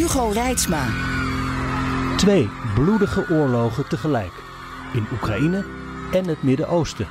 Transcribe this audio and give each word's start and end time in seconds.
Hugo 0.00 0.28
Reitsma. 0.28 0.86
Twee 2.16 2.48
bloedige 2.74 3.26
oorlogen 3.30 3.88
tegelijk. 3.88 4.32
In 4.92 5.06
Oekraïne 5.12 5.64
en 6.12 6.24
het 6.24 6.42
Midden-Oosten. 6.42 7.06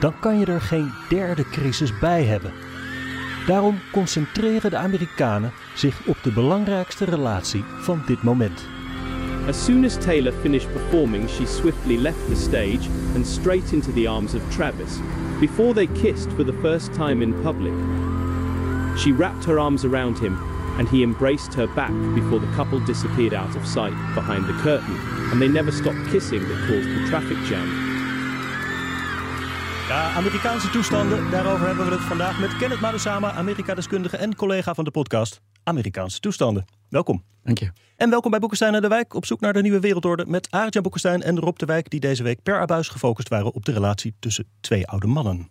Dan 0.00 0.12
kan 0.20 0.38
je 0.38 0.46
er 0.46 0.60
geen 0.60 0.92
derde 1.08 1.44
crisis 1.44 1.98
bij 1.98 2.24
hebben. 2.24 2.52
Daarom 3.46 3.78
concentreren 3.92 4.70
de 4.70 4.76
Amerikanen 4.76 5.52
zich 5.74 6.06
op 6.06 6.16
de 6.22 6.32
belangrijkste 6.32 7.04
relatie 7.04 7.64
van 7.80 8.02
dit 8.06 8.22
moment. 8.22 8.66
As 9.48 9.64
soon 9.64 9.84
as 9.84 9.96
Taylor 9.98 10.32
finished 10.32 10.72
performing, 10.72 11.28
she 11.28 11.46
swiftly 11.46 11.96
left 11.96 12.26
the 12.28 12.36
stage 12.36 12.88
and 13.14 13.26
straight 13.26 13.72
into 13.72 13.92
the 13.92 14.08
arms 14.08 14.34
of 14.34 14.42
Travis, 14.56 14.92
before 15.40 15.74
they 15.74 15.88
kissed 16.02 16.32
for 16.32 16.44
the 16.44 16.58
first 16.60 16.92
time 16.92 17.22
in 17.22 17.42
public. 17.42 17.72
She 18.96 19.12
wrapped 19.12 19.44
her 19.44 19.58
arms 19.58 19.84
around 19.84 20.18
him, 20.18 20.57
and 20.78 20.88
he 20.88 21.02
embraced 21.02 21.54
her 21.54 21.68
back 21.74 21.92
before 22.14 22.40
the 22.40 22.52
couple 22.56 22.84
disappeared 22.84 23.34
out 23.34 23.56
of 23.56 23.66
sight 23.66 23.94
behind 24.14 24.46
the 24.46 24.52
curtain, 24.62 24.96
and 25.30 25.40
they 25.40 25.48
never 25.48 25.72
stopped 25.72 26.10
kissing 26.10 26.40
that 26.48 26.58
caused 26.66 26.88
the 26.88 27.04
traffic 27.08 27.36
jam. 27.48 27.68
Ja, 29.88 30.10
Amerikaanse 30.14 30.70
toestanden, 30.70 31.30
daarover 31.30 31.66
hebben 31.66 31.84
we 31.84 31.92
het 31.92 32.00
vandaag 32.00 32.40
met 32.40 32.56
Kenneth 32.56 32.80
Madusama, 32.80 33.32
Amerika-deskundige 33.32 34.16
en 34.16 34.34
collega 34.34 34.74
van 34.74 34.84
de 34.84 34.90
podcast 34.90 35.40
Amerikaanse 35.68 36.20
toestanden. 36.20 36.64
Welkom. 36.88 37.24
Dank 37.42 37.58
je. 37.58 37.72
En 37.96 38.10
welkom 38.10 38.30
bij 38.30 38.40
Boekenstein 38.40 38.74
en 38.74 38.82
de 38.82 38.88
Wijk 38.88 39.14
op 39.14 39.26
zoek 39.26 39.40
naar 39.40 39.52
de 39.52 39.62
nieuwe 39.62 39.80
wereldorde 39.80 40.26
met 40.26 40.50
Aartjan 40.50 40.82
Boekenstein 40.82 41.22
en 41.22 41.38
Rob 41.38 41.56
de 41.56 41.66
Wijk 41.66 41.90
die 41.90 42.00
deze 42.00 42.22
week 42.22 42.42
per 42.42 42.60
abuis 42.60 42.88
gefocust 42.88 43.28
waren 43.28 43.52
op 43.52 43.64
de 43.64 43.72
relatie 43.72 44.14
tussen 44.18 44.46
twee 44.60 44.86
oude 44.86 45.06
mannen. 45.06 45.50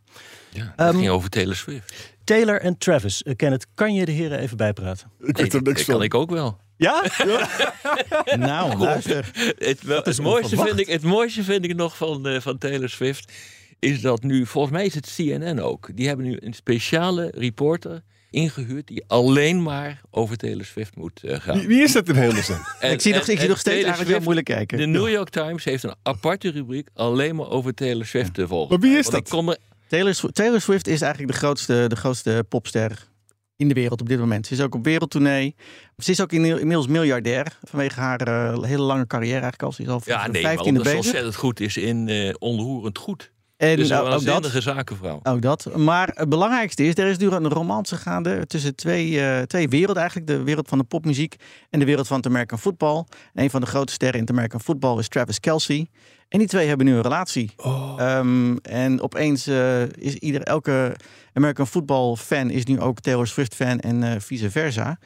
Ja, 0.50 0.62
het 0.64 0.72
Ehm, 0.76 0.96
ging 0.98 1.10
over 1.10 1.30
Taylor 1.30 1.56
Swift. 1.56 2.16
Taylor 2.24 2.62
en 2.62 2.78
Travis. 2.78 3.22
Uh, 3.26 3.36
Kenneth, 3.36 3.66
kan 3.74 3.94
je 3.94 4.06
de 4.06 4.12
heren 4.12 4.40
even 4.40 4.58
bijpraten? 4.58 5.08
Ik 5.20 5.24
Nee, 5.26 5.34
weet 5.34 5.54
er 5.54 5.64
dat 5.64 5.74
niks 5.74 5.86
kan 5.86 5.96
van. 5.96 6.04
ik 6.04 6.14
ook 6.14 6.30
wel. 6.30 6.58
Ja? 6.78 7.04
Nou, 8.38 8.78
luister. 8.78 9.32
Het, 9.58 9.82
wel, 9.84 9.98
het, 9.98 10.08
is 10.08 10.20
mooiste 10.20 10.56
vind 10.58 10.80
ik, 10.80 10.88
het 10.88 11.02
mooiste 11.04 11.44
vind 11.44 11.66
ik 11.66 11.76
nog 11.76 11.98
van, 11.98 12.28
eh, 12.28 12.40
van 12.42 12.58
Taylor 12.58 12.90
Swift... 12.90 13.32
is 13.80 14.02
dat 14.02 14.24
nu, 14.24 14.46
volgens 14.46 14.74
mij 14.74 14.86
is 14.86 14.94
het 14.96 15.14
CNN 15.16 15.60
ook... 15.60 15.90
die 15.94 16.08
hebben 16.08 16.26
nu 16.26 16.38
een 16.40 16.54
speciale 16.54 17.32
reporter 17.36 18.02
ingehuurd... 18.30 18.88
die 18.88 19.04
alleen 19.08 19.64
maar 19.64 20.02
over 20.12 20.38
Taylor 20.38 20.66
Swift 20.66 20.96
moet 20.96 21.24
eh, 21.24 21.40
gaan. 21.40 21.58
Wie, 21.58 21.68
wie 21.68 21.82
is 21.84 21.92
dat 21.92 22.08
in 22.10 22.16
hemelsnaam? 22.16 22.60
Ik 22.92 23.02
zie 23.02 23.14
nog, 23.14 23.22
en- 23.26 23.32
ik 23.32 23.38
zie 23.38 23.38
en 23.38 23.48
nog 23.48 23.60
steeds 23.60 23.64
Taylor 23.64 23.86
eigenlijk 23.86 23.96
heel 23.98 24.06
Swift- 24.06 24.24
moeilijk 24.24 24.46
kijken. 24.48 24.78
De 24.78 24.86
New 24.86 25.10
York 25.10 25.30
Times 25.30 25.64
heeft 25.64 25.84
een 25.84 25.96
aparte 26.04 26.50
rubriek... 26.52 26.88
alleen 26.94 27.36
maar 27.36 27.50
over 27.50 27.74
Taylor 27.74 28.06
Swift 28.06 28.34
te 28.34 28.48
volgen. 28.48 28.70
Maar 28.80 28.90
wie 28.90 28.98
is 28.98 29.04
Want 29.06 29.18
ik 29.18 29.24
dat? 29.24 29.34
kon 29.40 29.50
er- 29.50 29.58
Taylor, 29.88 30.16
Sw- 30.16 30.28
Taylor 30.28 30.62
Swift 30.62 30.88
is 30.88 31.02
eigenlijk 31.02 31.32
de 31.34 31.38
grootste, 31.38 31.86
de 31.88 31.96
grootste 31.96 32.46
popster 32.50 33.08
in 33.56 33.68
de 33.68 33.74
wereld 33.74 34.02
op 34.02 34.10
dit 34.10 34.20
moment. 34.20 34.48
Ze 34.48 34.54
is 34.54 34.62
ook 34.62 34.76
op 34.76 34.84
wereldtournee. 34.84 35.56
Ze 35.98 36.12
is 36.12 36.22
ook 36.22 36.32
inmiddels 36.32 36.88
miljardair 36.88 37.58
vanwege 37.64 38.00
haar 38.00 38.22
eh, 38.22 38.64
hele 38.64 38.82
lange 38.84 39.08
carrière 39.08 39.32
eigenlijk 39.42 39.64
al. 39.64 39.72
Ze 39.72 39.82
is 39.82 39.88
al 39.88 40.02
ja, 40.06 40.28
nee, 40.28 40.42
de 40.42 40.48
maar 40.48 40.58
15e 40.58 40.60
omdat 40.60 40.76
ze 40.76 40.90
bezig. 40.90 40.98
ontzettend 40.98 41.36
goed 41.36 41.60
is 41.60 41.78
in 41.78 42.36
onroerend 42.40 42.98
goed. 42.98 43.32
En 43.58 43.76
Dus 43.76 43.90
nou, 43.90 44.08
een 44.08 44.14
ook 44.14 44.44
dat. 44.44 44.64
zakenvrouw. 44.64 45.20
Ook 45.24 45.42
dat. 45.42 45.76
Maar 45.76 46.12
het 46.14 46.30
belangrijkste 46.30 46.84
is, 46.84 46.96
er 46.96 47.08
is 47.08 47.18
nu 47.18 47.28
een 47.28 47.48
romance 47.48 47.96
gaande 47.96 48.46
tussen 48.48 48.76
twee, 48.76 49.22
eh, 49.22 49.42
twee 49.42 49.70
werelden 49.70 50.02
eigenlijk. 50.02 50.28
De 50.28 50.44
wereld 50.44 50.68
van 50.68 50.78
de 50.78 50.84
popmuziek 50.84 51.36
en 51.70 51.80
de 51.80 51.86
wereld 51.86 52.08
van 52.08 52.18
het 52.18 52.26
American 52.26 52.60
football. 52.60 53.06
En 53.34 53.44
een 53.44 53.50
van 53.50 53.62
de 53.62 53.68
grote 53.68 53.94
sterren 53.94 54.16
in 54.16 54.22
het 54.22 54.32
American 54.32 54.62
football 54.62 54.98
is 54.98 55.08
Travis 55.08 55.40
Kelsey. 55.40 55.88
En 56.30 56.40
die 56.40 56.48
twee 56.48 56.68
hebben 56.68 56.86
nu 56.86 56.94
een 56.94 57.02
relatie. 57.02 57.52
Ehm, 57.98 58.56
en 58.62 59.02
opeens 59.02 59.48
eh, 59.48 59.82
is 59.84 60.16
ieder, 60.16 60.42
elke 60.42 60.96
American 61.34 61.68
football 61.68 62.16
fan 62.16 62.50
is 62.50 62.66
nu 62.66 62.80
ook 62.80 63.00
Taylor 63.00 63.28
Swift 63.28 63.56
fan 63.56 63.80
en 63.80 64.04
eh, 64.04 64.20
vice 64.20 64.52
versa. 64.52 65.00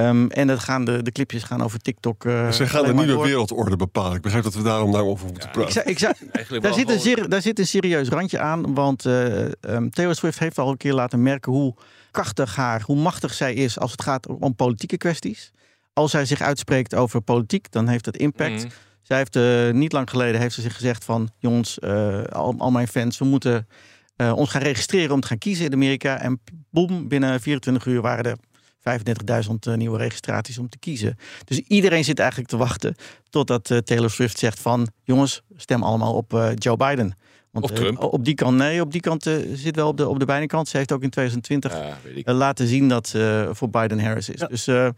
Ehm, 0.00 0.26
en 0.26 0.46
dat 0.46 0.58
gaan 0.58 0.84
de, 0.84 1.02
de 1.02 1.12
clipjes 1.12 1.42
gaan 1.42 1.62
over 1.62 1.78
TikTok. 1.78 2.24
eh, 2.24 2.50
Ze 2.50 2.66
gaan 2.66 2.84
de 2.84 2.94
nieuwe 2.94 3.12
door. 3.12 3.24
wereldorde 3.24 3.76
bepalen. 3.76 4.16
Ik 4.16 4.22
begrijp 4.22 4.44
dat 4.44 4.54
we 4.54 4.62
daarom 4.62 4.92
daarover 4.92 5.26
moeten 5.26 5.50
praten. 5.50 5.72
zou, 5.72 5.86
ik 5.88 5.98
zou, 5.98 6.14
Eigenlijk 6.32 6.64
daar, 6.64 6.74
zit 6.74 7.06
een 7.20 7.28
daar 7.30 7.42
zit 7.42 7.58
een 7.58 7.66
serieus 7.66 8.08
randje 8.08 8.38
aan. 8.38 8.74
Want 8.74 9.04
eh, 9.06 9.44
ehm, 9.44 9.88
Taylor 9.88 10.14
Swift 10.14 10.38
heeft 10.38 10.58
al 10.58 10.70
een 10.70 10.76
keer 10.76 10.92
laten 10.92 11.22
merken 11.22 11.52
hoe 11.52 11.74
krachtig 12.10 12.56
haar, 12.56 12.82
hoe 12.84 12.96
machtig 12.96 13.34
zij 13.34 13.54
is 13.54 13.78
als 13.78 13.90
het 13.90 14.02
gaat 14.02 14.26
om 14.26 14.54
politieke 14.54 14.96
kwesties. 14.96 15.50
Als 15.92 16.10
zij 16.10 16.24
zich 16.24 16.40
uitspreekt 16.40 16.94
over 16.94 17.20
politiek, 17.20 17.70
dan 17.72 17.88
heeft 17.88 18.04
dat 18.04 18.16
impact. 18.16 18.64
Mhm. 18.64 18.68
Zij 19.02 19.16
heeft 19.16 19.36
eh, 19.36 19.70
niet 19.70 19.92
lang 19.92 20.10
geleden 20.10 20.40
heeft 20.40 20.54
ze 20.54 20.60
zich 20.60 20.74
gezegd 20.74 21.04
van 21.04 21.30
jongens, 21.38 21.78
eh, 21.78 22.22
al, 22.22 22.54
al 22.58 22.70
mijn 22.70 22.88
fans, 22.88 23.18
we 23.18 23.24
moeten 23.24 23.66
eh, 24.16 24.32
ons 24.36 24.50
gaan 24.50 24.62
registreren 24.62 25.14
om 25.14 25.20
te 25.20 25.26
gaan 25.26 25.38
kiezen 25.38 25.64
in 25.64 25.72
Amerika. 25.72 26.20
En 26.20 26.40
boem, 26.70 27.08
binnen 27.08 27.40
24 27.40 27.86
uur 27.86 28.00
waren 28.00 28.24
er 28.24 28.36
35.000 28.80 29.54
eh, 29.60 29.74
nieuwe 29.74 29.98
registraties 29.98 30.58
om 30.58 30.68
te 30.68 30.78
kiezen. 30.78 31.16
Dus 31.44 31.58
iedereen 31.58 32.04
zit 32.04 32.18
eigenlijk 32.18 32.48
te 32.50 32.56
wachten 32.56 32.94
totdat 33.30 33.70
eh, 33.70 33.78
Taylor 33.78 34.10
Swift 34.10 34.38
zegt 34.38 34.60
van 34.60 34.88
jongens, 35.04 35.42
stem 35.56 35.82
allemaal 35.82 36.14
op 36.14 36.34
eh, 36.34 36.48
Joe 36.54 36.76
Biden. 36.76 37.14
Want, 37.50 37.64
Of 37.64 37.70
Trump. 37.70 38.02
op 38.02 38.24
die 38.24 38.34
kant, 38.34 38.56
nee, 38.56 38.80
op 38.80 38.92
die 38.92 39.00
kant 39.00 39.26
eh, 39.26 39.34
zit 39.54 39.76
wel 39.76 39.88
op 39.88 39.96
de, 39.96 40.08
op 40.08 40.18
de 40.18 40.24
beide 40.24 40.46
kant. 40.46 40.68
Ze 40.68 40.76
heeft 40.76 40.92
ook 40.92 41.02
in 41.02 41.10
2020 41.10 41.72
Ja, 41.72 41.96
weet 42.04 42.16
ik. 42.16 42.26
eh, 42.26 42.34
laten 42.34 42.66
zien 42.66 42.88
dat 42.88 43.08
ze 43.08 43.50
voor 43.52 43.70
Biden-Harris 43.70 44.28
is. 44.28 44.40
Ja. 44.40 44.46
Dus 44.46 44.66
eh, 44.66 44.88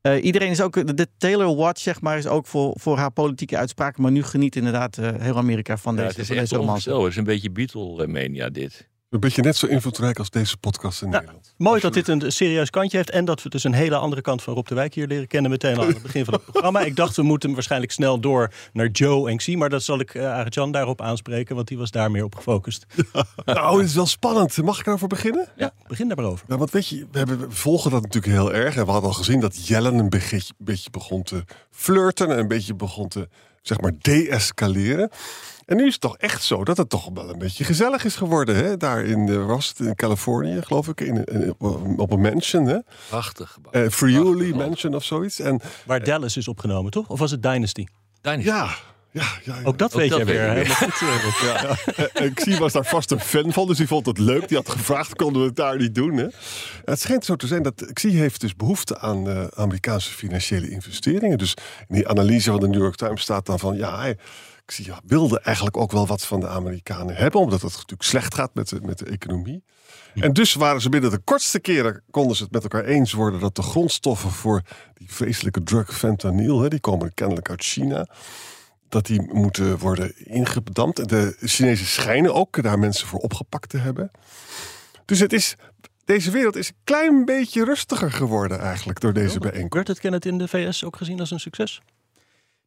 eh, 0.00 0.24
iedereen 0.24 0.50
is 0.50 0.60
ook, 0.60 0.96
de 0.96 1.06
Taylor 1.18 1.56
Watch 1.56 1.80
zeg 1.80 2.00
maar, 2.00 2.18
is 2.18 2.26
ook 2.26 2.46
voor, 2.46 2.72
voor 2.78 2.96
haar 2.96 3.10
politieke 3.10 3.56
uitspraken. 3.56 4.02
Maar 4.02 4.10
nu 4.12 4.22
geniet 4.22 4.56
inderdaad 4.56 4.98
eh, 4.98 5.08
heel 5.18 5.36
Amerika 5.36 5.76
van 5.76 5.94
Ja, 5.96 5.98
deze, 6.02 6.10
het 6.12 6.20
is 6.20 6.26
van 6.26 6.36
echt 6.36 6.44
deze 6.48 6.60
romance. 6.60 6.90
onvoorstelbaar. 6.94 7.02
Het 7.04 7.12
is 7.12 7.18
een 7.18 7.64
beetje 7.64 8.04
Beatle-mania 8.04 8.48
dit. 8.48 8.88
Een 9.10 9.20
beetje 9.20 9.42
net 9.42 9.56
zo 9.56 9.66
invloedrijk 9.66 10.18
als 10.18 10.30
deze 10.30 10.56
podcast 10.56 11.02
in 11.02 11.10
Ja. 11.10 11.18
Nederland. 11.18 11.54
Mooi 11.56 11.80
dat 11.80 11.92
dit 11.94 12.08
een 12.08 12.32
serieus 12.32 12.70
kantje 12.70 12.96
heeft 12.96 13.10
en 13.10 13.24
dat 13.24 13.42
we 13.42 13.48
dus 13.48 13.64
een 13.64 13.72
hele 13.72 13.96
andere 13.96 14.22
kant 14.22 14.42
van 14.42 14.54
Rob 14.54 14.66
de 14.66 14.74
Wijk 14.74 14.94
hier 14.94 15.06
leren 15.06 15.26
kennen 15.26 15.50
meteen 15.50 15.76
al 15.76 15.82
aan 15.82 15.88
het 15.88 16.02
begin 16.02 16.24
van 16.24 16.34
het 16.34 16.44
programma. 16.44 16.80
Ik 16.80 16.96
dacht 16.96 17.16
we 17.16 17.22
moeten 17.22 17.52
waarschijnlijk 17.54 17.92
snel 17.92 18.20
door 18.20 18.52
naar 18.72 18.86
Joe 18.86 19.30
en 19.30 19.36
Xi, 19.36 19.56
maar 19.56 19.68
dat 19.68 19.82
zal 19.82 20.00
ik 20.00 20.14
uh, 20.14 20.32
Arjan 20.32 20.72
daarop 20.72 21.00
aanspreken, 21.00 21.54
want 21.54 21.68
die 21.68 21.78
was 21.78 21.90
daar 21.90 22.10
meer 22.10 22.24
op 22.24 22.34
gefocust. 22.34 22.86
Nou, 23.44 23.78
het 23.78 23.88
is 23.88 23.94
wel 23.94 24.06
spannend. 24.06 24.62
Mag 24.62 24.80
ik 24.80 24.86
erover 24.86 25.08
beginnen? 25.08 25.48
Ja, 25.56 25.72
begin 25.86 26.08
daar 26.08 26.16
maar 26.16 26.26
over. 26.26 26.44
Nou, 26.48 26.58
want 26.58 26.70
weet 26.70 26.88
je, 26.88 27.06
we, 27.10 27.18
hebben, 27.18 27.40
we 27.40 27.50
volgen 27.50 27.90
dat 27.90 28.02
natuurlijk 28.02 28.32
heel 28.32 28.52
erg. 28.52 28.76
En 28.76 28.84
we 28.84 28.90
hadden 28.90 29.10
al 29.10 29.16
gezien 29.16 29.40
dat 29.40 29.66
Jellen 29.66 29.94
een 29.98 30.08
beetje, 30.08 30.54
beetje 30.58 30.90
begon 30.90 31.22
te 31.22 31.44
flirten. 31.70 32.30
En 32.30 32.38
een 32.38 32.48
beetje 32.48 32.74
begon 32.74 33.08
te, 33.08 33.28
zeg 33.62 33.80
maar, 33.80 33.92
de-escaleren. 33.98 35.10
En 35.70 35.76
nu 35.76 35.86
is 35.86 35.92
het 35.92 36.00
toch 36.00 36.16
echt 36.16 36.42
zo 36.42 36.64
dat 36.64 36.76
het 36.76 36.88
toch 36.88 37.08
wel 37.14 37.28
een 37.30 37.38
beetje 37.38 37.64
gezellig 37.64 38.04
is 38.04 38.16
geworden. 38.16 38.56
Hè? 38.56 38.76
Daar 38.76 39.04
in, 39.04 39.26
de, 39.26 39.38
was 39.38 39.68
het 39.68 39.78
in 39.86 39.94
Californië, 39.94 40.62
geloof 40.62 40.88
ik. 40.88 41.00
In, 41.00 41.24
in- 41.24 41.54
op 41.96 42.10
een 42.12 42.20
mansion. 42.20 42.66
Hè? 42.66 42.78
Prachtig. 43.08 43.58
Eh, 43.70 43.88
Friuli. 43.88 44.54
Mansion 44.54 44.94
of 44.94 45.04
zoiets. 45.04 45.40
En 45.40 45.60
Waar 45.86 46.04
Dallas 46.04 46.36
is 46.36 46.48
opgenomen, 46.48 46.90
toch? 46.90 47.08
Of 47.08 47.18
was 47.18 47.30
het 47.30 47.42
Dynasty? 47.42 47.86
Dynasty. 48.20 48.46
ja, 48.48 48.68
ja, 49.10 49.22
ja. 49.44 49.54
ja. 49.54 49.64
Ook 49.64 49.78
dat 49.78 49.92
Ook 49.94 50.00
weet 50.00 50.10
dat 50.10 50.18
jij 50.18 50.26
weet 50.26 50.36
weer. 50.36 50.56
ik 50.56 50.66
weer. 50.66 50.76
helemaal 50.90 51.30
goed, 51.30 51.96
eh. 51.96 52.06
Ja, 52.14 52.24
ik 52.24 52.40
zie 52.40 52.56
was 52.58 52.72
daar 52.72 52.84
vast 52.84 53.10
een 53.10 53.20
fan 53.20 53.52
van, 53.52 53.66
dus 53.66 53.76
die 53.76 53.86
vond 53.86 54.06
het 54.06 54.18
leuk. 54.18 54.48
Die 54.48 54.56
had 54.56 54.68
gevraagd, 54.68 55.14
konden 55.16 55.40
we 55.42 55.48
het 55.48 55.56
daar 55.56 55.76
niet 55.76 55.94
doen. 55.94 56.16
Hè? 56.16 56.26
Het 56.84 57.00
schijnt 57.00 57.24
zo 57.24 57.36
te 57.36 57.46
zijn 57.46 57.62
dat 57.62 57.90
Xi 57.92 58.08
heeft 58.10 58.40
dus 58.40 58.56
behoefte 58.56 58.98
aan 58.98 59.28
eh, 59.28 59.44
Amerikaanse 59.54 60.10
financiële 60.12 60.70
investeringen. 60.70 61.38
Dus 61.38 61.54
in 61.88 61.94
die 61.94 62.08
analyse 62.08 62.50
van 62.50 62.60
de 62.60 62.68
New 62.68 62.80
York 62.82 62.96
Times 62.96 63.20
staat 63.22 63.46
dan 63.46 63.58
van... 63.58 63.76
ja, 63.76 63.98
hij, 63.98 64.16
Ja, 64.76 65.00
wilde 65.06 65.40
eigenlijk 65.40 65.76
ook 65.76 65.92
wel 65.92 66.06
wat 66.06 66.26
van 66.26 66.40
de 66.40 66.48
Amerikanen 66.48 67.16
hebben... 67.16 67.40
omdat 67.40 67.62
het 67.62 67.72
natuurlijk 67.72 68.02
slecht 68.02 68.34
gaat 68.34 68.54
met 68.54 68.68
de, 68.68 68.80
met 68.82 68.98
de 68.98 69.04
economie. 69.04 69.64
En 70.14 70.32
dus 70.32 70.54
waren 70.54 70.80
ze 70.80 70.88
binnen 70.88 71.10
de 71.10 71.18
kortste 71.18 71.60
keren... 71.60 72.02
konden 72.10 72.36
ze 72.36 72.42
het 72.42 72.52
met 72.52 72.62
elkaar 72.62 72.84
eens 72.84 73.12
worden 73.12 73.40
dat 73.40 73.56
de 73.56 73.62
grondstoffen 73.62 74.30
voor 74.30 74.62
die 74.94 75.12
vreselijke 75.12 75.62
drug 75.62 75.98
fentanyl... 75.98 76.60
Hè, 76.60 76.68
die 76.68 76.80
komen 76.80 77.14
kennelijk 77.14 77.50
uit 77.50 77.62
China 77.62 78.06
dat 78.90 79.06
die 79.06 79.22
moeten 79.32 79.78
worden 79.78 80.26
ingedampt. 80.26 81.08
De 81.08 81.36
Chinezen 81.40 81.86
schijnen 81.86 82.34
ook 82.34 82.62
daar 82.62 82.78
mensen 82.78 83.06
voor 83.06 83.18
opgepakt 83.18 83.68
te 83.68 83.78
hebben. 83.78 84.10
Dus 85.04 85.18
het 85.18 85.32
is, 85.32 85.56
deze 86.04 86.30
wereld 86.30 86.56
is 86.56 86.68
een 86.68 86.74
klein 86.84 87.24
beetje 87.24 87.64
rustiger 87.64 88.12
geworden 88.12 88.60
eigenlijk 88.60 89.00
door 89.00 89.12
deze 89.12 89.38
bijeenkomst. 89.38 89.74
Werd 89.74 89.88
het 89.88 90.00
Kenneth 90.00 90.26
in 90.26 90.38
de 90.38 90.48
VS 90.48 90.84
ook 90.84 90.96
gezien 90.96 91.20
als 91.20 91.30
een 91.30 91.40
succes? 91.40 91.80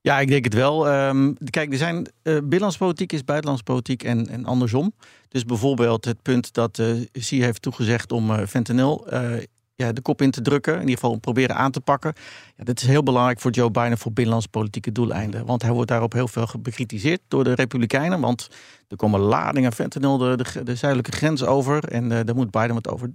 Ja, 0.03 0.19
ik 0.19 0.27
denk 0.27 0.43
het 0.43 0.53
wel. 0.53 0.89
Ehm, 0.89 1.33
kijk, 1.49 1.71
er 1.71 1.77
zijn 1.77 2.07
eh 2.21 2.33
binnenlandse 2.33 2.77
politiek 2.77 3.13
is 3.13 3.23
buitenlandse 3.23 3.63
politiek 3.63 4.03
en, 4.03 4.27
en 4.27 4.45
andersom. 4.45 4.93
Dus 5.29 5.45
bijvoorbeeld 5.45 6.05
het 6.05 6.21
punt 6.21 6.53
dat 6.53 6.79
eh 6.79 6.87
Xi 7.11 7.43
heeft 7.43 7.61
toegezegd 7.61 8.11
om 8.11 8.31
eh, 8.31 8.45
fentanyl 8.47 9.07
eh, 9.07 9.43
ja, 9.75 9.91
de 9.91 10.01
kop 10.01 10.21
in 10.21 10.31
te 10.31 10.41
drukken. 10.41 10.73
In 10.73 10.79
ieder 10.79 10.95
geval 10.95 11.17
proberen 11.17 11.55
aan 11.55 11.71
te 11.71 11.81
pakken. 11.81 12.13
Ja, 12.55 12.63
dit 12.63 12.81
is 12.81 12.87
heel 12.87 13.03
belangrijk 13.03 13.39
voor 13.39 13.51
Joe 13.51 13.71
Biden 13.71 13.97
voor 13.97 14.11
binnenlandse 14.11 14.49
politieke 14.49 14.91
doeleinden. 14.91 15.45
Want 15.45 15.61
hij 15.61 15.71
wordt 15.71 15.89
daarop 15.89 16.13
heel 16.13 16.27
veel 16.27 16.47
bekritiseerd 16.59 17.21
door 17.27 17.43
de 17.43 17.53
Republikeinen. 17.53 18.19
Want 18.19 18.49
er 18.87 18.97
komen 18.97 19.19
ladingen 19.19 19.73
fentanyl 19.73 20.17
de, 20.17 20.37
de, 20.37 20.63
de 20.63 20.75
zuidelijke 20.75 21.17
grens 21.17 21.43
over. 21.43 21.83
En 21.83 22.03
uh, 22.03 22.19
daar 22.25 22.35
moet 22.35 22.51
Biden 22.51 22.73
wat 22.73 22.89
over, 22.89 23.09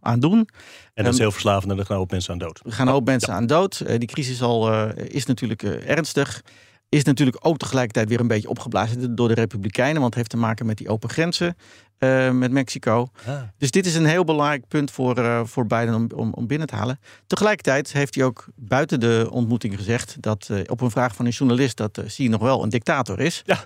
aan 0.00 0.20
doen. 0.20 0.48
En 0.94 1.04
dat 1.04 1.12
is 1.12 1.18
heel 1.18 1.30
verslavend 1.30 1.72
en 1.72 1.78
er 1.78 1.86
gaan 1.86 1.96
hoop 1.96 2.10
mensen 2.10 2.32
aan 2.32 2.38
dood. 2.38 2.60
Er 2.64 2.72
gaan 2.72 2.88
hoop 2.88 3.04
mensen 3.04 3.34
aan 3.34 3.46
dood. 3.46 3.80
Eh, 3.80 3.98
die 3.98 4.08
crisis 4.08 4.42
al, 4.42 4.72
eh, 4.72 5.06
is 5.14 5.26
natuurlijk 5.26 5.62
eh, 5.62 5.88
ernstig. 5.88 6.42
Is 6.88 7.04
natuurlijk 7.04 7.36
ook 7.40 7.58
tegelijkertijd 7.58 8.08
weer 8.08 8.20
een 8.20 8.26
beetje 8.26 8.48
opgeblazen 8.48 9.14
door 9.14 9.28
de 9.28 9.34
Republikeinen. 9.34 10.00
Want 10.00 10.06
het 10.06 10.14
heeft 10.14 10.30
te 10.30 10.36
maken 10.36 10.66
met 10.66 10.78
die 10.78 10.88
open 10.88 11.08
grenzen 11.08 11.56
eh, 11.98 12.30
met 12.30 12.50
Mexico. 12.50 13.08
Dus 13.58 13.70
dit 13.70 13.86
is 13.86 13.94
een 13.94 14.06
heel 14.06 14.24
belangrijk 14.24 14.68
punt 14.68 14.90
voor, 14.90 15.18
eh, 15.18 15.40
voor 15.44 15.66
Biden 15.66 15.94
om, 15.94 16.08
om, 16.14 16.32
om 16.32 16.46
binnen 16.46 16.66
te 16.66 16.74
halen. 16.74 17.00
Tegelijkertijd 17.26 17.92
heeft 17.92 18.14
hij 18.14 18.24
ook 18.24 18.46
buiten 18.54 19.00
de 19.00 19.28
ontmoeting 19.30 19.76
gezegd 19.76 20.16
dat 20.20 20.48
eh, 20.50 20.58
op 20.66 20.80
een 20.80 20.90
vraag 20.90 21.14
van 21.14 21.26
een 21.26 21.30
journalist 21.30 21.76
dat 21.76 21.98
uh, 21.98 22.04
Xi 22.04 22.28
nog 22.28 22.40
wel 22.40 22.62
een 22.62 22.68
dictator 22.68 23.20
is. 23.20 23.42
Ja. 23.46 23.64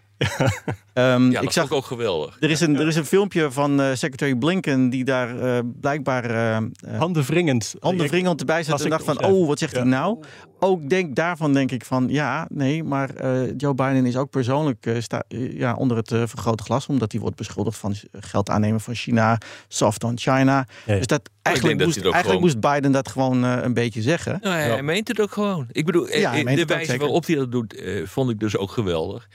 um, 1.15 1.25
ja, 1.31 1.35
dat 1.35 1.43
ik 1.43 1.51
zag 1.51 1.65
ook, 1.65 1.73
ook 1.73 1.85
geweldig. 1.85 2.37
Er 2.41 2.51
is 2.51 2.61
een, 2.61 2.79
er 2.79 2.87
is 2.87 2.97
een 2.97 3.05
filmpje 3.05 3.51
van 3.51 3.81
uh, 3.81 3.95
secretary 3.95 4.35
Blinken 4.35 4.91
die 4.91 5.05
daar 5.05 5.35
uh, 5.35 5.59
blijkbaar 5.81 6.31
uh, 6.31 6.59
handenwringend, 6.99 7.75
handenwringend 7.81 8.41
erbij 8.41 8.63
zat 8.63 8.81
en 8.81 8.91
dacht 8.91 9.05
van, 9.05 9.25
oh, 9.25 9.47
wat 9.47 9.59
zegt 9.59 9.75
ja. 9.75 9.81
hij 9.81 9.89
nou? 9.89 10.19
Ook 10.63 10.89
denk, 10.89 11.17
daarvan 11.17 11.53
denk 11.53 11.71
ik 11.71 11.85
van, 11.85 12.09
ja, 12.09 12.47
nee, 12.51 12.85
maar 12.85 13.11
uh, 13.25 13.53
Joe 13.57 13.75
Biden 13.75 14.07
is 14.07 14.17
ook 14.17 14.31
persoonlijk 14.31 14.87
uh, 14.87 15.01
sta, 15.01 15.23
ja, 15.29 15.75
onder 15.75 15.97
het 15.97 16.11
uh, 16.11 16.23
vergrote 16.27 16.63
glas, 16.63 16.87
omdat 16.87 17.13
hij 17.13 17.21
wordt 17.21 17.37
beschuldigd 17.37 17.79
van 17.79 17.95
geld 18.27 18.51
aannemen 18.51 18.81
van 18.81 18.95
China, 18.95 19.39
soft 19.69 20.05
on 20.05 20.19
China. 20.19 20.67
Ja. 20.87 20.97
Dus 20.97 21.07
dat 21.07 21.31
eigenlijk, 21.43 21.79
dat 21.79 21.87
moest, 21.87 21.99
eigenlijk 21.99 22.27
gewoon... 22.27 22.41
moest 22.41 22.61
Biden 22.61 22.93
dat 22.93 23.09
gewoon 23.09 23.43
een 23.43 23.75
beetje 23.75 24.03
zeggen. 24.03 24.39
Nou, 24.43 24.55
hij, 24.55 24.69
hij 24.69 24.83
meent 24.83 25.09
het 25.09 25.21
ook 25.21 25.33
gewoon. 25.33 25.67
Ik 25.73 25.87
bedoel, 25.87 26.17
ja, 26.17 26.43
de 26.43 26.65
wijze 26.65 26.97
waarop 26.97 27.27
hij 27.27 27.37
dat 27.37 27.53
doet, 27.53 27.83
vond 28.05 28.31
ik 28.31 28.41
dus 28.41 28.57
ook 28.57 28.71
geweldig. 28.71 29.29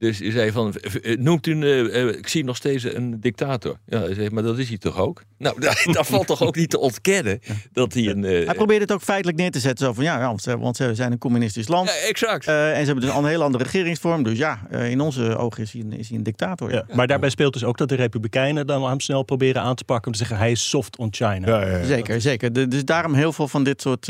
Dus 0.00 0.18
hij 0.18 0.30
zei 0.30 0.52
van, 0.52 0.74
noemt 1.18 1.46
u, 1.46 1.54
uh, 1.54 2.06
ik 2.06 2.28
zie 2.28 2.44
nog 2.44 2.56
steeds 2.56 2.84
een 2.84 3.20
dictator. 3.20 3.76
Ja, 3.86 4.00
hij 4.00 4.14
zei, 4.14 4.30
maar 4.30 4.42
dat 4.42 4.58
is 4.58 4.68
hij 4.68 4.78
toch 4.78 4.98
ook? 4.98 5.22
Nou, 5.38 5.60
dat, 5.60 5.82
dat 5.84 6.06
valt 6.06 6.26
toch 6.26 6.42
ook 6.42 6.56
niet 6.56 6.70
te 6.70 6.78
ontkennen 6.78 7.40
dat 7.72 7.94
hij 7.94 8.06
een... 8.06 8.22
Uh, 8.22 8.46
hij 8.46 8.54
probeerde 8.54 8.82
het 8.82 8.92
ook 8.92 9.02
feitelijk 9.02 9.38
neer 9.38 9.50
te 9.50 9.58
zetten. 9.58 9.86
Zo 9.86 9.92
van, 9.92 10.04
ja, 10.04 10.18
ja 10.18 10.56
want, 10.58 10.76
ze, 10.76 10.90
zijn 10.94 11.12
een 11.12 11.18
communistisch 11.18 11.68
land. 11.68 11.88
Ja, 11.88 11.94
exact. 11.94 12.48
Uh, 12.48 12.68
en 12.68 12.78
ze 12.78 12.84
hebben 12.84 13.04
dus 13.04 13.14
een 13.14 13.24
hele 13.24 13.44
andere 13.44 13.64
regeringsvorm. 13.64 14.22
Dus 14.22 14.38
ja, 14.38 14.70
in 14.70 15.00
onze 15.00 15.36
ogen 15.36 15.62
is 15.62 15.72
hij 15.72 15.80
een, 15.80 15.92
is 15.92 16.08
hij 16.08 16.18
een 16.18 16.24
dictator. 16.24 16.72
Ja, 16.72 16.84
maar 16.94 17.06
daarbij 17.06 17.30
speelt 17.30 17.52
dus 17.52 17.64
ook 17.64 17.78
dat 17.78 17.88
de 17.88 17.94
Republikeinen 17.94 18.66
dan 18.66 18.88
hem 18.88 19.00
snel 19.00 19.22
proberen 19.22 19.62
aan 19.62 19.74
te 19.74 19.84
pakken. 19.84 20.06
Om 20.06 20.12
te 20.12 20.18
zeggen, 20.18 20.36
hij 20.36 20.50
is 20.50 20.68
soft 20.68 20.96
on 20.98 21.08
China. 21.10 21.64
Ja, 21.64 21.84
zeker, 21.84 22.20
zeker. 22.20 22.52
De, 22.52 22.68
dus 22.68 22.84
daarom 22.84 23.14
heel 23.14 23.32
veel 23.32 23.48
van 23.48 23.64
dit 23.64 23.80
soort... 23.80 24.08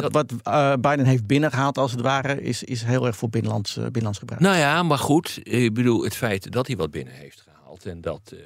Wat, 0.00 0.12
wat 0.12 0.32
uh, 0.48 0.72
Biden 0.72 1.06
heeft 1.06 1.26
binnengehaald, 1.26 1.78
als 1.78 1.90
het 1.90 2.00
ware, 2.00 2.42
is, 2.42 2.62
is 2.62 2.82
heel 2.82 3.06
erg 3.06 3.16
voor 3.16 3.28
binnenlands, 3.28 3.76
uh, 3.76 3.82
binnenlands 3.82 4.18
gebruik. 4.18 4.40
Nou 4.40 4.56
ja, 4.56 4.82
maar 4.82 4.98
goed. 4.98 5.40
Ik 5.42 5.74
bedoel, 5.74 6.04
het 6.04 6.16
feit 6.16 6.52
dat 6.52 6.66
hij 6.66 6.76
wat 6.76 6.90
binnen 6.90 7.14
heeft 7.14 7.40
gehaald 7.40 7.86
en 7.86 8.00
dat 8.00 8.32
uh, 8.34 8.40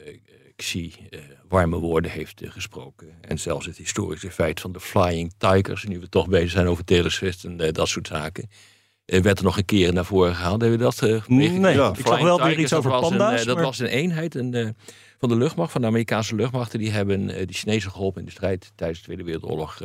Xi 0.56 0.94
warme 1.48 1.76
woorden 1.76 2.10
heeft 2.10 2.42
gesproken. 2.44 3.08
En 3.20 3.38
zelfs 3.38 3.66
het 3.66 3.76
historische 3.76 4.30
feit 4.30 4.60
van 4.60 4.72
de 4.72 4.80
Flying 4.80 5.32
Tigers, 5.38 5.84
nu 5.84 6.00
we 6.00 6.08
toch 6.08 6.28
bezig 6.28 6.50
zijn 6.50 6.66
over 6.66 6.84
Taylor 6.84 7.10
Swift 7.10 7.44
en 7.44 7.56
dat 7.56 7.88
soort 7.88 8.06
zaken. 8.06 8.50
werd 9.04 9.38
er 9.38 9.44
nog 9.44 9.56
een 9.56 9.64
keer 9.64 9.92
naar 9.92 10.04
voren 10.04 10.34
gehaald. 10.34 10.60
Hebben 10.60 10.78
we 10.78 10.84
dat 10.84 11.28
Nee, 11.28 11.74
ja. 11.74 11.92
ik 11.96 12.06
zag 12.06 12.20
wel 12.20 12.42
weer 12.42 12.58
iets 12.58 12.72
over 12.72 12.90
panda's. 12.90 13.40
Een, 13.40 13.46
dat 13.46 13.60
was 13.60 13.78
een 13.78 13.86
eenheid 13.86 14.34
een, 14.34 14.76
van 15.18 15.28
de 15.28 15.36
luchtmacht, 15.36 15.72
van 15.72 15.80
de 15.80 15.86
Amerikaanse 15.86 16.34
luchtmachten. 16.34 16.78
Die 16.78 16.90
hebben 16.90 17.26
de 17.26 17.52
Chinezen 17.52 17.90
geholpen 17.90 18.20
in 18.20 18.26
de 18.26 18.32
strijd 18.32 18.72
tijdens 18.74 18.98
de 18.98 19.04
Tweede 19.04 19.24
Wereldoorlog 19.24 19.80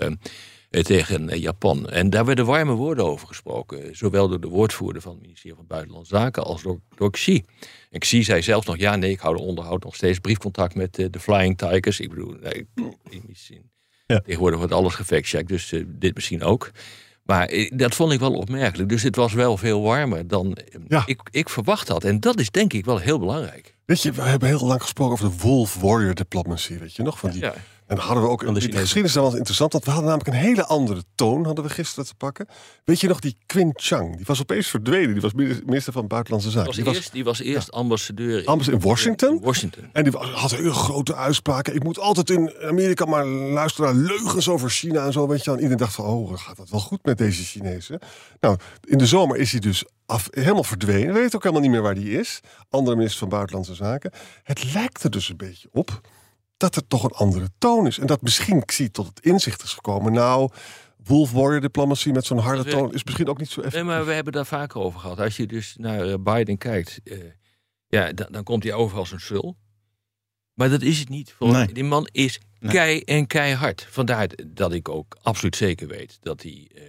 tegen 0.82 1.40
Japan. 1.40 1.90
En 1.90 2.10
daar 2.10 2.26
werden 2.26 2.46
warme 2.46 2.74
woorden 2.74 3.06
over 3.06 3.28
gesproken. 3.28 3.96
Zowel 3.96 4.28
door 4.28 4.42
de 4.42 4.48
woordvoerder 4.48 5.02
van 5.02 5.12
het 5.12 5.22
ministerie 5.22 5.56
van 5.56 5.68
Buitenlandse 5.68 6.16
Zaken 6.16 6.44
als 6.44 6.62
door, 6.62 6.80
door 6.96 7.12
Xi. 7.12 7.44
En 7.90 8.00
Xi 8.00 8.24
zei 8.24 8.42
zelfs 8.42 8.68
nog, 8.68 8.78
ja 8.78 8.96
nee, 8.96 9.12
ik 9.12 9.20
hou 9.20 9.36
de 9.36 9.42
onderhoud 9.42 9.84
nog 9.84 9.96
steeds 9.96 10.20
briefcontact 10.20 10.76
met 10.76 11.00
uh, 11.00 11.08
de 11.10 11.20
Flying 11.20 11.58
Tigers. 11.58 12.00
Ik 12.00 12.10
bedoel, 12.10 12.36
nee, 12.42 12.68
in 13.10 13.22
die 13.26 13.38
zin. 13.38 13.72
Ja. 14.08 14.20
Tegenwoordig 14.20 14.60
wordt 14.60 14.74
alles 14.74 14.94
gefactcheckt, 14.94 15.48
dus 15.48 15.72
uh, 15.72 15.86
dit 15.88 16.16
misschien 16.16 16.44
ook. 16.44 16.72
Maar 17.24 17.52
uh, 17.52 17.72
dat 17.76 17.96
vond 17.96 18.12
ik 18.12 18.20
wel 18.20 18.34
opmerkelijk. 18.34 18.90
Dus 18.90 19.04
het 19.04 19.16
was 19.16 19.34
wel 19.34 19.58
veel 19.58 19.82
warmer 19.82 20.28
dan 20.28 20.58
ja. 20.88 21.04
ik, 21.06 21.22
ik 21.32 21.50
verwacht 21.50 21.88
had. 21.88 22.04
En 22.04 22.20
dat 22.20 22.40
is 22.40 22.52
denk 22.52 22.74
ik 22.74 22.86
wel 22.86 22.98
heel 22.98 23.20
belangrijk. 23.20 23.76
Weet 23.86 24.02
je, 24.02 24.12
we 24.12 24.22
hebben 24.22 24.48
heel 24.48 24.66
lang 24.66 24.82
gesproken 24.82 25.14
over 25.14 25.30
de 25.30 25.44
Wolf 25.44 25.82
Warrior 25.82 26.16
diplomacy. 26.16 26.78
Weet 26.78 26.96
je 26.96 27.04
nog? 27.04 27.20
Van 27.20 27.30
die, 27.30 27.42
ja. 27.42 27.54
En 27.88 27.98
hadden 27.98 28.24
we 28.24 28.30
ook 28.30 28.42
een 28.42 28.54
de 28.54 28.62
geschiedenis 28.62 29.16
was 29.16 29.34
interessant, 29.34 29.72
want 29.72 29.86
we 29.86 29.92
hadden 29.92 30.10
namelijk 30.10 30.36
een 30.36 30.44
hele 30.44 30.66
andere 30.66 31.04
toon 31.16 31.46
hadden 31.46 31.64
we 31.64 31.70
gisteren 31.70 32.06
te 32.06 32.16
pakken. 32.16 32.48
Weet 32.84 33.00
je 33.00 33.08
nog 33.08 33.20
die 33.20 33.38
Quinn 33.46 33.72
Chang? 33.76 34.16
Die 34.16 34.26
was 34.26 34.42
opeens 34.42 34.68
verdwenen. 34.68 35.12
Die 35.12 35.22
was 35.22 35.34
minister 35.66 35.94
van 35.94 36.08
Buitenlandse 36.08 36.52
Zaken. 36.52 36.74
Die 36.74 36.84
was, 36.84 36.96
was, 36.96 37.10
die 37.10 37.24
was 37.24 37.42
eerst 37.42 37.68
ja. 37.72 37.78
ambassadeur, 37.78 38.46
ambassadeur 38.46 38.82
in 38.82 38.88
Washington. 38.88 39.36
In 39.36 39.42
Washington. 39.42 39.90
En 39.94 40.04
die 40.04 40.18
had 40.18 40.52
hele 40.52 40.74
grote 40.74 41.16
uitspraken. 41.16 41.76
Ik 41.76 41.84
moet 41.84 42.00
altijd 42.00 42.30
in 42.30 42.54
Amerika 42.62 43.06
maar 43.06 43.26
luisteren 43.26 43.96
naar 43.96 44.06
leugens 44.06 44.50
over 44.50 44.70
China 44.70 45.06
en 45.06 45.12
zo. 45.12 45.28
Weet 45.28 45.44
je. 45.44 45.50
En 45.50 45.56
iedereen 45.56 45.78
dacht 45.78 45.96
van, 45.96 46.06
oh, 46.06 46.38
gaat 46.38 46.58
dat 46.58 46.70
wel 46.70 46.80
goed 46.80 47.06
met 47.06 47.18
deze 47.18 47.44
Chinezen? 47.44 48.00
Nou, 48.40 48.58
in 48.84 48.98
de 48.98 49.08
zomer 49.08 49.38
is 49.38 49.52
hij 49.52 49.60
dus 49.60 49.86
af, 50.06 50.28
helemaal 50.32 50.64
verdwenen. 50.64 51.14
We 51.14 51.20
weten 51.20 51.36
ook 51.36 51.44
helemaal 51.44 51.64
niet 51.64 51.72
meer 51.72 51.82
waar 51.82 51.96
die 51.96 52.20
is. 52.20 52.40
Andere 52.70 52.96
minister 52.96 53.20
van 53.20 53.30
Buitenlandse 53.30 53.74
Zaken. 53.76 54.12
Het 54.44 54.74
lijkt 54.74 55.04
er 55.04 55.12
dus 55.12 55.30
een 55.30 55.38
beetje 55.38 55.70
op 55.72 56.02
dat 56.64 56.76
er 56.76 56.88
toch 56.88 57.04
een 57.04 57.12
andere 57.12 57.50
toon 57.58 57.88
is. 57.88 58.00
En 58.00 58.08
dat 58.08 58.22
misschien 58.22 58.66
Xi 58.66 58.92
tot 58.92 59.08
het 59.08 59.20
inzicht 59.20 59.64
is 59.64 59.74
gekomen. 59.74 60.14
Nou, 60.14 60.50
Wolf 61.04 61.32
Warrior 61.32 61.62
diplomacy 61.62 62.10
met 62.10 62.26
zo'n 62.26 62.38
harde 62.38 62.64
toon 62.64 62.94
is 62.94 63.04
misschien 63.04 63.28
ook 63.28 63.40
niet 63.40 63.50
zo 63.50 63.62
effectief. 63.62 63.84
Nee, 63.84 63.96
maar 63.96 64.06
we 64.06 64.14
hebben 64.14 64.34
daar 64.34 64.46
vaker 64.46 64.82
over 64.82 65.00
gehad. 65.00 65.20
Als 65.20 65.38
je 65.38 65.48
dus 65.48 65.76
naar 65.78 66.22
Biden 66.22 66.58
kijkt, 66.58 67.00
uh, 67.04 67.18
ja, 67.88 68.12
dan, 68.12 68.28
dan, 68.32 68.44
komt 68.44 68.64
hij 68.64 68.74
over 68.74 68.98
als 68.98 69.12
een 69.12 69.20
sul. 69.20 69.58
Maar 70.54 70.70
dat 70.70 70.82
is 70.82 71.00
het 71.00 71.10
niet. 71.10 71.36
Nee. 71.40 71.74
Die 71.74 71.84
man 71.84 72.08
is 72.12 72.40
kei 72.60 73.00
en 73.00 73.28
keihard. 73.28 73.88
Vandaar 73.90 74.30
dat 74.48 74.74
ik 74.74 74.90
ook 74.90 75.18
absoluut 75.22 75.56
zeker 75.56 75.88
weet 75.88 76.18
dat 76.22 76.42
hij 76.42 76.70
uh, 76.76 76.84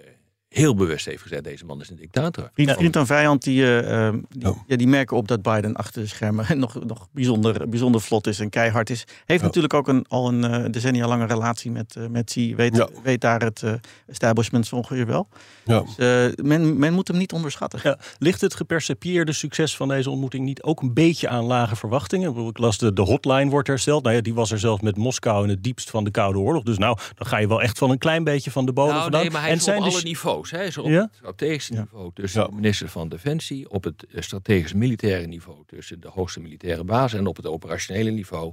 heel 0.54 0.74
bewust 0.74 1.06
heeft 1.06 1.22
gezegd: 1.22 1.44
deze 1.44 1.64
man 1.64 1.80
is 1.80 1.90
een 1.90 1.96
dictator. 1.96 2.50
Vriend, 2.54 2.70
vriend 2.70 2.96
en 2.96 3.06
vijand 3.06 3.42
die, 3.42 3.62
uh, 3.62 4.12
die, 4.28 4.48
oh. 4.48 4.58
ja, 4.66 4.76
die 4.76 4.86
merken 4.86 5.16
op 5.16 5.28
dat 5.28 5.42
Biden 5.42 5.74
achter 5.74 6.02
de 6.02 6.08
schermen 6.08 6.58
nog, 6.58 6.84
nog 6.84 7.08
bijzonder, 7.12 7.68
bijzonder 7.68 8.00
vlot 8.00 8.26
is 8.26 8.40
en 8.40 8.50
keihard 8.50 8.90
is. 8.90 9.04
Heeft 9.24 9.40
ja. 9.40 9.46
natuurlijk 9.46 9.74
ook 9.74 9.88
een, 9.88 10.04
al 10.08 10.28
een 10.28 10.64
uh, 10.64 10.70
decennia 10.70 11.06
lange 11.06 11.26
relatie 11.26 11.70
met, 11.70 11.94
uh, 11.98 12.06
met 12.06 12.24
Xi. 12.24 12.56
Weet, 12.56 12.76
ja. 12.76 12.88
weet 13.02 13.20
daar 13.20 13.42
het 13.42 13.64
establishment 14.06 14.66
zo 14.66 14.76
ongeveer 14.76 15.06
wel. 15.06 15.28
Ja. 15.64 15.84
Dus, 15.96 16.34
men, 16.42 16.78
men 16.78 16.92
moet 16.92 17.08
hem 17.08 17.16
niet 17.16 17.32
onderschatten. 17.32 17.80
Ja. 17.82 17.98
Ligt 18.18 18.40
het 18.40 18.54
gepercepieerde 18.54 19.32
succes 19.32 19.76
van 19.76 19.88
deze 19.88 20.10
ontmoeting 20.10 20.44
niet 20.44 20.62
ook 20.62 20.82
een 20.82 20.94
beetje 20.94 21.28
aan 21.28 21.44
lage 21.44 21.76
verwachtingen? 21.76 22.46
Ik 22.46 22.58
las 22.58 22.78
de, 22.78 22.92
de 22.92 23.02
hotline 23.02 23.50
wordt 23.50 23.68
hersteld. 23.68 24.02
Nou 24.02 24.14
ja, 24.14 24.20
die 24.20 24.34
was 24.34 24.50
er 24.50 24.58
zelfs 24.58 24.82
met 24.82 24.96
Moskou 24.96 25.44
in 25.44 25.50
het 25.50 25.62
diepst 25.62 25.90
van 25.90 26.04
de 26.04 26.10
Koude 26.10 26.38
Oorlog. 26.38 26.62
Dus 26.62 26.78
nou, 26.78 26.98
dan 27.14 27.26
ga 27.26 27.38
je 27.38 27.48
wel 27.48 27.62
echt 27.62 27.78
van 27.78 27.90
een 27.90 27.98
klein 27.98 28.24
beetje 28.24 28.50
van 28.50 28.66
de 28.66 28.72
bodem 28.72 28.90
nou, 28.90 29.02
vandaan. 29.02 29.20
Nee, 29.20 29.30
maar 29.30 29.40
hij 29.40 29.50
en 29.50 29.56
is 29.56 29.64
zijn 29.64 29.78
op 29.78 29.84
de 29.84 29.90
alle 29.90 30.02
niveaus. 30.02 30.43
Hij 30.50 30.66
is 30.66 30.78
op 30.78 30.86
ja? 30.86 31.00
het 31.00 31.14
strategische 31.14 31.72
niveau 31.72 32.10
tussen 32.14 32.40
ja. 32.40 32.46
de 32.46 32.54
minister 32.54 32.88
van 32.88 33.08
Defensie, 33.08 33.70
op 33.70 33.84
het 33.84 34.06
strategisch 34.14 34.72
militaire 34.72 35.26
niveau 35.26 35.62
tussen 35.66 36.00
de 36.00 36.08
hoogste 36.08 36.40
militaire 36.40 36.84
baas 36.84 37.12
en 37.12 37.26
op 37.26 37.36
het 37.36 37.46
operationele 37.46 38.10
niveau 38.10 38.52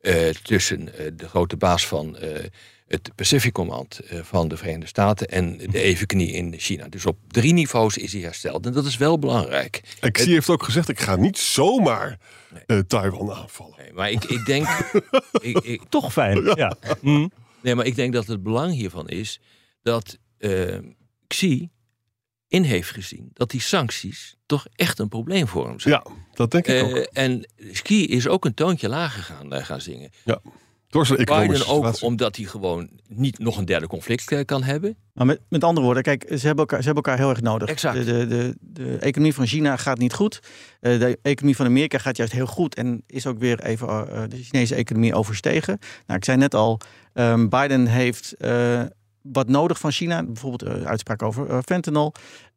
uh, 0.00 0.28
tussen 0.28 0.80
uh, 0.80 1.06
de 1.16 1.28
grote 1.28 1.56
baas 1.56 1.86
van 1.86 2.16
uh, 2.22 2.38
het 2.86 3.14
Pacific 3.14 3.52
Command 3.52 4.00
van 4.22 4.48
de 4.48 4.56
Verenigde 4.56 4.86
Staten 4.86 5.28
en 5.28 5.56
de 5.56 5.80
evenknie 5.80 6.32
in 6.32 6.54
China. 6.58 6.88
Dus 6.88 7.06
op 7.06 7.18
drie 7.28 7.52
niveaus 7.52 7.96
is 7.96 8.12
hij 8.12 8.22
hersteld 8.22 8.66
en 8.66 8.72
dat 8.72 8.84
is 8.84 8.96
wel 8.96 9.18
belangrijk. 9.18 9.96
En 10.00 10.12
Xi 10.12 10.30
heeft 10.30 10.50
ook 10.50 10.62
gezegd, 10.62 10.88
ik 10.88 11.00
ga 11.00 11.16
niet 11.16 11.38
zomaar 11.38 12.18
nee. 12.66 12.86
Taiwan 12.86 13.32
aanvallen. 13.32 13.74
Nee, 13.78 13.92
maar 13.92 14.10
ik, 14.10 14.24
ik 14.24 14.44
denk... 14.44 14.66
ik, 15.40 15.58
ik, 15.58 15.82
Toch 15.88 16.12
fijn, 16.12 16.44
ja. 16.44 16.54
ja. 16.56 16.76
Mm. 17.00 17.30
Nee, 17.60 17.74
maar 17.74 17.86
ik 17.86 17.94
denk 17.94 18.12
dat 18.12 18.26
het 18.26 18.42
belang 18.42 18.72
hiervan 18.72 19.08
is 19.08 19.40
dat 19.82 20.18
Xi 21.26 21.70
in 22.48 22.62
heeft 22.62 22.90
gezien 22.90 23.30
dat 23.32 23.50
die 23.50 23.60
sancties 23.60 24.36
toch 24.46 24.66
echt 24.72 24.98
een 24.98 25.08
probleem 25.08 25.48
voor 25.48 25.68
hem 25.68 25.80
zijn. 25.80 25.94
Ja, 25.94 26.12
dat 26.34 26.50
denk 26.50 26.66
ik 26.66 26.82
uh, 26.82 26.88
ook. 26.88 26.96
En 26.96 27.48
Ski 27.72 28.06
is 28.06 28.28
ook 28.28 28.44
een 28.44 28.54
toontje 28.54 28.88
lager 28.88 29.22
gaan, 29.22 29.54
uh, 29.54 29.64
gaan 29.64 29.80
zingen. 29.80 30.10
Ja, 30.24 30.40
door 30.88 31.06
zijn 31.06 31.18
economische 31.18 31.52
Biden 31.52 31.74
ook 31.74 31.84
situatie. 31.84 32.06
omdat 32.06 32.36
hij 32.36 32.44
gewoon 32.44 32.90
niet 33.08 33.38
nog 33.38 33.56
een 33.56 33.64
derde 33.64 33.86
conflict 33.86 34.30
uh, 34.30 34.40
kan 34.44 34.62
hebben. 34.62 34.96
Maar 35.12 35.26
met, 35.26 35.40
met 35.48 35.64
andere 35.64 35.86
woorden, 35.86 36.02
kijk, 36.02 36.22
ze 36.22 36.46
hebben 36.46 36.56
elkaar, 36.56 36.78
ze 36.78 36.84
hebben 36.84 37.04
elkaar 37.04 37.18
heel 37.18 37.30
erg 37.30 37.40
nodig. 37.40 37.68
Exact. 37.68 37.96
De, 37.96 38.04
de, 38.04 38.26
de, 38.26 38.56
de 38.60 38.98
economie 38.98 39.34
van 39.34 39.46
China 39.46 39.76
gaat 39.76 39.98
niet 39.98 40.12
goed. 40.12 40.40
De 40.80 41.18
economie 41.22 41.56
van 41.56 41.66
Amerika 41.66 41.98
gaat 41.98 42.16
juist 42.16 42.32
heel 42.32 42.46
goed. 42.46 42.74
En 42.74 43.02
is 43.06 43.26
ook 43.26 43.38
weer 43.38 43.60
even 43.64 43.88
uh, 43.88 44.22
de 44.28 44.42
Chinese 44.42 44.74
economie 44.74 45.14
overstegen. 45.14 45.78
Nou, 46.06 46.18
ik 46.18 46.24
zei 46.24 46.36
net 46.36 46.54
al, 46.54 46.80
um, 47.14 47.48
Biden 47.48 47.86
heeft 47.86 48.34
uh, 48.38 48.82
wat 49.32 49.48
nodig 49.48 49.78
van 49.78 49.90
China. 49.90 50.22
Bijvoorbeeld 50.22 50.76
uh, 50.76 50.86
uitspraak 50.86 51.22
over 51.22 51.50
uh, 51.50 51.58
fentanyl. 51.64 52.14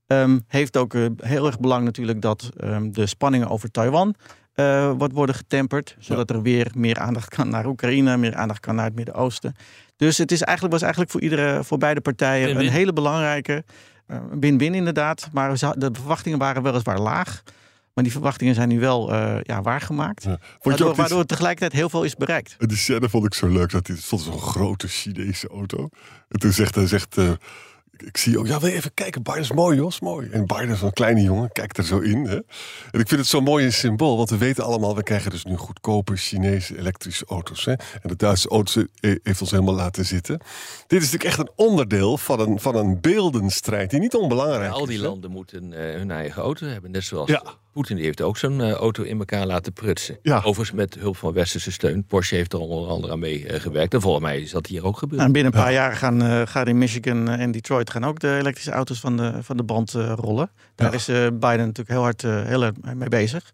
Um, 0.08 0.44
heeft 0.48 0.78
ook 0.78 0.94
uh, 0.94 1.06
heel 1.18 1.46
erg 1.46 1.60
belang 1.60 1.84
natuurlijk 1.84 2.22
dat 2.22 2.50
um, 2.64 2.92
de 2.92 3.06
spanningen 3.06 3.50
over 3.50 3.72
Taiwan 3.72 4.16
eh, 4.60 4.92
wordt 4.98 5.14
worden 5.14 5.36
getemperd. 5.36 5.96
Zodat 6.00 6.30
er 6.30 6.42
weer 6.42 6.72
meer 6.76 7.00
aandacht 7.00 7.30
kan 7.30 7.50
naar 7.50 7.66
Oekraïne, 7.66 8.18
meer 8.18 8.36
aandacht 8.36 8.60
kan 8.60 8.76
naar 8.76 8.86
het 8.86 8.96
Midden-Oosten. 8.96 9.56
Dus 9.96 10.18
het 10.18 10.32
is 10.32 10.42
eigenlijk, 10.42 10.74
was 10.74 10.82
eigenlijk 10.82 11.12
voor, 11.12 11.22
iedere, 11.22 11.64
voor 11.64 11.78
beide 11.78 12.02
partijen 12.02 12.60
een 12.60 12.70
hele 12.70 12.94
belangrijke 12.94 13.64
eh, 14.08 14.18
win-win 14.40 14.74
inderdaad. 14.74 15.30
Maar 15.32 15.54
de 15.54 15.90
verwachtingen 15.92 16.38
waren 16.40 16.64
weliswaar 16.64 17.00
laag. 17.00 17.44
Maar 17.94 18.04
die 18.04 18.14
verwachtingen 18.14 18.56
zijn 18.56 18.70
nu 18.70 18.80
wel 18.80 19.14
eh, 19.14 19.38
ja, 19.44 19.62
waargemaakt. 19.62 20.24
Ja. 20.24 20.40
Waardoor, 20.62 21.26
tegelijkertijd 21.26 21.72
heel 21.72 21.90
veel 21.90 22.04
is 22.04 22.16
bereikt. 22.16 22.56
Die 22.60 22.78
scène 22.78 23.10
vond 23.10 23.26
ik 23.26 23.34
zo 23.34 23.48
leuk. 23.48 23.72
Dat 23.72 23.88
hij 23.88 23.96
er 23.96 24.02
stond 24.02 24.22
zo'n 24.22 24.40
grote 24.40 24.88
Chinese 24.88 25.48
auto. 25.48 25.90
En 26.30 26.40
toen 26.40 26.52
zegt 26.52 26.76
hij, 26.76 26.88
zegt, 26.88 27.18
eh, 27.18 27.32
ik, 28.06 28.18
zie 28.18 28.40
ook, 28.40 28.48
ja, 28.48 28.60
wil 28.60 28.70
je 28.70 28.76
even 28.76 28.94
kijken? 28.94 29.24
Biden 29.24 29.42
is 29.42 29.52
mooi, 29.52 29.78
Jos, 29.78 30.00
mooi. 30.00 30.30
En 30.32 30.46
Biden 30.46 30.70
is 30.70 30.82
een 30.82 30.94
kleine 30.94 31.22
jongen, 31.22 31.52
kijkt 31.52 31.78
er 31.78 31.84
zo 31.86 32.00
in. 32.00 32.26
Hè? 32.26 32.36
En 32.92 33.00
ik 33.00 33.08
vind 33.08 33.20
het 33.20 33.28
zo'n 33.28 33.44
mooi 33.44 33.66
een 33.66 33.74
symbool, 33.74 34.18
want 34.18 34.30
we 34.30 34.38
weten 34.38 34.64
allemaal, 34.64 34.96
we 34.96 35.04
krijgen 35.04 35.32
dus 35.32 35.44
nu 35.46 35.56
goedkope 35.56 36.16
Chinese 36.16 36.78
elektrische 36.78 37.26
auto's. 37.26 37.66
Hè? 37.66 37.72
En 37.72 38.02
de 38.10 38.16
Duitse 38.16 38.50
auto 38.50 38.84
heeft 39.00 39.42
ons 39.42 39.52
helemaal 39.52 39.76
laten 39.76 40.06
zitten. 40.06 40.38
Dit 40.88 41.02
is 41.02 41.12
natuurlijk 41.12 41.24
echt 41.24 41.40
een 41.40 41.66
onderdeel 41.66 42.18
van 42.18 42.40
een, 42.40 42.60
van 42.60 42.76
een 42.76 43.02
beeldenstrijd 43.02 43.90
die 43.90 44.00
niet 44.00 44.16
onbelangrijk 44.16 44.72
al 44.72 44.86
die 44.86 44.96
is. 44.96 45.02
landen 45.04 45.32
moeten 45.32 45.74
eh, 45.74 45.96
hun 45.98 46.12
eigen 46.12 46.42
auto 46.42 46.66
hebben. 46.68 46.92
Net 46.92 47.04
zoals 47.04 47.30
Ja. 47.30 47.44
Poetin 47.72 47.96
die 47.96 48.06
heeft 48.06 48.22
ook 48.22 48.38
zo'n 48.38 48.62
eh, 48.62 48.72
auto 48.72 49.04
in 49.04 49.20
elkaar 49.20 49.46
laten 49.46 49.74
prutsen. 49.74 50.18
Ja. 50.22 50.38
Overigens 50.38 50.72
met 50.72 50.96
hulp 51.00 51.18
van 51.18 51.34
westerse 51.34 51.72
steun. 51.72 52.04
Porsche 52.04 52.36
heeft 52.36 52.54
er 52.54 52.60
onder 52.60 52.90
andere 52.90 53.14
aan 53.14 53.20
mee 53.20 53.46
gewerkt. 53.60 53.94
En 53.94 54.02
volgens 54.02 54.24
mij 54.24 54.40
is 54.42 54.52
dat 54.52 54.68
hier 54.68 54.86
ook 54.86 54.98
gebeurd. 54.98 55.16
Nou, 55.16 55.26
en 55.26 55.32
binnen 55.34 55.54
een 55.54 55.60
paar 55.64 55.74
jaar 55.74 55.96
gaan, 55.96 56.22
eh, 56.22 56.42
gaan 56.46 56.66
in 56.66 56.78
Michigan 56.78 57.30
en 57.30 57.52
Detroit 57.52 57.89
gaan 57.90 58.06
ook 58.06 58.20
de 58.20 58.38
elektrische 58.38 58.72
auto's 58.72 59.00
van 59.00 59.18
de, 59.18 59.34
van 59.42 59.58
de 59.58 59.64
band 59.64 59.94
eh, 59.94 60.14
rollen. 60.16 60.50
Daar 60.76 60.90
Ja. 60.92 60.96
is 60.98 61.08
eh, 61.08 61.16
Biden 61.16 61.40
natuurlijk 61.66 61.90
heel 61.90 62.02
hard, 62.02 62.24
eh, 62.24 62.44
heel 62.44 62.62
hard 62.62 62.96
mee 62.96 63.10
bezig. 63.10 63.52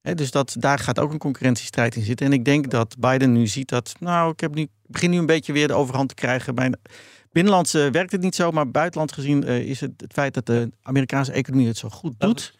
Hè, 0.00 0.14
dus 0.14 0.30
dat, 0.30 0.56
daar 0.58 0.78
gaat 0.78 0.98
ook 0.98 1.12
een 1.12 1.18
concurrentiestrijd 1.18 1.96
in 1.96 2.02
zitten. 2.04 2.26
En 2.26 2.32
ik 2.32 2.44
denk 2.44 2.70
dat 2.70 2.94
Biden 2.98 3.32
nu 3.32 3.46
ziet 3.46 3.68
dat, 3.68 3.94
nou, 4.00 4.32
ik 4.32 4.40
heb 4.40 4.54
nu, 4.54 4.68
begin 4.86 5.10
nu 5.10 5.18
een 5.18 5.26
beetje 5.26 5.52
weer 5.52 5.66
de 5.68 5.74
overhand 5.74 6.08
te 6.08 6.14
krijgen. 6.14 6.54
Bij 6.54 6.72
binnenlands 7.32 7.72
werkt 7.72 8.12
het 8.12 8.20
niet 8.20 8.34
zo, 8.34 8.50
maar 8.50 8.70
buitenland 8.70 9.12
gezien 9.12 9.44
eh, 9.44 9.58
is 9.58 9.80
het 9.80 9.90
het 9.96 10.12
feit 10.12 10.34
dat 10.34 10.46
de 10.46 10.70
Amerikaanse 10.82 11.32
economie 11.32 11.66
het 11.66 11.76
zo 11.76 11.88
goed 11.88 12.14
doet, 12.18 12.54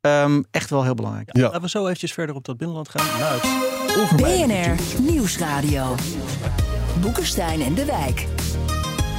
ehm, 0.00 0.42
echt 0.50 0.70
wel 0.70 0.82
heel 0.84 0.94
belangrijk. 0.94 1.36
Ja. 1.36 1.42
Laten 1.42 1.60
we 1.60 1.68
zo 1.68 1.84
eventjes 1.84 2.12
verder 2.12 2.34
op 2.34 2.44
dat 2.44 2.56
binnenland 2.56 2.88
gaan. 2.88 3.40
BNR 4.16 5.00
Nieuwsradio. 5.00 5.94
Boekenstein 7.00 7.60
en 7.62 7.74
de 7.74 7.84
Wijk. 7.84 8.26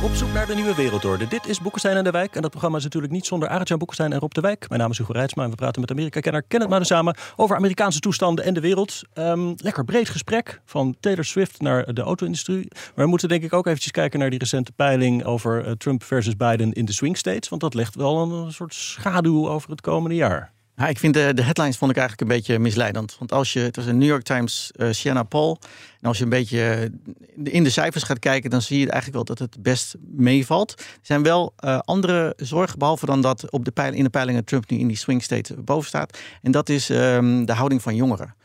Op 0.04 0.14
zoek 0.14 0.34
naar 0.34 0.48
de 0.48 0.56
nieuwe 0.56 0.76
wereldorde. 0.76 1.28
Dit 1.28 1.48
is 1.48 1.62
Boekenstein 1.62 1.98
en 1.98 2.04
de 2.04 2.12
Wijk. 2.12 2.36
En 2.36 2.42
dat 2.42 2.50
programma 2.50 2.78
is 2.78 2.84
natuurlijk 2.84 3.14
niet 3.14 3.26
zonder 3.26 3.50
Arend-Jan 3.50 3.78
Boekenstein 3.78 4.14
en 4.14 4.20
Rob 4.20 4.32
de 4.32 4.42
Wijk. 4.42 4.70
Mijn 4.70 4.82
naam 4.82 4.92
is 4.92 4.98
Hugo 4.98 5.12
Reitsma 5.12 5.44
en 5.44 5.50
we 5.50 5.56
praten 5.56 5.82
met 5.82 5.92
Amerika-kenner 5.92 6.44
Kenneth 6.44 6.70
Maden 6.70 6.86
samen 6.88 7.16
over 7.36 7.56
Amerikaanse 7.56 8.00
toestanden 8.00 8.46
en 8.46 8.54
de 8.54 8.60
wereld. 8.60 9.02
Ehm, 9.14 9.54
lekker 9.58 9.84
breed 9.86 10.10
gesprek, 10.10 10.62
van 10.66 10.96
Taylor 11.00 11.26
Swift 11.26 11.62
naar 11.62 11.94
de 11.94 12.02
auto-industrie. 12.02 12.68
Maar 12.72 13.06
we 13.06 13.10
moeten 13.10 13.28
denk 13.28 13.44
ik 13.44 13.54
ook 13.54 13.66
eventjes 13.66 13.92
kijken 13.92 14.20
naar 14.20 14.30
die 14.30 14.40
recente 14.40 14.72
peiling 14.72 15.26
over 15.26 15.66
eh, 15.66 15.72
Trump 15.72 16.04
versus 16.04 16.36
Biden 16.36 16.74
in 16.74 16.86
de 16.86 16.94
swing 16.94 17.18
states. 17.18 17.50
Want 17.50 17.62
dat 17.62 17.74
legt 17.74 17.96
wel 17.96 18.22
een, 18.22 18.52
soort 18.52 18.74
schaduw 18.74 19.50
over 19.50 19.70
het 19.70 19.82
komende 19.82 20.16
jaar. 20.16 20.52
Ja, 20.75 20.88
ik 20.88 21.00
vind 21.00 21.13
de, 21.13 21.34
de 21.34 21.42
headlines 21.42 21.77
vond 21.77 21.92
ik 21.92 21.98
eigenlijk 21.98 22.30
een 22.30 22.38
beetje 22.38 22.60
misleidend. 22.60 23.15
Want 23.20 23.32
als 23.32 23.53
je, 23.53 23.60
het 23.60 23.75
was 23.75 23.86
een 23.86 23.98
New 23.98 24.08
York 24.08 24.24
Times 24.24 24.72
eh 24.75 24.88
Sienna 24.92 25.24
Paul. 25.24 25.60
En 26.01 26.08
als 26.08 26.18
je 26.18 26.24
een 26.24 26.30
beetje 26.30 26.62
eh, 26.62 27.53
in 27.53 27.63
de 27.63 27.70
cijfers 27.70 28.03
gaat 28.03 28.20
kijken, 28.20 28.50
dan 28.50 28.62
zie 28.62 28.80
je 28.80 28.89
eigenlijk 28.89 29.13
wel 29.13 29.36
dat 29.36 29.39
het 29.39 29.63
best 29.63 29.96
meevalt. 30.12 30.72
Er 30.80 30.86
zijn 31.01 31.24
wel 31.24 31.53
eh, 31.58 31.80
andere 31.80 32.34
zorgen, 32.38 32.80
behalve 32.80 33.06
dan 33.06 33.22
dat 33.22 33.51
op 33.51 33.65
de 33.65 33.92
in 33.92 34.03
de 34.03 34.10
peilingen 34.10 34.46
Trump 34.46 34.70
nu 34.70 34.77
in 34.77 34.88
die 34.88 34.98
swing 34.98 35.24
state 35.24 35.62
boven 35.62 35.88
staat. 35.88 36.18
En 36.42 36.51
dat 36.51 36.70
is 36.70 36.89
ehm, 36.89 37.46
de 37.46 37.53
houding 37.53 37.82
van 37.82 37.96
jongeren. 37.96 38.36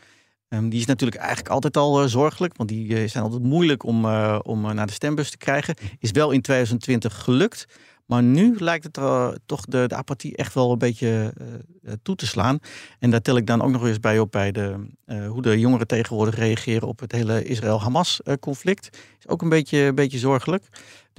Ehm, 0.49 0.69
die 0.69 0.81
is 0.81 0.87
natuurlijk 0.87 1.21
eigenlijk 1.21 1.49
altijd 1.49 1.77
al 1.77 2.09
zorgelijk, 2.09 2.57
want 2.57 2.69
die 2.69 3.09
zijn 3.09 3.25
altijd 3.25 3.43
moeilijk 3.43 3.85
om, 3.85 4.05
om 4.43 4.75
naar 4.75 4.87
de 4.87 4.93
stembus 4.93 5.31
te 5.31 5.37
krijgen. 5.37 5.75
Is 5.99 6.11
wel 6.11 6.31
in 6.31 6.41
2020 6.41 7.23
gelukt. 7.23 7.67
Maar 8.09 8.23
nu 8.23 8.57
lijkt 8.59 8.85
het 8.85 8.97
er 8.97 9.39
toch 9.47 9.65
de, 9.65 9.87
de 9.87 9.95
apathie 9.95 10.37
echt 10.37 10.55
wel 10.55 10.73
een 10.73 10.79
beetje 10.79 11.33
eh, 11.37 11.47
eh, 11.83 11.99
toe 12.03 12.17
te 12.17 12.27
slaan. 12.27 12.59
En 12.99 13.11
daar 13.11 13.23
tel 13.23 13.37
ik 13.37 13.47
dan 13.47 13.63
ook 13.63 13.71
nog 13.71 13.87
eens 13.87 14.01
bij 14.01 14.19
op 14.19 14.33
bij 14.33 14.53
de, 14.53 14.87
eh, 15.05 15.29
hoe 15.29 15.43
de 15.43 15.59
jongeren 15.59 15.87
tegenwoordig 15.87 16.37
reageren 16.37 16.89
op 16.89 17.01
het 17.01 17.13
hele 17.13 17.45
Israël-Hamas-conflict. 17.45 18.99
Is 19.19 19.29
ook 19.29 19.43
een 19.43 19.49
beetje, 19.49 19.79
een 19.79 19.95
beetje 19.95 20.19
zorgelijk. 20.19 20.65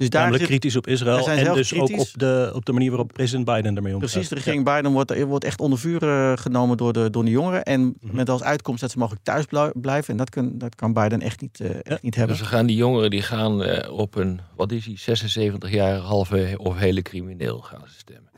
Dus 0.00 0.10
daar 0.10 0.20
Namelijk 0.20 0.44
zit, 0.50 0.58
kritisch 0.58 0.76
op 0.76 0.86
Israël 0.86 1.28
en 1.28 1.54
dus 1.54 1.74
ook 1.74 1.98
op 1.98 2.08
de, 2.14 2.50
op 2.54 2.64
de 2.64 2.72
manier 2.72 2.88
waarop 2.88 3.12
president 3.12 3.44
Biden 3.44 3.76
ermee 3.76 3.94
omgaat. 3.94 4.10
Precies, 4.10 4.28
de 4.28 4.34
regering 4.34 4.64
Biden 4.64 4.92
wordt, 4.92 5.22
wordt 5.22 5.44
echt 5.44 5.60
onder 5.60 5.78
vuur 5.78 6.02
eh, 6.02 6.32
genomen 6.36 6.76
door 6.76 6.92
de, 6.92 7.10
door 7.10 7.24
de 7.24 7.30
jongeren. 7.30 7.62
En 7.62 7.94
met 8.00 8.28
als 8.30 8.42
uitkomst 8.42 8.80
dat 8.80 8.90
ze 8.90 8.98
mogelijk 8.98 9.24
thuis 9.24 9.44
blij- 9.44 9.72
blijven. 9.74 10.10
En 10.10 10.16
dat 10.16 10.30
kan, 10.30 10.58
dat 10.58 10.74
kan 10.74 10.92
Biden 10.92 11.20
echt 11.20 11.40
niet, 11.40 11.60
eh, 11.60 11.70
echt 11.82 12.02
niet 12.02 12.14
hebben. 12.14 12.36
Dus 12.36 12.46
gaan 12.46 12.66
die 12.66 12.76
jongeren 12.76 13.10
die 13.10 13.22
gaan 13.22 13.62
eh, 13.64 13.92
op 13.92 14.14
een, 14.14 14.40
wat 14.56 14.72
is 14.72 14.86
hij, 15.04 15.18
76-jarige 15.18 16.06
halve 16.06 16.54
of 16.56 16.78
hele 16.78 17.02
crimineel 17.02 17.58
gaan 17.60 17.82
ze 17.86 17.94
stemmen. 17.98 18.29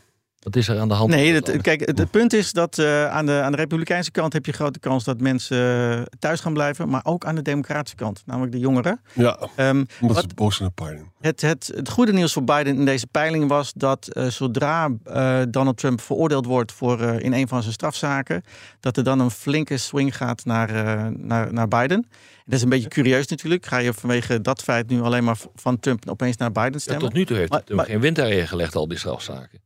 Wat 0.43 0.57
is 0.57 0.69
er 0.69 0.79
aan 0.79 0.89
de 0.89 0.95
hand? 0.95 1.11
Nee, 1.11 1.33
dat 1.33 1.49
land? 1.49 1.63
kijk, 1.63 1.81
het, 1.87 1.99
het 1.99 2.11
punt 2.11 2.33
is 2.33 2.53
dat 2.53 2.79
eh, 2.79 3.07
aan, 3.11 3.27
de, 3.27 3.33
aan 3.41 3.51
de 3.51 3.57
Republikeinse 3.57 4.11
kant 4.11 4.33
heb 4.33 4.47
je 4.47 4.53
grote 4.53 4.79
kans 4.79 5.05
dat 5.05 5.21
mensen 5.21 5.91
eh, 5.97 6.03
thuis 6.19 6.41
gaan 6.41 6.53
blijven. 6.53 6.89
Maar 6.89 7.01
ook 7.05 7.25
aan 7.25 7.35
de 7.35 7.43
Democratische 7.43 7.97
kant, 7.97 8.23
namelijk 8.27 8.53
de 8.53 8.59
jongeren. 8.59 9.01
Ja, 9.13 9.39
Ehm, 9.57 9.85
omdat 10.01 10.17
wat- 10.17 10.25
ze 10.29 10.35
boos 10.35 10.57
zijn 10.57 10.69
op 10.69 10.87
Biden. 10.87 11.13
het, 11.21 11.41
het, 11.41 11.71
het 11.75 11.89
goede 11.89 12.13
nieuws 12.13 12.33
voor 12.33 12.45
Biden 12.45 12.77
in 12.77 12.85
deze 12.85 13.07
peiling 13.07 13.49
was 13.49 13.73
dat 13.77 14.09
eh, 14.09 14.27
zodra 14.27 14.91
eh, 15.05 15.41
Donald 15.49 15.77
Trump 15.77 16.01
veroordeeld 16.01 16.47
wordt 16.47 16.73
voor, 16.73 17.01
eh, 17.01 17.19
in 17.19 17.33
een 17.33 17.49
van 17.49 17.61
zijn 17.63 17.73
strafzaken, 17.75 18.43
dat 18.81 18.97
er 18.97 19.05
dan 19.05 19.21
een 19.21 19.31
flinke 19.31 19.77
swing 19.77 20.17
gaat 20.17 20.45
naar, 20.45 20.69
eh, 20.71 21.07
naar, 21.17 21.53
naar 21.53 21.69
Biden. 21.69 22.07
Dat 22.45 22.55
is 22.55 22.63
een 22.63 22.69
beetje 22.69 22.89
curieus 22.89 23.27
natuurlijk. 23.27 23.67
Ga 23.67 23.77
je 23.79 23.93
vanwege 23.93 24.41
dat 24.41 24.63
feit 24.63 24.89
nu 24.91 25.01
alleen 25.01 25.25
maar 25.25 25.37
van 25.55 25.81
Trump 25.81 26.09
opeens 26.11 26.37
naar 26.37 26.53
Biden 26.53 26.73
Ja, 26.73 26.79
stemmen? 26.79 27.05
tot 27.05 27.13
nu 27.13 27.25
toe 27.25 27.37
heeft 27.37 27.51
Maar- 27.51 27.59
het 27.59 27.69
hem 27.69 27.77
maar- 27.77 27.87
geen 27.87 28.01
wind 28.01 28.17
daarin 28.17 28.49
gelegd, 28.49 28.75
al 28.77 28.89
die 28.89 28.99
strafzaken. 28.99 29.61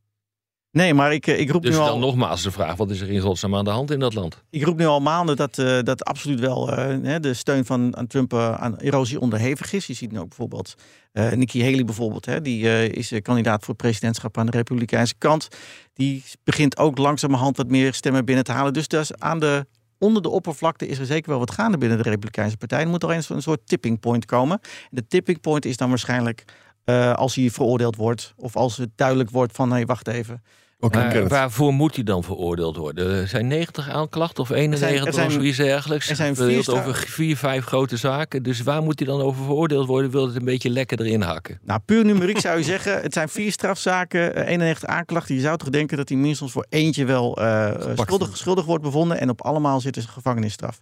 Nee, 0.71 0.93
maar 0.93 1.13
ik, 1.13 1.27
eh, 1.27 1.39
ik 1.39 1.51
roep 1.51 1.61
Dus 1.61 1.71
nu 1.71 1.77
dan 1.77 1.87
al. 1.89 1.99
nogmaals 1.99 2.43
de 2.43 2.51
vraag, 2.51 2.75
wat 2.75 2.89
is 2.89 3.01
er 3.01 3.09
in 3.09 3.19
godsnaam 3.19 3.55
aan 3.55 3.63
de 3.63 3.69
hand 3.69 3.91
in 3.91 3.99
dat 3.99 4.13
land? 4.13 4.43
Ik 4.49 4.63
roep 4.63 4.77
nu 4.77 4.85
al 4.85 4.99
maanden 4.99 5.35
dat, 5.35 5.57
eh, 5.57 5.79
dat 5.81 6.05
absoluut 6.05 6.39
wel 6.39 6.71
eh, 6.73 7.15
de 7.21 7.33
steun 7.33 7.65
van 7.65 7.97
aan 7.97 8.07
Trump 8.07 8.33
aan 8.33 8.77
erosie 8.77 9.19
onderhevig 9.19 9.73
is. 9.73 9.87
Je 9.87 9.93
ziet 9.93 10.11
nu 10.11 10.19
ook 10.19 10.27
bijvoorbeeld 10.27 10.75
Nikki 11.13 11.63
Haley 11.63 11.83
bijvoorbeeld. 11.83 12.25
Hè, 12.25 12.41
die 12.41 12.89
is 12.89 13.13
kandidaat 13.21 13.59
voor 13.59 13.73
het 13.73 13.77
presidentschap 13.77 14.37
aan 14.37 14.45
de 14.45 14.51
Republikeinse 14.51 15.15
kant. 15.17 15.47
Die 15.93 16.23
begint 16.43 16.77
ook 16.77 16.97
langzamerhand 16.97 17.57
wat 17.57 17.67
meer 17.67 17.93
stemmen 17.93 18.25
binnen 18.25 18.43
te 18.43 18.51
halen. 18.51 18.73
Dus 18.73 18.87
is 18.87 19.15
aan 19.15 19.39
de, 19.39 19.65
onder 19.97 20.21
de 20.21 20.29
oppervlakte 20.29 20.87
is 20.87 20.99
er 20.99 21.05
zeker 21.05 21.29
wel 21.29 21.39
wat 21.39 21.51
gaande 21.51 21.77
binnen 21.77 21.97
de 21.97 22.03
Republikeinse 22.03 22.57
partij. 22.57 22.81
Er 22.81 22.87
moet 22.87 23.03
er 23.03 23.11
eens 23.11 23.29
een 23.29 23.41
soort 23.41 23.61
tipping 23.65 23.99
point 23.99 24.25
komen. 24.25 24.59
En 24.61 24.89
de 24.89 25.07
tipping 25.07 25.41
point 25.41 25.65
is 25.65 25.77
dan 25.77 25.89
waarschijnlijk 25.89 26.45
eh, 26.87 27.13
als 27.13 27.35
hij 27.35 27.49
veroordeeld 27.49 27.95
wordt. 27.95 28.33
Of 28.37 28.55
als 28.55 28.77
het 28.77 28.89
duidelijk 28.95 29.29
wordt 29.29 29.53
van, 29.55 29.69
nee, 29.69 29.85
wacht 29.85 30.07
even. 30.07 30.43
Kenneth. 30.89 31.29
waarvoor 31.29 31.73
moet 31.73 31.95
hij 31.95 32.03
dan 32.03 32.23
veroordeeld 32.23 32.75
worden? 32.77 33.11
Er 33.21 33.27
zijn 33.27 33.47
90 33.47 33.89
aanklachten 33.89 34.43
of 34.43 34.49
91 34.49 35.05
er 35.07 35.13
zijn- 35.13 35.27
of 35.27 35.33
zoiets 35.33 35.57
dergelijks. 35.57 36.09
er 36.09 36.15
zijn 36.15 36.35
vier 36.35 36.71
over 36.71 36.95
vier, 36.95 37.37
vijf 37.37 37.65
grote 37.65 37.97
zaken. 37.97 38.43
Dus 38.43 38.61
waar 38.61 38.81
moet 38.83 38.99
hij 38.99 39.07
dan 39.07 39.21
over 39.21 39.43
veroordeeld 39.43 39.87
worden? 39.87 40.11
Wil 40.11 40.25
het 40.27 40.35
een 40.35 40.45
beetje 40.45 40.69
lekker 40.69 41.01
erin 41.01 41.21
hakken? 41.21 41.59
Nou, 41.63 41.79
puur 41.85 42.05
numeriek 42.05 42.39
zou 42.39 42.57
je 42.57 42.63
zeggen, 42.73 43.01
het 43.01 43.13
zijn 43.13 43.29
vier 43.29 43.51
strafzaken, 43.51 44.35
eh, 44.35 44.47
91 44.51 44.89
aanklachten. 44.89 45.35
Je 45.35 45.41
zou 45.41 45.57
toch 45.57 45.69
denken 45.69 45.97
dat 45.97 46.09
hij 46.09 46.17
minstens 46.17 46.51
voor 46.51 46.65
eentje 46.69 47.05
wel 47.05 47.37
eh, 47.37 47.69
schuldig, 47.79 48.07
wordt. 48.27 48.37
schuldig 48.37 48.65
wordt 48.65 48.83
bevonden. 48.83 49.19
En 49.19 49.29
op 49.29 49.41
allemaal 49.41 49.79
zit 49.81 49.93
dus 49.93 50.03
een 50.03 50.09
gevangenisstraf. 50.09 50.79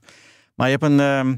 Maar 0.55 0.69
je 0.69 0.77
hebt 0.79 0.83
een, 0.91 0.99
ehm, 0.99 1.35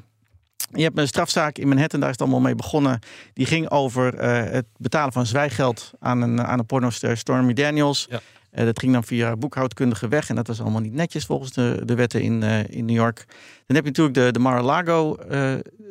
je 0.72 0.84
hebt 0.84 0.98
een 0.98 1.08
strafzaak 1.08 1.58
in 1.58 1.68
Manhattan, 1.68 2.00
daar 2.00 2.10
is 2.10 2.16
het 2.16 2.24
allemaal 2.24 2.46
mee 2.46 2.56
begonnen. 2.56 3.00
Die 3.34 3.46
ging 3.46 3.70
over 3.70 4.16
eh, 4.16 4.52
het 4.52 4.66
betalen 4.78 5.14
van 5.14 5.26
zwijgeld 5.26 5.92
aan 6.00 6.22
een, 6.22 6.42
aan 6.42 6.60
een 6.60 6.66
pornoster, 6.66 7.18
Stormy 7.18 7.54
Daniels. 7.54 8.08
Ja. 8.10 8.20
Eh, 8.52 8.66
dat 8.66 8.80
ging 8.80 8.94
dan 8.94 9.04
via 9.04 9.36
boekhoudkundige 9.36 10.08
weg. 10.08 10.30
En 10.30 10.36
dat 10.36 10.48
was 10.48 10.62
allemaal 10.62 10.82
niet 10.82 10.94
netjes 10.94 11.26
volgens 11.26 11.52
de, 11.52 11.82
de 11.86 11.96
wetten 11.96 12.22
in, 12.22 12.44
eh, 12.44 12.70
in 12.70 12.86
New 12.86 12.96
York. 12.96 13.26
Dan 13.66 13.76
heb 13.76 13.84
je 13.86 13.90
natuurlijk 13.90 14.16
de, 14.16 14.32
de 14.32 14.40
Mar-a-Lago 14.40 15.18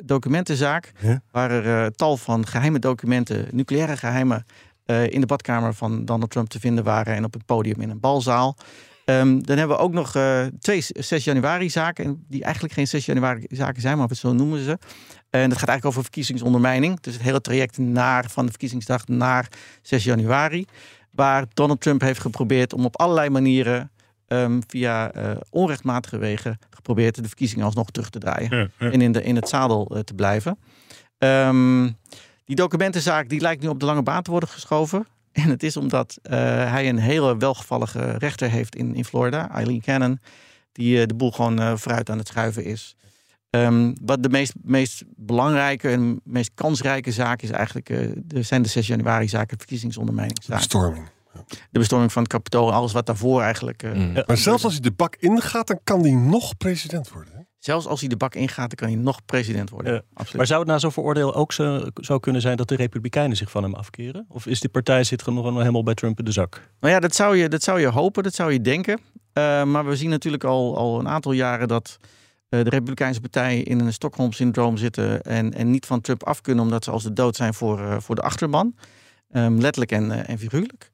documentenzaak. 0.03 0.91
Waar 1.31 1.51
er 1.51 1.91
tal 1.91 2.17
van 2.17 2.47
geheime 2.47 2.79
documenten, 2.79 3.47
nucleaire 3.51 3.97
geheimen, 3.97 4.45
eh, 4.87 5.09
in 5.09 5.21
de 5.21 5.27
badkamer 5.27 5.73
van 5.73 6.05
Donald 6.05 6.31
Trump 6.31 6.49
te 6.49 6.59
vinden 6.59 6.83
waren. 6.83 7.15
En 7.15 7.23
op 7.23 7.33
het 7.33 7.45
podium 7.45 7.81
in 7.81 7.89
een 7.89 7.99
balzaal. 7.99 8.57
Ehm, 9.07 9.39
dan 9.39 9.57
hebben 9.57 9.77
we 9.77 9.83
ook 9.83 9.93
nog 9.93 10.15
eh, 10.15 10.45
twee 10.59 10.85
6 10.87 11.23
januari 11.23 11.69
zaken. 11.69 12.05
en 12.05 12.25
Die 12.27 12.43
eigenlijk 12.43 12.73
geen 12.73 12.87
6 12.87 13.05
januari 13.05 13.45
zaken 13.49 13.81
zijn, 13.81 13.97
maar 13.97 14.15
zo 14.15 14.33
noemen 14.33 14.63
ze. 14.63 14.77
En 15.29 15.49
dat 15.49 15.57
gaat 15.57 15.67
eigenlijk 15.67 15.85
over 15.85 16.01
verkiezingsondermijning. 16.01 16.99
Dus 16.99 17.13
het 17.13 17.21
hele 17.21 17.41
traject 17.41 17.77
naar, 17.77 18.29
van 18.29 18.43
de 18.43 18.49
verkiezingsdag 18.49 19.07
naar 19.07 19.47
6 19.81 20.03
januari. 20.03 20.65
Waar 21.11 21.45
Donald 21.53 21.81
Trump 21.81 22.01
heeft 22.01 22.19
geprobeerd 22.19 22.73
om 22.73 22.85
op 22.85 22.99
allerlei 22.99 23.29
manieren 23.29 23.91
ehm, 24.27 24.59
via 24.67 25.11
eh, 25.11 25.31
onrechtmatige 25.49 26.17
wegen 26.17 26.59
geprobeerd 26.69 27.15
de 27.15 27.27
verkiezingen 27.27 27.65
alsnog 27.65 27.91
terug 27.91 28.09
te 28.09 28.19
draaien. 28.19 28.71
En 28.77 29.01
in, 29.01 29.11
de, 29.11 29.23
in 29.23 29.35
het 29.35 29.49
zadel 29.49 29.91
eh, 29.95 29.99
te 29.99 30.13
blijven. 30.13 30.59
Ehm, 31.17 31.89
die 32.45 32.55
documentenzaak 32.55 33.29
die 33.29 33.41
lijkt 33.41 33.61
nu 33.61 33.67
op 33.67 33.79
de 33.79 33.85
lange 33.85 34.03
baan 34.03 34.23
te 34.23 34.31
worden 34.31 34.49
geschoven. 34.49 35.07
En 35.43 35.49
het 35.49 35.63
is 35.63 35.77
omdat 35.77 36.17
eh, 36.21 36.37
hij 36.71 36.89
een 36.89 36.97
hele 36.97 37.37
welgevallige 37.37 38.11
rechter 38.17 38.49
heeft 38.49 38.75
in, 38.75 38.95
in 38.95 39.05
Florida, 39.05 39.49
Eileen 39.51 39.81
Cannon. 39.81 40.19
die 40.71 41.01
eh, 41.01 41.07
de 41.07 41.13
boel 41.15 41.31
gewoon 41.31 41.59
eh, 41.59 41.73
vooruit 41.75 42.09
aan 42.09 42.17
het 42.17 42.27
schuiven 42.27 42.63
is. 42.65 42.95
Ehm, 43.49 43.93
wat 44.01 44.23
de 44.23 44.29
meest, 44.29 44.53
meest 44.63 45.03
belangrijke 45.15 45.89
en 45.89 46.19
meest 46.23 46.51
kansrijke 46.53 47.11
zaak 47.11 47.41
is 47.41 47.49
eigenlijk, 47.49 47.89
eh, 47.89 48.07
de, 48.15 48.41
zijn 48.41 48.61
de 48.61 48.69
6 48.69 48.87
januari 48.87 49.27
zaken, 49.27 49.57
verkiezingsondermijningszaken. 49.57 50.63
Storming. 50.63 51.05
De 51.71 51.79
bestorming 51.79 52.11
van 52.11 52.21
het 52.21 52.31
kapitool 52.31 52.67
en 52.67 52.73
alles 52.73 52.91
wat 52.91 53.05
daarvoor 53.05 53.41
eigenlijk. 53.41 53.83
eh, 53.83 53.91
Mm. 53.93 54.13
Maar 54.25 54.37
zelfs 54.37 54.63
als 54.63 54.73
hij 54.73 54.81
de 54.81 54.91
bak 54.91 55.15
ingaat, 55.19 55.67
dan 55.67 55.79
kan 55.83 56.01
hij 56.01 56.11
nog 56.11 56.57
president 56.57 57.09
worden. 57.09 57.36
Zelfs 57.67 57.85
als 57.87 57.99
hij 57.99 58.09
de 58.09 58.17
bak 58.17 58.35
ingaat, 58.35 58.67
dan 58.69 58.75
kan 58.75 58.87
hij 58.87 59.03
nog 59.03 59.25
president 59.25 59.69
worden. 59.69 59.93
Ja. 59.93 60.01
Absoluut. 60.13 60.37
Maar 60.37 60.47
zou 60.47 60.59
het 60.59 60.69
na 60.69 60.79
zo'n 60.79 60.91
veroordeel 60.91 61.35
ook 61.35 61.53
zo, 61.53 62.19
kunnen 62.19 62.41
zijn 62.41 62.57
dat 62.57 62.67
de 62.67 62.75
Republikeinen 62.75 63.37
zich 63.37 63.51
van 63.51 63.63
hem 63.63 63.73
afkeren? 63.73 64.25
Of 64.29 64.45
is 64.45 64.59
die 64.59 64.69
partij 64.69 65.03
zit 65.03 65.25
nog 65.25 65.57
helemaal 65.57 65.83
bij 65.83 65.93
Trump 65.93 66.19
in 66.19 66.25
de 66.25 66.31
zak? 66.31 66.69
Nou 66.79 66.93
ja, 66.93 66.99
dat 66.99 67.15
zou 67.15 67.37
je, 67.37 67.49
dat 67.49 67.63
zou 67.63 67.79
je 67.79 67.87
hopen, 67.87 68.23
dat 68.23 68.33
zou 68.33 68.51
je 68.51 68.61
denken. 68.61 68.99
Eh, 69.33 69.63
maar 69.63 69.85
we 69.85 69.95
zien 69.95 70.09
natuurlijk 70.09 70.43
al, 70.43 70.77
al 70.77 70.99
een 70.99 71.07
aantal 71.07 71.31
jaren 71.31 71.67
dat 71.67 71.97
eh, 72.49 72.63
de 72.63 72.69
Republikeinse 72.69 73.21
partij 73.21 73.59
in 73.59 73.79
een 73.79 73.93
Stockholm-syndroom 73.93 74.77
zitten 74.77 75.21
en, 75.21 75.53
en 75.53 75.71
niet 75.71 75.85
van 75.85 76.01
Trump 76.01 76.23
af 76.23 76.41
kunnen, 76.41 76.63
omdat 76.63 76.83
ze 76.83 76.91
als 76.91 77.03
de 77.03 77.13
dood 77.13 77.35
zijn 77.35 77.53
voor, 77.53 77.79
eh, 77.79 77.95
voor 77.99 78.15
de 78.15 78.21
achterban. 78.21 78.75
Ehm, 79.31 79.57
letterlijk 79.57 79.91
en, 79.91 80.27
en 80.27 80.39
figuurlijk. 80.39 80.89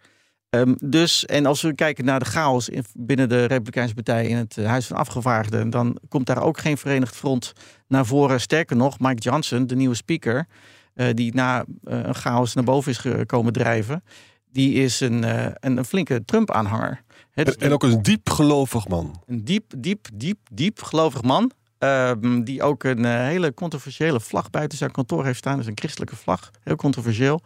Ehm, 0.53 0.73
dus, 0.79 1.25
en 1.25 1.45
als 1.45 1.61
we 1.61 1.75
kijken 1.75 2.05
naar 2.05 2.19
de 2.19 2.25
chaos 2.25 2.69
in, 2.69 2.83
binnen 2.93 3.29
de 3.29 3.45
Republikeinse 3.45 3.93
partij 3.93 4.27
in 4.27 4.37
het 4.37 4.57
eh, 4.57 4.65
Huis 4.65 4.87
van 4.87 4.97
Afgevaardigden, 4.97 5.69
dan 5.69 5.97
komt 6.09 6.25
daar 6.25 6.43
ook 6.43 6.59
geen 6.59 6.77
verenigd 6.77 7.15
front 7.15 7.53
naar 7.87 8.05
voren. 8.05 8.41
Sterker 8.41 8.75
nog, 8.75 8.99
Mike 8.99 9.21
Johnson, 9.21 9.67
de 9.67 9.75
nieuwe 9.75 9.95
speaker, 9.95 10.47
eh, 10.93 11.07
die 11.13 11.35
na 11.35 11.65
eh, 11.83 11.99
een 12.03 12.15
chaos 12.15 12.53
naar 12.53 12.63
boven 12.63 12.91
is 12.91 12.97
gekomen 12.97 13.53
drijven, 13.53 14.03
die 14.51 14.73
is 14.73 14.99
een, 14.99 15.23
een, 15.23 15.77
een 15.77 15.85
flinke 15.85 16.25
Trump-aanhanger. 16.25 17.01
Dus 17.33 17.55
En, 17.55 17.61
en 17.61 17.71
ook 17.71 17.83
een 17.83 18.01
diep 18.01 18.29
gelovig 18.29 18.87
man. 18.87 19.23
een 19.25 19.43
diep, 19.43 19.73
diep, 19.77 20.07
diep, 20.13 20.39
diep 20.51 20.81
gelovig 20.81 21.21
man. 21.21 21.51
ehm, 21.77 22.43
die 22.43 22.63
ook 22.63 22.83
een 22.83 23.05
hele 23.05 23.53
controversiële 23.53 24.19
vlag 24.19 24.49
buiten 24.49 24.77
zijn 24.77 24.91
kantoor 24.91 25.25
heeft 25.25 25.37
staan. 25.37 25.57
Dus 25.57 25.67
een 25.67 25.77
christelijke 25.77 26.15
vlag. 26.15 26.51
Heel 26.63 26.75
controversieel. 26.75 27.41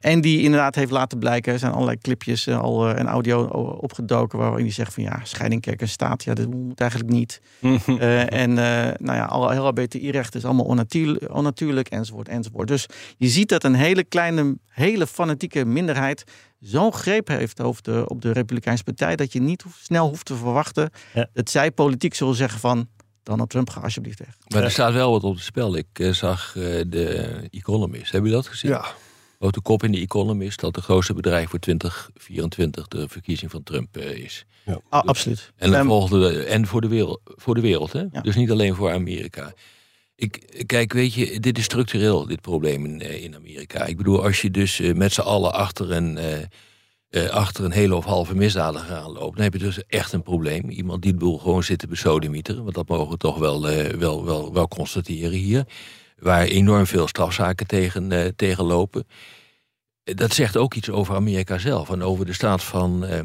En 0.00 0.20
die 0.20 0.42
inderdaad 0.42 0.74
heeft 0.74 0.90
laten 0.90 1.18
blijken. 1.18 1.52
Er 1.52 1.58
zijn 1.58 1.72
allerlei 1.72 1.98
clipjes 1.98 2.46
eh, 2.46 2.58
al 2.60 2.88
eh, 2.88 2.98
en 2.98 3.06
audio 3.06 3.48
o- 3.48 3.60
opgedoken. 3.80 4.38
waarin 4.38 4.64
hij 4.64 4.72
zegt 4.74 4.94
van 4.94 5.02
ja, 5.02 5.20
scheiding 5.22 5.60
kerk 5.60 5.80
en 5.80 5.88
staat. 5.88 6.24
Ja, 6.24 6.34
dat 6.34 6.46
moet 6.50 6.80
eigenlijk 6.80 7.10
niet. 7.10 7.40
Eh, 7.86 8.32
en 8.32 8.50
eh, 8.58 8.94
nou 8.98 9.16
ja, 9.16 9.24
alle 9.24 9.54
LHBTI-rechten 9.54 10.40
is 10.40 10.46
allemaal 10.46 10.64
onnatuur- 10.64 11.32
onnatuurlijk, 11.32 11.88
enzovoort, 11.88 12.28
enzovoort. 12.28 12.68
Dus 12.68 12.86
je 13.16 13.28
ziet 13.28 13.48
dat 13.48 13.64
een 13.64 13.74
hele 13.74 14.04
kleine, 14.04 14.56
hele 14.68 15.06
fanatieke 15.06 15.64
minderheid 15.64 16.24
zo'n 16.60 16.92
greep 16.92 17.28
heeft 17.28 17.60
over 17.60 17.82
de, 17.82 18.04
op 18.06 18.22
de 18.22 18.32
Republikeinse 18.32 18.84
Partij... 18.84 19.16
dat 19.16 19.32
je 19.32 19.40
niet 19.40 19.62
hoeft- 19.62 19.84
snel 19.84 20.08
hoeft 20.08 20.24
te 20.26 20.34
verwachten 20.36 20.90
Ja. 21.14 21.28
dat 21.32 21.50
zij 21.50 21.70
politiek 21.70 22.14
zullen 22.14 22.34
zeggen 22.34 22.60
van... 22.60 22.88
Donald 23.22 23.50
Trump, 23.50 23.70
ga 23.70 23.80
alsjeblieft 23.80 24.18
weg. 24.18 24.36
Maar 24.48 24.62
er 24.62 24.70
staat 24.70 24.92
wel 24.92 25.10
wat 25.10 25.22
op 25.24 25.34
het 25.34 25.44
spel. 25.44 25.76
Ik 25.76 25.86
eh, 25.92 26.10
zag 26.10 26.56
eh, 26.56 26.62
de 26.86 27.30
Economist. 27.50 28.12
Heb 28.12 28.24
je 28.24 28.30
dat 28.30 28.46
gezien? 28.46 28.70
Ja. 28.70 28.84
Ook 29.42 29.52
de 29.52 29.60
kop 29.60 29.82
in 29.82 29.92
de 29.92 30.00
Economist 30.00 30.60
dat 30.60 30.74
de 30.74 30.80
grootste 30.80 31.14
bedreig 31.14 31.50
voor 31.50 31.58
2024 31.58 32.88
de 32.88 33.08
verkiezing 33.08 33.50
van 33.50 33.62
Trump 33.62 33.96
eh, 33.96 34.10
is. 34.10 34.44
Ah, 34.88 35.02
absoluut. 35.04 35.52
En, 35.56 35.70
dan 35.70 35.80
Ehm, 35.80 35.88
volgende, 35.88 36.42
en 36.42 36.66
voor 36.66 36.80
de 36.80 36.88
wereld, 36.88 37.20
voor 37.24 37.54
de 37.54 37.60
wereld 37.60 37.92
hè? 37.92 38.04
Ja. 38.12 38.20
dus 38.20 38.36
niet 38.36 38.50
alleen 38.50 38.74
voor 38.74 38.92
Amerika. 38.92 39.52
Ik, 40.16 40.62
kijk, 40.66 40.92
weet 40.92 41.14
je, 41.14 41.40
dit 41.40 41.58
is 41.58 41.64
structureel, 41.64 42.26
dit 42.26 42.40
probleem 42.40 42.84
in, 42.84 43.00
eh, 43.00 43.22
in 43.24 43.34
Amerika. 43.34 43.84
Ik 43.84 43.96
bedoel, 43.96 44.22
als 44.22 44.40
je 44.42 44.50
dus 44.50 44.80
eh, 44.80 44.94
met 44.94 45.12
z'n 45.12 45.20
allen 45.20 45.52
achter 45.52 45.90
een, 45.92 46.18
eh, 46.18 46.38
eh, 47.10 47.28
achter 47.28 47.64
een 47.64 47.72
hele 47.72 47.94
of 47.94 48.04
halve 48.04 48.34
misdadiger 48.34 48.96
aanloopt, 48.96 49.34
dan 49.34 49.44
heb 49.44 49.52
je 49.52 49.58
dus 49.58 49.86
echt 49.86 50.12
een 50.12 50.22
probleem. 50.22 50.68
Iemand 50.68 51.02
die 51.02 51.12
de 51.12 51.18
boel 51.18 51.38
gewoon 51.38 51.62
zit 51.62 51.78
te 51.78 51.86
besodemieteren, 51.86 52.62
want 52.62 52.74
dat 52.74 52.88
mogen 52.88 53.10
we 53.10 53.16
toch 53.16 53.38
wel, 53.38 53.68
eh, 53.68 53.94
wel, 53.94 54.24
wel, 54.24 54.52
wel 54.52 54.68
constateren 54.68 55.38
hier. 55.38 55.64
Waar 56.20 56.42
enorm 56.42 56.86
veel 56.86 57.08
strafzaken 57.08 57.66
tegen, 57.66 58.36
tegen 58.36 58.64
lopen. 58.64 59.06
Dat 60.04 60.32
zegt 60.32 60.56
ook 60.56 60.74
iets 60.74 60.90
over 60.90 61.14
Amerika 61.14 61.58
zelf 61.58 61.90
en 61.90 62.02
over 62.02 62.26
de 62.26 62.32
staat 62.32 62.62
van, 62.62 63.04
eh, 63.04 63.18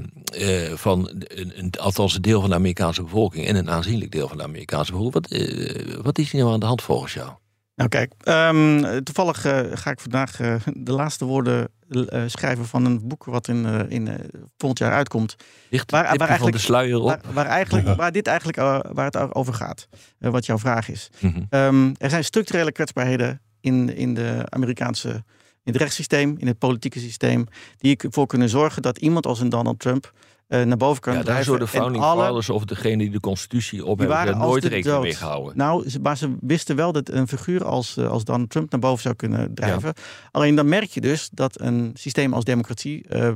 eh, 0.68 0.78
van 0.78 1.10
een, 1.28 1.74
althans 1.80 2.16
een 2.16 2.22
deel 2.22 2.40
van 2.42 2.50
de 2.50 2.56
Amerikaanse 2.56 3.04
bevolking 3.04 3.48
en 3.48 3.56
een 3.56 3.70
aanzienlijk 3.70 4.12
deel 4.12 4.28
van 4.28 4.38
de 4.38 4.44
Amerikaanse 4.44 4.92
bevolking. 4.92 5.28
Wat, 5.28 6.04
wat 6.04 6.18
is 6.18 6.32
hier 6.32 6.42
nou 6.42 6.54
aan 6.54 6.60
de 6.60 6.66
hand 6.66 6.82
volgens 6.82 7.14
jou? 7.14 7.30
Nou 7.76 7.90
kijk, 7.90 8.14
ehm, 8.24 9.02
toevallig 9.04 9.42
ga 9.74 9.92
ik 9.92 10.00
vandaag 10.00 10.38
de 10.74 10.92
laatste 10.92 11.26
woorden 11.26 11.70
eh, 11.90 12.24
schrijven 12.26 12.66
van 12.66 12.86
een 12.86 13.08
boek 13.08 13.24
wat 13.26 13.48
in, 13.48 13.66
eh, 13.66 13.80
in 13.88 14.08
eh, 14.08 14.16
volgend 14.58 14.80
jaar 14.80 14.92
uitkomt. 14.92 15.36
Ligt 15.70 15.92
Waar- 15.92 16.04
eigenlijk- 16.06 16.56
de 16.56 16.62
sluier 16.62 16.98
op? 17.00 17.04
Waar, 17.06 17.22
waar, 17.34 17.46
eigenlijk, 17.46 17.96
waar 17.96 18.12
dit 18.12 18.28
eigenlijk 18.28 18.58
waar 18.94 19.06
het 19.06 19.34
over 19.36 19.54
gaat. 19.54 19.88
eh, 20.20 20.32
wat 20.32 20.46
jouw 20.46 20.58
vraag 20.58 20.90
is. 20.90 21.10
Mhm. 21.20 21.42
Ehm, 21.50 21.94
er 21.98 22.10
zijn 22.10 22.24
structurele 22.24 22.72
kwetsbaarheden 22.72 23.42
in, 23.62 23.96
in 23.96 24.14
de 24.14 24.46
Amerikaanse 24.50 25.24
in 25.64 25.72
het 25.72 25.82
rechtssysteem, 25.82 26.36
in 26.38 26.48
het 26.48 26.58
politieke 26.58 27.00
systeem, 27.00 27.48
die 27.78 27.98
ervoor 27.98 28.28
kunnen 28.28 28.50
zorgen 28.50 28.82
dat 28.82 28.98
iemand 28.98 29.26
als 29.26 29.40
een 29.40 29.50
Donald 29.50 29.80
Trump 29.80 30.14
eh, 30.48 30.62
naar 30.62 30.78
boven 30.78 31.02
kan 31.02 31.14
Ja, 31.14 31.24
daar 31.24 31.28
drijven. 31.44 31.60
de 31.60 31.68
founding 31.68 32.04
alle- 32.04 32.24
fathers 32.24 32.50
of 32.50 32.66
degene 32.66 32.98
die 32.98 33.10
de 33.10 33.20
constitutie 33.20 33.86
op 33.86 34.00
hebben, 34.00 34.38
nooit 34.38 34.64
rekening 34.66 35.02
mee 35.02 35.14
gehouden. 35.16 35.58
Nou, 35.58 35.86
maar 36.02 36.18
ze 36.18 36.36
wisten 36.42 36.76
wel 36.76 36.92
dat 36.92 37.10
een 37.10 37.28
figuur 37.28 37.66
als, 37.66 37.98
eh, 37.98 38.08
als 38.10 38.24
Donald 38.24 38.50
Trump 38.50 38.72
naar 38.72 38.80
boven 38.80 39.02
zou 39.02 39.16
kunnen 39.16 39.54
drijven. 39.54 39.94
Alleen 40.32 40.56
dan 40.56 40.70
merk 40.70 40.90
je 40.90 41.02
dus 41.02 41.30
dat 41.32 41.60
een 41.62 41.92
systeem 41.94 42.34
als 42.34 42.44
democratie 42.44 43.08
eh, 43.08 43.32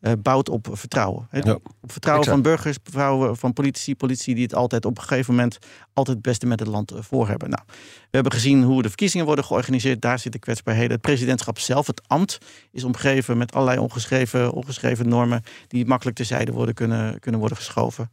eh, 0.00 0.12
bouwt 0.22 0.48
op 0.48 0.68
vertrouwen. 0.72 1.28
Ja. 1.30 1.52
Op 1.52 1.92
vertrouwen 1.92 2.26
Exact. 2.26 2.42
van 2.42 2.52
burgers, 2.52 2.78
vertrouwen 2.82 3.36
van 3.36 3.52
politici, 3.52 3.96
politici 3.96 4.34
die 4.34 4.42
het 4.42 4.54
altijd 4.54 4.84
op 4.84 4.96
een 4.96 5.02
gegeven 5.02 5.34
moment 5.34 5.58
altijd 5.92 6.16
het 6.16 6.26
beste 6.26 6.46
met 6.46 6.60
het 6.60 6.68
land 6.68 6.90
eh, 6.90 6.98
voor 7.00 7.28
hebben. 7.28 7.50
Nou, 7.50 7.62
we 7.66 8.08
hebben 8.10 8.32
gezien 8.32 8.62
hoe 8.62 8.82
de 8.82 8.88
verkiezingen 8.88 9.26
worden 9.26 9.44
georganiseerd. 9.44 10.00
Daar 10.00 10.18
zitten 10.18 10.40
kwetsbaarheden. 10.40 10.90
Het 10.90 11.00
presidentschap 11.00 11.58
zelf, 11.58 11.86
het 11.86 12.02
ambt, 12.06 12.38
is 12.72 12.84
omgeven 12.84 13.38
met 13.38 13.52
allerlei 13.54 13.78
ongeschreven, 13.78 14.52
ongeschreven 14.52 15.08
normen 15.08 15.42
die 15.68 15.86
makkelijk 15.86 16.16
terzijde 16.16 16.52
worden 16.52 16.74
kunnen, 16.74 17.20
kunnen 17.20 17.40
worden 17.40 17.58
geschoven. 17.58 18.10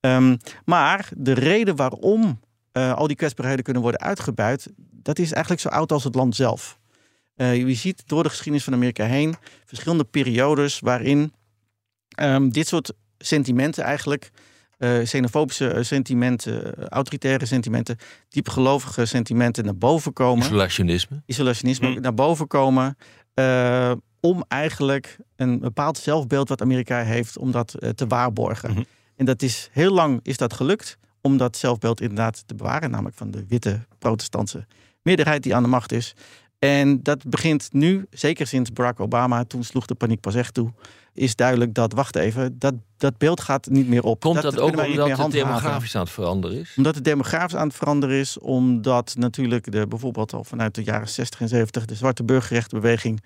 Ehm, 0.00 0.36
maar 0.64 1.08
de 1.16 1.32
reden 1.32 1.76
waarom 1.76 2.40
eh, 2.72 2.94
al 2.94 3.06
die 3.06 3.16
kwetsbaarheden 3.16 3.64
kunnen 3.64 3.82
worden 3.82 4.00
uitgebuit, 4.00 4.68
dat 4.76 5.18
is 5.18 5.32
eigenlijk 5.32 5.62
zo 5.62 5.68
oud 5.68 5.92
als 5.92 6.04
het 6.04 6.14
land 6.14 6.36
zelf. 6.36 6.77
Eh, 7.38 7.56
je 7.66 7.74
ziet 7.74 8.02
door 8.06 8.22
de 8.22 8.28
geschiedenis 8.28 8.64
van 8.64 8.72
Amerika 8.72 9.04
heen 9.04 9.34
verschillende 9.64 10.04
periodes 10.04 10.80
waarin 10.80 11.32
ehm, 12.08 12.48
dit 12.48 12.68
soort 12.68 12.92
sentimenten 13.18 13.84
eigenlijk, 13.84 14.30
eh, 14.78 14.98
xenofobische 15.02 15.70
eh, 15.70 15.82
sentimenten, 15.84 16.88
autoritaire 16.88 17.46
sentimenten, 17.46 17.96
diepgelovige 18.28 19.04
sentimenten 19.06 19.64
naar 19.64 19.76
boven 19.76 20.12
komen 20.12 20.44
Isolationisme. 20.44 21.22
isolationisme 21.26 21.88
Hm. 21.92 22.00
naar 22.00 22.14
boven 22.14 22.46
komen. 22.46 22.96
eh, 23.34 23.92
om 24.20 24.44
eigenlijk 24.48 25.16
een 25.36 25.58
bepaald 25.58 25.98
zelfbeeld 25.98 26.48
wat 26.48 26.62
Amerika 26.62 27.02
heeft, 27.02 27.38
om 27.38 27.50
dat 27.50 27.74
te 27.94 28.06
waarborgen. 28.06 28.70
Mhm. 28.70 28.82
En 29.16 29.24
dat 29.24 29.42
is 29.42 29.68
heel 29.72 29.92
lang 29.94 30.20
is 30.22 30.36
dat 30.36 30.52
gelukt 30.52 30.98
om 31.20 31.36
dat 31.36 31.56
zelfbeeld 31.56 32.00
inderdaad 32.00 32.42
te 32.46 32.54
bewaren, 32.54 32.90
namelijk 32.90 33.16
van 33.16 33.30
de 33.30 33.44
witte 33.48 33.80
protestantse 33.98 34.66
meerderheid 35.02 35.42
die 35.42 35.54
aan 35.54 35.62
de 35.62 35.68
macht 35.68 35.92
is. 35.92 36.14
En 36.58 37.02
dat 37.02 37.28
begint 37.28 37.68
nu, 37.72 38.06
zeker 38.10 38.46
sinds 38.46 38.72
Barack 38.72 39.00
Obama, 39.00 39.44
toen 39.44 39.64
sloeg 39.64 39.86
de 39.86 39.94
paniek 39.94 40.20
pas 40.20 40.34
echt 40.34 40.54
toe, 40.54 40.72
is 41.14 41.36
duidelijk 41.36 41.74
dat, 41.74 41.92
wacht 41.92 42.16
even, 42.16 42.58
dat, 42.58 42.74
dat 42.96 43.18
beeld 43.18 43.40
gaat 43.40 43.68
niet 43.70 43.88
meer 43.88 44.02
op. 44.02 44.20
Komt 44.20 44.42
dat, 44.42 44.58
ook 44.58 44.74
wij 44.74 44.88
niet 44.88 44.94
omdat 44.94 45.08
het 45.08 45.18
handhaven. 45.18 45.48
demografisch 45.48 45.94
aan 45.94 46.02
het 46.02 46.10
veranderen 46.10 46.58
is? 46.58 46.74
Omdat 46.76 46.94
het 46.94 47.04
demografisch 47.04 47.56
aan 47.56 47.66
het 47.66 47.76
veranderen 47.76 48.16
is. 48.16 48.38
Omdat 48.38 49.14
natuurlijk 49.18 49.72
de, 49.72 49.86
bijvoorbeeld 49.86 50.32
al 50.32 50.44
vanuit 50.44 50.74
de 50.74 50.82
jaren 50.82 51.08
60 51.08 51.40
en 51.40 51.48
70 51.48 51.84
de 51.84 51.94
zwarte 51.94 52.24
burgerrechtenbeweging 52.24 53.22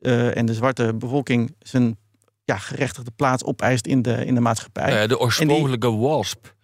eh, 0.00 0.36
en 0.36 0.46
de 0.46 0.54
zwarte 0.54 0.94
bevolking 0.94 1.54
zijn 1.58 1.96
ja, 2.44 2.56
gerechtigde 2.56 3.10
plaats 3.16 3.44
opeist 3.44 3.86
in 3.86 4.02
de, 4.02 4.24
in 4.26 4.34
de 4.34 4.40
maatschappij. 4.40 4.90
Nou 4.90 5.06
de 5.06 5.18
oorspronkelijke 5.18 5.90
WASP, 5.90 6.54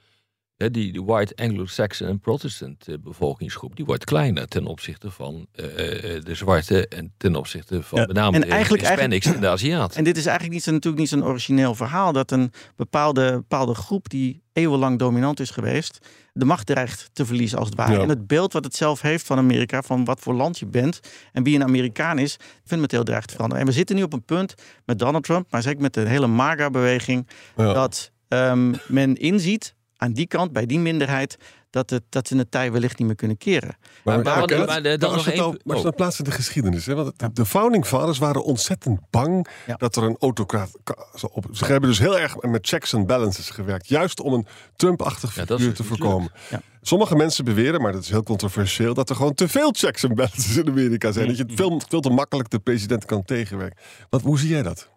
hè, 0.57 0.71
die, 0.71 0.93
die 0.93 1.03
White 1.05 1.35
Anglo-Saxon 1.37 2.09
en 2.09 2.21
Protestant 2.21 2.89
eh, 2.89 2.95
bevolkingsgroep, 3.01 3.77
die 3.77 3.85
wordt 3.85 4.05
kleiner 4.05 4.49
ten 4.49 4.67
opzichte 4.67 5.11
van 5.11 5.47
eh, 5.53 6.17
eh, 6.17 6.25
de 6.25 6.35
zwarte 6.35 6.89
en 6.89 7.13
ten 7.17 7.35
opzichte 7.37 7.83
van 7.83 8.01
Ja. 8.01 8.07
met 8.07 8.17
name 8.17 8.35
En 8.35 8.41
de 8.41 8.47
eigenlijk- 8.47 8.87
Hispanics 8.89 9.27
en 9.27 9.41
de 9.41 9.49
Aziaten. 9.57 9.97
En 9.99 10.05
dit 10.05 10.17
is 10.17 10.25
eigenlijk 10.27 10.55
niet 10.55 10.65
zo, 10.65 10.71
natuurlijk 10.73 11.01
niet 11.03 11.11
zo'n 11.11 11.25
origineel 11.25 11.75
verhaal. 11.75 12.13
Dat 12.13 12.31
een 12.31 12.53
bepaalde, 12.77 13.33
bepaalde 13.33 13.75
groep 13.75 14.09
die 14.09 14.43
eeuwenlang 14.53 14.99
dominant 14.99 15.41
is 15.41 15.51
geweest. 15.51 15.99
de 16.33 16.45
macht 16.45 16.67
dreigt 16.67 17.11
te 17.13 17.27
verliezen 17.27 17.59
als 17.59 17.69
het 17.69 17.77
ware. 17.77 17.93
Ja. 17.93 18.01
En 18.01 18.09
het 18.09 18.27
beeld 18.27 18.53
wat 18.53 18.65
het 18.65 18.75
zelf 18.77 19.01
heeft 19.01 19.27
van 19.27 19.39
Amerika. 19.39 19.83
van 19.83 20.05
wat 20.05 20.21
voor 20.21 20.35
land 20.35 20.59
je 20.59 20.67
bent. 20.67 21.01
en 21.33 21.43
wie 21.43 21.55
een 21.55 21.63
Amerikaan 21.63 22.19
is. 22.19 22.37
fundamenteel 22.61 23.03
dreigt 23.05 23.29
te 23.29 23.35
veranderen. 23.35 23.63
En 23.65 23.69
we 23.71 23.77
zitten 23.77 23.97
nu 23.97 24.03
op 24.03 24.13
een 24.13 24.25
punt 24.25 24.55
met 24.85 24.99
Donald 24.99 25.25
Trump. 25.25 25.47
maar 25.51 25.63
zeker 25.63 25.81
met 25.81 25.95
de 25.95 26.01
hele 26.01 26.27
MAGA-beweging. 26.27 27.29
Ja. 27.57 27.73
dat 27.73 28.11
ehm, 28.29 28.75
men 28.89 29.15
inziet 29.15 29.75
aan 29.97 30.13
die 30.13 30.27
kant, 30.27 30.53
bij 30.53 30.67
die 30.67 30.79
minderheid. 30.79 31.37
dat, 31.71 31.91
het, 31.91 32.03
dat 32.09 32.29
ze 32.29 32.37
het 32.37 32.51
tij 32.51 32.73
wellicht 32.73 32.99
niet 32.99 33.07
meer 33.07 33.17
kunnen 33.17 33.37
keren. 33.37 33.77
Maar, 34.05 34.23
maar- 34.23 34.25
maar, 34.39 34.49
maar- 34.59 34.67
maar, 34.67 34.83
eh, 34.83 34.99
dan 34.99 35.11
we 35.11 35.17
het 35.17 35.27
één... 35.27 35.37
nou, 35.37 35.59
maar 35.65 35.77
oh. 35.77 35.83
dan 35.83 35.95
plaatsen 35.95 36.25
in 36.25 36.31
de 36.31 36.37
geschiedenis. 36.37 36.87
Hè? 36.87 36.95
Want 36.95 37.19
de- 37.19 37.33
de 37.33 37.47
founding 37.47 37.87
fathers 37.87 38.19
waren 38.19 38.45
ontzettend 38.45 39.01
bang 39.11 39.47
Ja. 39.67 39.75
dat 39.75 39.97
er 39.97 40.03
een 40.03 40.17
autocraat 40.21 40.71
op. 41.33 41.47
Ze 41.53 41.65
hebben 41.65 41.89
dus 41.91 41.99
heel 41.99 42.19
erg 42.19 42.37
met 42.41 42.69
checks 42.69 42.95
and 42.95 43.07
balances 43.07 43.51
gewerkt. 43.51 43.89
Juist 43.89 44.21
om 44.21 44.33
een 44.33 44.47
Trump-achtig 44.77 45.35
Ja, 45.35 45.45
figuur 45.47 45.75
te 45.75 45.85
voorkomen. 45.85 46.33
Ja. 46.51 46.61
Sommige 46.83 47.17
mensen 47.17 47.45
beweren, 47.45 47.81
maar 47.83 47.93
dat 47.93 48.03
is 48.03 48.11
heel 48.11 48.23
controversieel, 48.23 48.95
dat 48.95 49.11
er 49.11 49.17
gewoon 49.17 49.35
te 49.35 49.49
veel 49.49 49.71
checks 49.73 50.05
and 50.05 50.15
balances 50.15 50.57
in 50.57 50.69
Amerika 50.69 51.13
zijn. 51.13 51.27
Dat 51.27 51.37
je 51.37 51.43
het 51.43 51.53
veel, 51.55 51.81
veel 51.89 52.01
te 52.01 52.11
makkelijk 52.11 52.51
de 52.51 52.59
president 52.59 53.05
kan 53.05 53.25
tegenwerken. 53.25 53.79
Wat, 54.11 54.23
hoe 54.23 54.39
zie 54.39 54.49
jij 54.49 54.63
dat? 54.63 54.89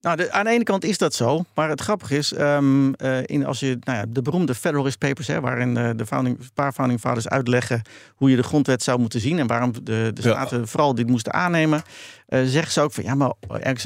Nou, 0.00 0.16
de, 0.16 0.32
aan 0.32 0.44
de 0.44 0.50
ene 0.50 0.62
kant 0.64 0.84
is 0.84 0.98
dat 0.98 1.14
zo. 1.14 1.44
Maar 1.54 1.68
het 1.68 1.80
grappige 1.80 2.16
is, 2.16 2.32
ehm, 2.32 2.92
eh, 2.92 3.18
in, 3.24 3.46
als 3.46 3.60
je 3.60 3.76
nou 3.80 3.98
ja, 3.98 4.04
de 4.08 4.22
beroemde 4.22 4.54
Federalist 4.54 4.98
Papers, 4.98 5.26
hè, 5.26 5.40
waarin 5.40 5.76
eh, 5.76 5.90
de 5.96 6.06
founding, 6.06 6.38
een 6.38 6.50
paar 6.54 6.72
founding 6.72 7.00
fathers 7.00 7.28
uitleggen 7.28 7.82
hoe 8.14 8.30
je 8.30 8.36
de 8.36 8.42
grondwet 8.42 8.82
zou 8.82 8.98
moeten 9.00 9.20
zien 9.20 9.38
en 9.38 9.46
waarom 9.46 9.72
de, 9.72 9.80
de 9.82 10.12
Ja. 10.14 10.20
staten 10.20 10.68
vooral 10.68 10.94
dit 10.94 11.06
moesten 11.06 11.32
aannemen, 11.32 11.82
eh, 12.26 12.42
zeggen 12.44 12.72
ze 12.72 12.80
ook 12.80 12.92
van 12.92 13.04
ja, 13.04 13.14
maar 13.14 13.32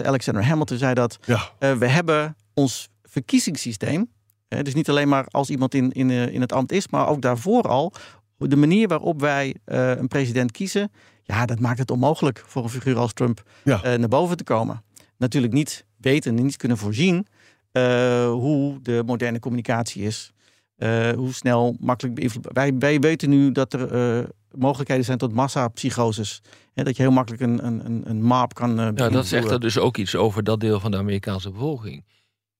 Alexander 0.02 0.44
Hamilton 0.44 0.78
zei 0.78 0.94
dat. 0.94 1.18
Ja, 1.24 1.50
we 1.78 1.86
hebben 1.86 2.36
ons 2.54 2.88
verkiezingssysteem. 3.02 4.10
hè, 4.48 4.62
dus 4.62 4.74
niet 4.74 4.88
alleen 4.88 5.08
maar 5.08 5.24
als 5.28 5.50
iemand 5.50 5.74
in, 5.74 5.92
in, 5.92 6.10
in 6.10 6.40
het 6.40 6.52
ambt 6.52 6.72
is, 6.72 6.88
maar 6.88 7.08
ook 7.08 7.22
daarvoor 7.22 7.62
al. 7.62 7.92
De 8.38 8.56
manier 8.56 8.88
waarop 8.88 9.20
wij 9.20 9.54
een 9.64 10.08
president 10.08 10.52
kiezen. 10.52 10.92
Ja, 11.22 11.46
dat 11.46 11.58
maakt 11.60 11.78
het 11.78 11.90
onmogelijk 11.90 12.42
voor 12.46 12.62
een 12.62 12.70
figuur 12.70 12.96
als 12.96 13.12
Trump 13.12 13.42
naar 13.64 14.08
boven 14.08 14.36
te 14.36 14.44
komen. 14.44 14.82
Natuurlijk 15.18 15.52
niet 15.52 15.84
weten 16.04 16.36
en 16.36 16.44
niet 16.44 16.56
kunnen 16.56 16.78
voorzien 16.78 17.26
eh, 17.72 18.30
hoe 18.30 18.78
de 18.82 19.02
moderne 19.06 19.38
communicatie 19.38 20.02
is. 20.02 20.32
eh, 20.76 21.10
hoe 21.10 21.32
snel, 21.32 21.76
makkelijk 21.80 22.14
beïnvloedbaar. 22.14 22.52
Wij, 22.52 22.78
wij 22.78 22.98
weten 23.00 23.30
nu 23.30 23.52
dat 23.52 23.72
er 23.72 23.92
eh, 23.92 24.24
mogelijkheden 24.50 25.04
zijn 25.04 25.18
tot 25.18 25.32
massapsychoses. 25.32 26.40
Dat 26.74 26.96
je 26.96 27.02
heel 27.02 27.12
makkelijk 27.12 27.42
een, 27.42 27.66
een, 27.66 27.84
een, 27.86 28.02
een 28.04 28.22
map 28.22 28.54
kan 28.54 28.76
Ja, 28.76 29.08
dat 29.08 29.26
zegt 29.26 29.50
er 29.50 29.60
dus 29.60 29.78
ook 29.78 29.96
iets 29.96 30.14
over 30.16 30.44
dat 30.44 30.60
deel 30.60 30.80
van 30.80 30.90
de 30.90 30.96
Amerikaanse 30.96 31.50
bevolking. 31.50 32.04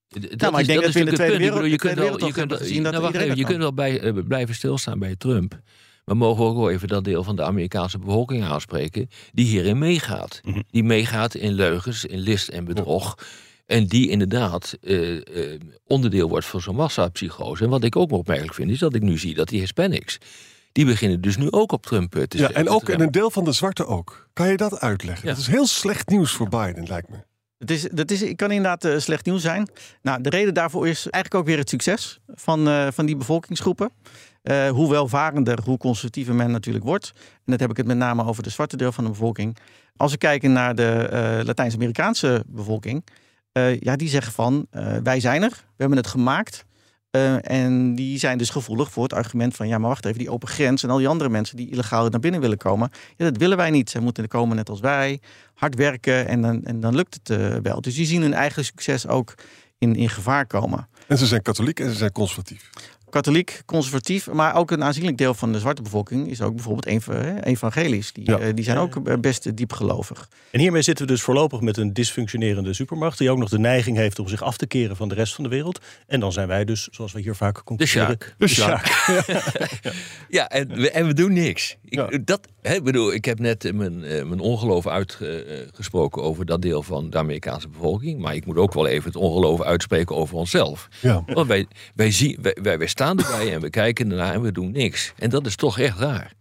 Dat 0.09 0.23
Nou, 0.37 0.53
maar 0.53 0.61
ik 0.61 0.67
denk 0.67 0.83
dat 0.83 0.93
we 0.93 0.99
in 0.99 1.05
de 1.07 1.13
Tweede 1.13 1.39
Wereld- 1.39 1.71
je 1.71 1.77
kunt 1.77 1.99
wel, 1.99 2.19
dat 2.19 2.33
nou, 2.81 3.01
dat 3.29 3.37
kunt 3.45 3.59
wel 3.59 3.75
bij, 3.75 4.13
blijven 4.13 4.55
stilstaan 4.55 4.99
bij 4.99 5.17
Trump. 5.17 5.61
Maar 6.05 6.17
mogen 6.17 6.45
we 6.45 6.51
ook 6.51 6.57
wel 6.57 6.71
even 6.71 6.89
dat 6.89 7.05
deel 7.05 7.23
van 7.23 7.37
de 7.37 7.43
Amerikaanse 7.43 7.99
bevolking 7.99 8.45
aanspreken 8.45 9.09
die 9.33 9.47
hierin 9.47 9.79
meegaat. 9.79 10.41
Mhm. 10.45 10.61
Die 10.71 10.85
meegaat 10.85 11.35
in 11.35 11.53
leugens, 11.53 12.05
in 12.05 12.19
list 12.19 12.49
en 12.49 12.65
bedrog. 12.65 13.19
En 13.67 13.87
die 13.87 14.09
inderdaad 14.09 14.77
eh, 14.83 15.17
eh, 15.17 15.61
onderdeel 15.87 16.29
wordt 16.29 16.47
van 16.47 16.61
zo'n 16.61 16.77
massapsychose. 16.77 17.65
En 17.65 17.71
wat 17.71 17.85
ik 17.85 17.97
ook 17.97 18.13
opmerkelijk 18.13 18.55
vind, 18.55 18.71
is 18.71 18.79
dat 18.79 18.95
ik 18.95 19.03
nu 19.03 19.19
zie 19.19 19.35
dat 19.35 19.49
die 19.49 19.61
Hispanics... 19.61 20.19
die 20.73 20.85
beginnen 20.85 21.21
dus 21.21 21.37
nu 21.37 21.51
ook 21.51 21.73
op 21.73 21.87
Trump 21.87 22.17
eh, 22.17 22.23
te 22.23 22.39
ja 22.39 22.51
en 22.51 22.69
ook 22.69 22.85
te 22.85 22.93
in 22.93 23.01
een 23.01 23.11
deel 23.11 23.31
van 23.31 23.45
de 23.45 23.53
zwarte 23.53 23.87
ook. 23.87 24.29
Kan 24.33 24.49
je 24.49 24.57
dat 24.57 24.81
uitleggen? 24.81 25.29
Ja. 25.29 25.35
Dat 25.35 25.43
is 25.43 25.49
heel 25.49 25.67
slecht 25.67 26.09
nieuws 26.09 26.33
voor 26.33 26.49
Biden, 26.49 26.87
lijkt 26.87 27.09
me. 27.09 27.17
Het, 27.59 27.71
is, 27.71 27.89
dat 27.93 28.11
is, 28.11 28.21
het 28.21 28.37
kan 28.37 28.51
inderdaad 28.51 29.03
slecht 29.03 29.25
nieuws 29.25 29.43
zijn. 29.43 29.69
Nou, 30.03 30.21
de 30.21 30.29
reden 30.29 30.55
daarvoor 30.55 30.89
is 30.89 31.11
eigenlijk 31.11 31.35
ook 31.35 31.47
weer 31.47 31.59
het 31.59 31.69
succes 31.69 32.21
van, 32.27 32.69
eh, 32.69 32.87
van 32.93 33.07
die 33.07 33.17
bevolkingsgroepen. 33.17 33.91
Eh, 34.45 34.69
hoe 34.69 34.91
welvarender, 34.91 35.59
hoe 35.65 35.79
conservatiever 35.79 36.35
men 36.35 36.51
natuurlijk 36.51 36.85
wordt. 36.85 37.13
En 37.17 37.43
dat 37.45 37.61
heb 37.61 37.71
ik 37.71 37.77
het 37.77 37.87
met 37.87 37.97
name 37.97 38.25
over 38.25 38.43
de 38.43 38.51
zwarte 38.51 38.77
deel 38.77 38.93
van 38.93 39.05
de 39.05 39.11
bevolking. 39.11 39.57
Als 39.97 40.13
we 40.13 40.19
kijken 40.19 40.53
naar 40.53 40.75
de 40.75 41.09
eh, 41.11 41.45
Latijns-Amerikaanse 41.45 42.45
bevolking. 42.47 43.05
eh, 43.53 43.81
ja, 43.81 43.97
die 43.97 44.09
zeggen 44.09 44.33
van, 44.33 44.67
wij 45.03 45.21
zijn 45.21 45.43
er. 45.43 45.51
We 45.51 45.57
hebben 45.77 45.99
het 45.99 46.07
gemaakt. 46.07 46.65
En 47.41 47.95
die 47.95 48.19
zijn 48.19 48.39
dus 48.39 48.51
gevoelig 48.51 48.91
voor 48.91 49.03
het 49.03 49.13
argument 49.13 49.57
van... 49.57 49.69
ja, 49.69 49.79
maar 49.79 49.89
wacht 49.89 50.05
even, 50.05 50.19
die 50.19 50.31
open 50.31 50.49
grens 50.49 50.83
en 50.83 50.91
al 50.91 50.99
die 50.99 51.09
andere 51.09 51.31
mensen... 51.31 51.57
die 51.57 51.71
illegaal 51.71 52.09
naar 52.09 52.21
binnen 52.21 52.41
willen 52.41 52.59
komen... 52.59 52.91
Ja, 53.17 53.25
dat 53.25 53.37
willen 53.37 53.57
wij 53.57 53.71
niet. 53.71 53.91
Zij 53.91 54.01
moeten 54.01 54.29
komen 54.29 54.57
net 54.57 54.69
als 54.69 54.81
wij, 54.81 55.21
hard 55.55 55.75
werken 55.75 56.29
en 56.29 56.43
dan, 56.43 56.65
en 56.65 56.81
dan 56.81 56.95
lukt 56.95 57.19
het 57.23 57.63
wel. 57.63 57.81
Dus 57.81 57.95
die 57.95 58.07
zien 58.07 58.23
hun 58.23 58.35
eigen 58.35 58.65
succes 58.65 59.07
ook 59.07 59.35
in, 59.79 59.97
in 59.97 60.09
gevaar 60.09 60.47
komen. 60.47 60.89
En 61.07 61.19
ze 61.19 61.27
zijn 61.27 61.43
katholiek 61.43 61.81
en 61.81 61.91
ze 61.91 61.97
zijn 61.97 62.13
conservatief. 62.13 62.71
Katholiek, 63.15 63.63
conservatief, 63.67 64.31
maar 64.31 64.55
ook 64.55 64.71
een 64.71 64.85
aanzienlijk 64.85 65.17
deel 65.17 65.35
van 65.35 65.53
de 65.53 65.59
zwarte 65.59 65.83
bevolking... 65.83 66.31
is 66.31 66.41
ook 66.43 66.55
bijvoorbeeld 66.55 66.87
ev- 66.87 67.09
eh, 67.09 67.37
evangelisch. 67.43 68.13
Die, 68.13 68.31
Ja. 68.31 68.39
eh, 68.39 68.55
die 68.55 68.65
zijn 68.65 68.79
ook 68.79 68.97
eh, 69.09 69.15
best 69.21 69.57
diepgelovig. 69.57 70.29
En 70.51 70.61
hiermee 70.61 70.83
zitten 70.83 71.07
we 71.07 71.13
dus 71.13 71.23
voorlopig 71.23 71.61
met 71.61 71.77
een 71.77 71.93
dysfunctionerende 71.93 72.73
supermacht... 72.75 73.19
die 73.19 73.31
ook 73.31 73.39
nog 73.39 73.49
de 73.49 73.59
neiging 73.59 73.97
heeft 73.97 74.19
om 74.19 74.29
zich 74.29 74.43
af 74.43 74.57
te 74.57 74.67
keren 74.67 74.97
van 74.97 75.09
de 75.09 75.15
rest 75.15 75.35
van 75.35 75.45
de 75.45 75.51
wereld. 75.51 75.81
En 76.07 76.21
dan 76.21 76.33
zijn 76.33 76.49
wij 76.49 76.65
dus, 76.65 76.89
zoals 76.91 77.13
we 77.13 77.21
hier 77.21 77.35
vaak 77.35 77.57
De 77.57 77.63
concluderen... 77.65 78.19
De 78.39 78.47
Sjaak. 78.49 78.87
Ja, 80.29 80.49
en 80.49 80.69
we, 80.69 80.91
en 80.91 81.07
we 81.07 81.13
doen 81.15 81.33
niks. 81.33 81.77
Ik, 81.85 81.95
Ja. 81.95 82.19
dat, 82.25 82.49
hè, 82.63 82.83
bedoel, 82.83 83.13
ik 83.15 83.25
heb 83.25 83.39
net 83.39 83.73
mijn, 83.75 84.05
eh, 84.05 84.25
mijn 84.25 84.41
ongeloof 84.41 84.87
uitgesproken 84.87 86.23
over 86.23 86.47
dat 86.47 86.63
deel 86.63 86.83
van 86.83 87.11
de 87.11 87.19
Amerikaanse 87.19 87.69
bevolking. 87.69 88.21
Maar 88.21 88.35
ik 88.35 88.47
moet 88.47 88.57
ook 88.57 88.75
wel 88.75 88.87
even 88.87 89.05
het 89.05 89.17
ongeloof 89.17 89.63
uitspreken 89.63 90.17
over 90.17 90.37
onszelf. 90.37 90.89
Ja. 91.01 91.25
Want 91.27 91.47
wij, 91.49 91.67
wij, 91.95 92.11
zien, 92.11 92.39
wij, 92.43 92.57
wij, 92.63 92.79
wij 92.79 92.89
staan 93.05 93.19
erbij 93.19 93.55
en 93.55 93.61
we 93.61 93.71
kijken 93.71 94.11
ernaar 94.11 94.35
en 94.35 94.43
we 94.43 94.53
doen 94.53 94.71
niks. 94.71 95.13
En 95.19 95.31
dat 95.31 95.47
is 95.47 95.57
toch 95.57 95.79
echt 95.79 95.99
raar. 95.99 96.33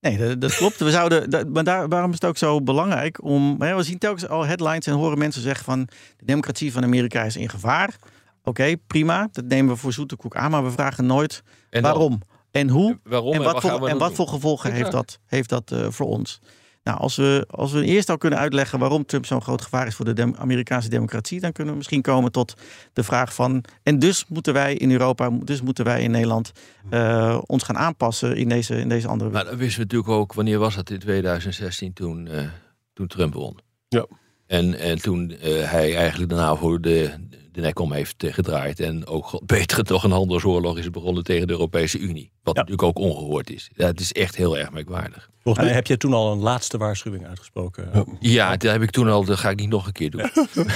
Nee, 0.00 0.18
dat, 0.18 0.40
dat 0.40 0.54
klopt. 0.56 0.78
We 0.78 0.90
zouden, 0.90 1.30
dat- 1.30 1.48
maar 1.48 1.64
daar, 1.64 1.88
waarom 1.88 2.08
is 2.08 2.14
het 2.14 2.24
ook 2.24 2.36
zo 2.36 2.60
belangrijk 2.62 3.22
om. 3.24 3.56
hè, 3.58 3.76
We 3.76 3.82
zien 3.82 3.98
telkens 3.98 4.28
al 4.28 4.44
headlines 4.46 4.86
en 4.86 4.92
horen 4.94 5.18
mensen 5.18 5.42
zeggen 5.42 5.64
van 5.64 5.88
de 6.16 6.24
democratie 6.24 6.72
van 6.72 6.82
Amerika 6.82 7.22
is 7.22 7.36
in 7.36 7.48
gevaar. 7.48 7.96
Oké, 8.42 8.76
prima. 8.86 9.28
Dat 9.32 9.44
nemen 9.44 9.72
we 9.74 9.80
voor 9.80 9.92
zoete 9.92 10.16
koek 10.16 10.36
aan, 10.36 10.50
maar 10.50 10.64
we 10.64 10.70
vragen 10.70 11.06
nooit 11.06 11.42
En 11.70 11.82
waarom 11.82 12.20
en 12.50 12.68
hoe 12.68 12.98
Waarom 13.02 13.32
en 13.32 13.38
en 13.38 13.44
wat, 13.44 13.60
voor, 13.60 13.88
en 13.88 13.98
wat 13.98 14.12
voor 14.14 14.28
gevolgen 14.28 14.72
heeft 14.72 14.90
dat, 14.90 15.18
heeft 15.26 15.48
dat 15.48 15.72
eh, 15.72 15.86
voor 15.90 16.06
ons? 16.06 16.40
Nou, 16.84 16.98
als 16.98 17.16
we, 17.16 17.46
als 17.50 17.72
we 17.72 17.84
eerst 17.84 18.10
al 18.10 18.18
kunnen 18.18 18.38
uitleggen 18.38 18.78
waarom 18.78 19.06
Trump 19.06 19.26
zo'n 19.26 19.42
groot 19.42 19.62
gevaar 19.62 19.86
is 19.86 19.94
voor 19.94 20.04
de 20.04 20.12
dem- 20.12 20.34
Amerikaanse 20.38 20.88
democratie, 20.88 21.40
dan 21.40 21.52
kunnen 21.52 21.72
we 21.72 21.78
misschien 21.78 22.02
komen 22.02 22.32
tot 22.32 22.54
de 22.92 23.02
vraag 23.02 23.34
van. 23.34 23.64
En 23.82 23.98
dus 23.98 24.24
moeten 24.28 24.52
wij 24.52 24.74
in 24.74 24.90
Europa, 24.90 25.30
dus 25.30 25.62
moeten 25.62 25.84
wij 25.84 26.02
in 26.02 26.10
Nederland 26.10 26.52
eh, 26.90 27.38
ons 27.46 27.62
gaan 27.62 27.76
aanpassen 27.78 28.36
in 28.36 28.48
deze, 28.48 28.76
in 28.76 28.88
deze 28.88 29.08
andere 29.08 29.30
Maar 29.30 29.44
dat 29.44 29.54
wisten 29.54 29.76
we 29.78 29.82
natuurlijk 29.82 30.10
ook, 30.20 30.32
wanneer 30.32 30.58
was 30.58 30.74
dat 30.74 30.90
in 30.90 30.98
2016 30.98 31.92
toen, 31.92 32.26
eh, 32.28 32.48
toen 32.92 33.06
Trump 33.06 33.34
won? 33.34 33.58
Ja. 33.88 34.06
En, 34.46 34.78
en 34.78 34.98
toen 35.02 35.30
eh, 35.30 35.70
hij 35.70 35.96
eigenlijk 35.96 36.30
daarna 36.30 36.56
voor 36.56 36.80
de, 36.80 37.10
de 37.52 37.60
nek 37.60 37.78
om 37.78 37.92
heeft 37.92 38.22
eh, 38.24 38.32
gedraaid. 38.32 38.80
En 38.80 39.06
ook 39.06 39.40
beter 39.46 39.84
toch 39.92 40.04
een 40.04 40.10
handelsoorlog 40.10 40.78
is 40.78 40.90
begonnen 40.90 41.24
tegen 41.24 41.46
de 41.46 41.52
Europese 41.52 41.98
Unie. 41.98 42.30
Wat 42.42 42.54
Ja. 42.56 42.60
natuurlijk 42.62 42.88
ook 42.88 42.98
ongehoord 43.04 43.50
is. 43.50 43.70
Het 43.74 44.00
is 44.00 44.12
echt 44.12 44.36
heel 44.36 44.58
erg 44.58 44.70
merkvalik. 44.72 45.28
Volgens 45.42 45.64
mij 45.64 45.74
heb 45.74 45.86
je 45.86 45.96
toen 45.96 46.12
al 46.12 46.32
een 46.32 46.38
laatste 46.38 46.78
waarschuwing 46.78 47.26
uitgesproken. 47.26 48.06
Ja, 48.20 48.56
dat 48.56 48.72
heb 48.72 48.82
ik 48.82 48.90
toen 48.90 49.08
al, 49.08 49.24
dat 49.24 49.38
ga 49.38 49.50
ik 49.50 49.58
niet 49.58 49.68
nog 49.68 49.86
een 49.86 49.92
keer 49.92 50.10
doen. 50.10 50.30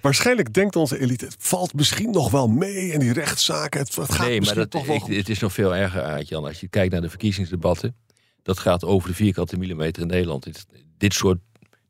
Waarschijnlijk 0.00 0.52
denkt 0.54 0.76
onze 0.76 0.98
elite, 1.00 1.24
het 1.24 1.36
valt 1.38 1.74
misschien 1.74 2.10
nog 2.10 2.30
wel 2.30 2.48
mee. 2.48 2.92
En 2.92 3.00
die 3.00 3.12
rechtszaken, 3.12 3.80
het, 3.80 3.94
het 3.94 4.12
gaat 4.12 4.26
nee, 4.26 4.40
maar 4.40 4.54
dat, 4.54 4.70
toch 4.70 4.86
wel 4.86 4.96
ik- 4.96 5.16
het 5.16 5.28
is 5.28 5.38
nog 5.38 5.52
veel 5.52 5.74
erger, 5.76 6.02
Aart-Jan. 6.02 6.44
Als 6.44 6.60
je 6.60 6.68
kijkt 6.68 6.92
naar 6.92 7.00
de 7.00 7.08
verkiezingsdebatten. 7.08 7.96
Dat 8.42 8.58
gaat 8.58 8.84
over 8.84 9.08
de 9.08 9.14
vierkante 9.14 9.56
millimeter 9.58 10.02
in 10.02 10.08
Nederland. 10.08 10.42
Dit, 10.44 10.66
dit, 10.98 11.14
soort, 11.14 11.38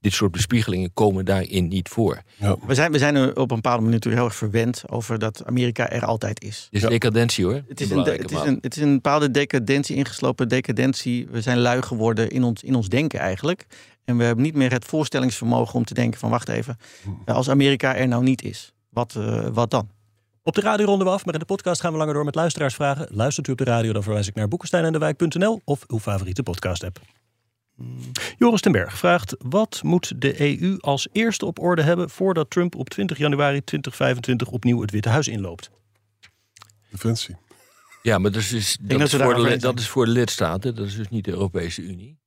dit 0.08 0.16
soort 0.16 0.32
bespiegelingen 0.32 0.90
komen 0.94 1.24
daarin 1.24 1.68
niet 1.68 1.88
voor. 1.88 2.22
We 2.66 2.74
zijn, 2.74 2.92
we 2.92 2.98
zijn 2.98 3.14
er 3.14 3.28
op 3.36 3.50
een 3.50 3.56
bepaalde 3.56 3.82
manier 3.82 3.94
natuurlijk 3.94 4.22
heel 4.22 4.30
erg 4.30 4.38
verwend 4.38 4.82
over 4.86 5.18
dat 5.18 5.42
Amerika 5.46 5.90
er 5.90 6.04
altijd 6.04 6.42
is. 6.42 6.64
Het 6.64 6.74
is 6.74 6.80
Ja. 6.82 6.88
decadentie 6.88 7.44
hoor. 7.44 7.62
Het 7.68 7.80
is, 7.80 7.90
een, 7.90 7.98
het, 8.04 8.30
is 8.30 8.40
een, 8.40 8.58
het 8.60 8.76
is 8.76 8.82
een 8.82 8.92
bepaalde 8.94 9.30
decadentie, 9.30 9.96
ingeslopen 9.96 10.48
decadentie. 10.48 11.26
We 11.30 11.40
zijn 11.40 11.58
lui 11.58 11.82
geworden 11.82 12.30
in 12.30 12.42
ons, 12.42 12.62
in 12.62 12.74
ons 12.74 12.88
denken 12.88 13.18
eigenlijk. 13.18 13.66
En 14.04 14.16
we 14.16 14.24
hebben 14.24 14.44
niet 14.44 14.54
meer 14.54 14.70
het 14.72 14.84
voorstellingsvermogen 14.84 15.74
om 15.74 15.84
te 15.84 15.94
denken 15.94 16.18
van 16.20 16.30
wacht 16.30 16.48
even, 16.48 16.76
als 17.24 17.50
Amerika 17.50 17.94
er 17.96 18.08
nou 18.08 18.22
niet 18.22 18.42
is, 18.42 18.72
wat, 18.88 19.14
eh, 19.16 19.46
wat 19.52 19.70
dan? 19.70 19.88
Op 20.42 20.54
de 20.54 20.60
radio 20.60 20.86
ronden 20.86 21.06
we 21.06 21.12
af, 21.12 21.24
maar 21.24 21.34
in 21.34 21.40
de 21.40 21.46
podcast 21.46 21.80
gaan 21.80 21.92
we 21.92 21.98
langer 21.98 22.14
door 22.14 22.24
met 22.24 22.34
luisteraarsvragen. 22.34 23.06
Luistert 23.10 23.48
u 23.48 23.52
op 23.52 23.58
de 23.58 23.64
radio, 23.64 23.92
dan 23.92 24.02
verwijs 24.02 24.28
ik 24.28 24.34
naar 24.34 24.48
boekensteinendewijk.nl 24.48 25.60
of 25.64 25.84
uw 25.86 25.98
favoriete 25.98 26.42
podcast-app. 26.42 27.00
Joris 28.38 28.60
ten 28.60 28.72
Berg 28.72 28.98
vraagt: 28.98 29.34
wat 29.38 29.80
moet 29.82 30.12
de 30.16 30.60
EU 30.60 30.76
als 30.80 31.08
eerste 31.12 31.46
op 31.46 31.58
orde 31.58 31.82
hebben 31.82 32.10
voordat 32.10 32.50
Trump 32.50 32.74
op 32.74 32.90
20 32.90 33.18
januari 33.18 33.64
2025 33.64 34.48
opnieuw 34.48 34.80
het 34.80 34.90
Witte 34.90 35.08
Huis 35.08 35.28
inloopt? 35.28 35.70
Defensie. 36.90 37.36
Ja, 38.02 38.18
maar 38.18 38.30
dat 38.30 38.40
is, 38.40 38.48
dus- 38.48 38.78
dat, 38.80 38.98
dat 38.98 39.08
is 39.08 39.14
voor 39.14 39.34
de, 39.34 39.56
dat 39.56 39.78
is 39.78 39.88
voor 39.88 40.04
de 40.04 40.10
lidstaten. 40.10 40.74
Dat 40.74 40.86
is 40.86 40.96
dus 40.96 41.08
niet 41.08 41.24
de 41.24 41.30
Europese 41.30 41.82
Unie. 41.82 42.18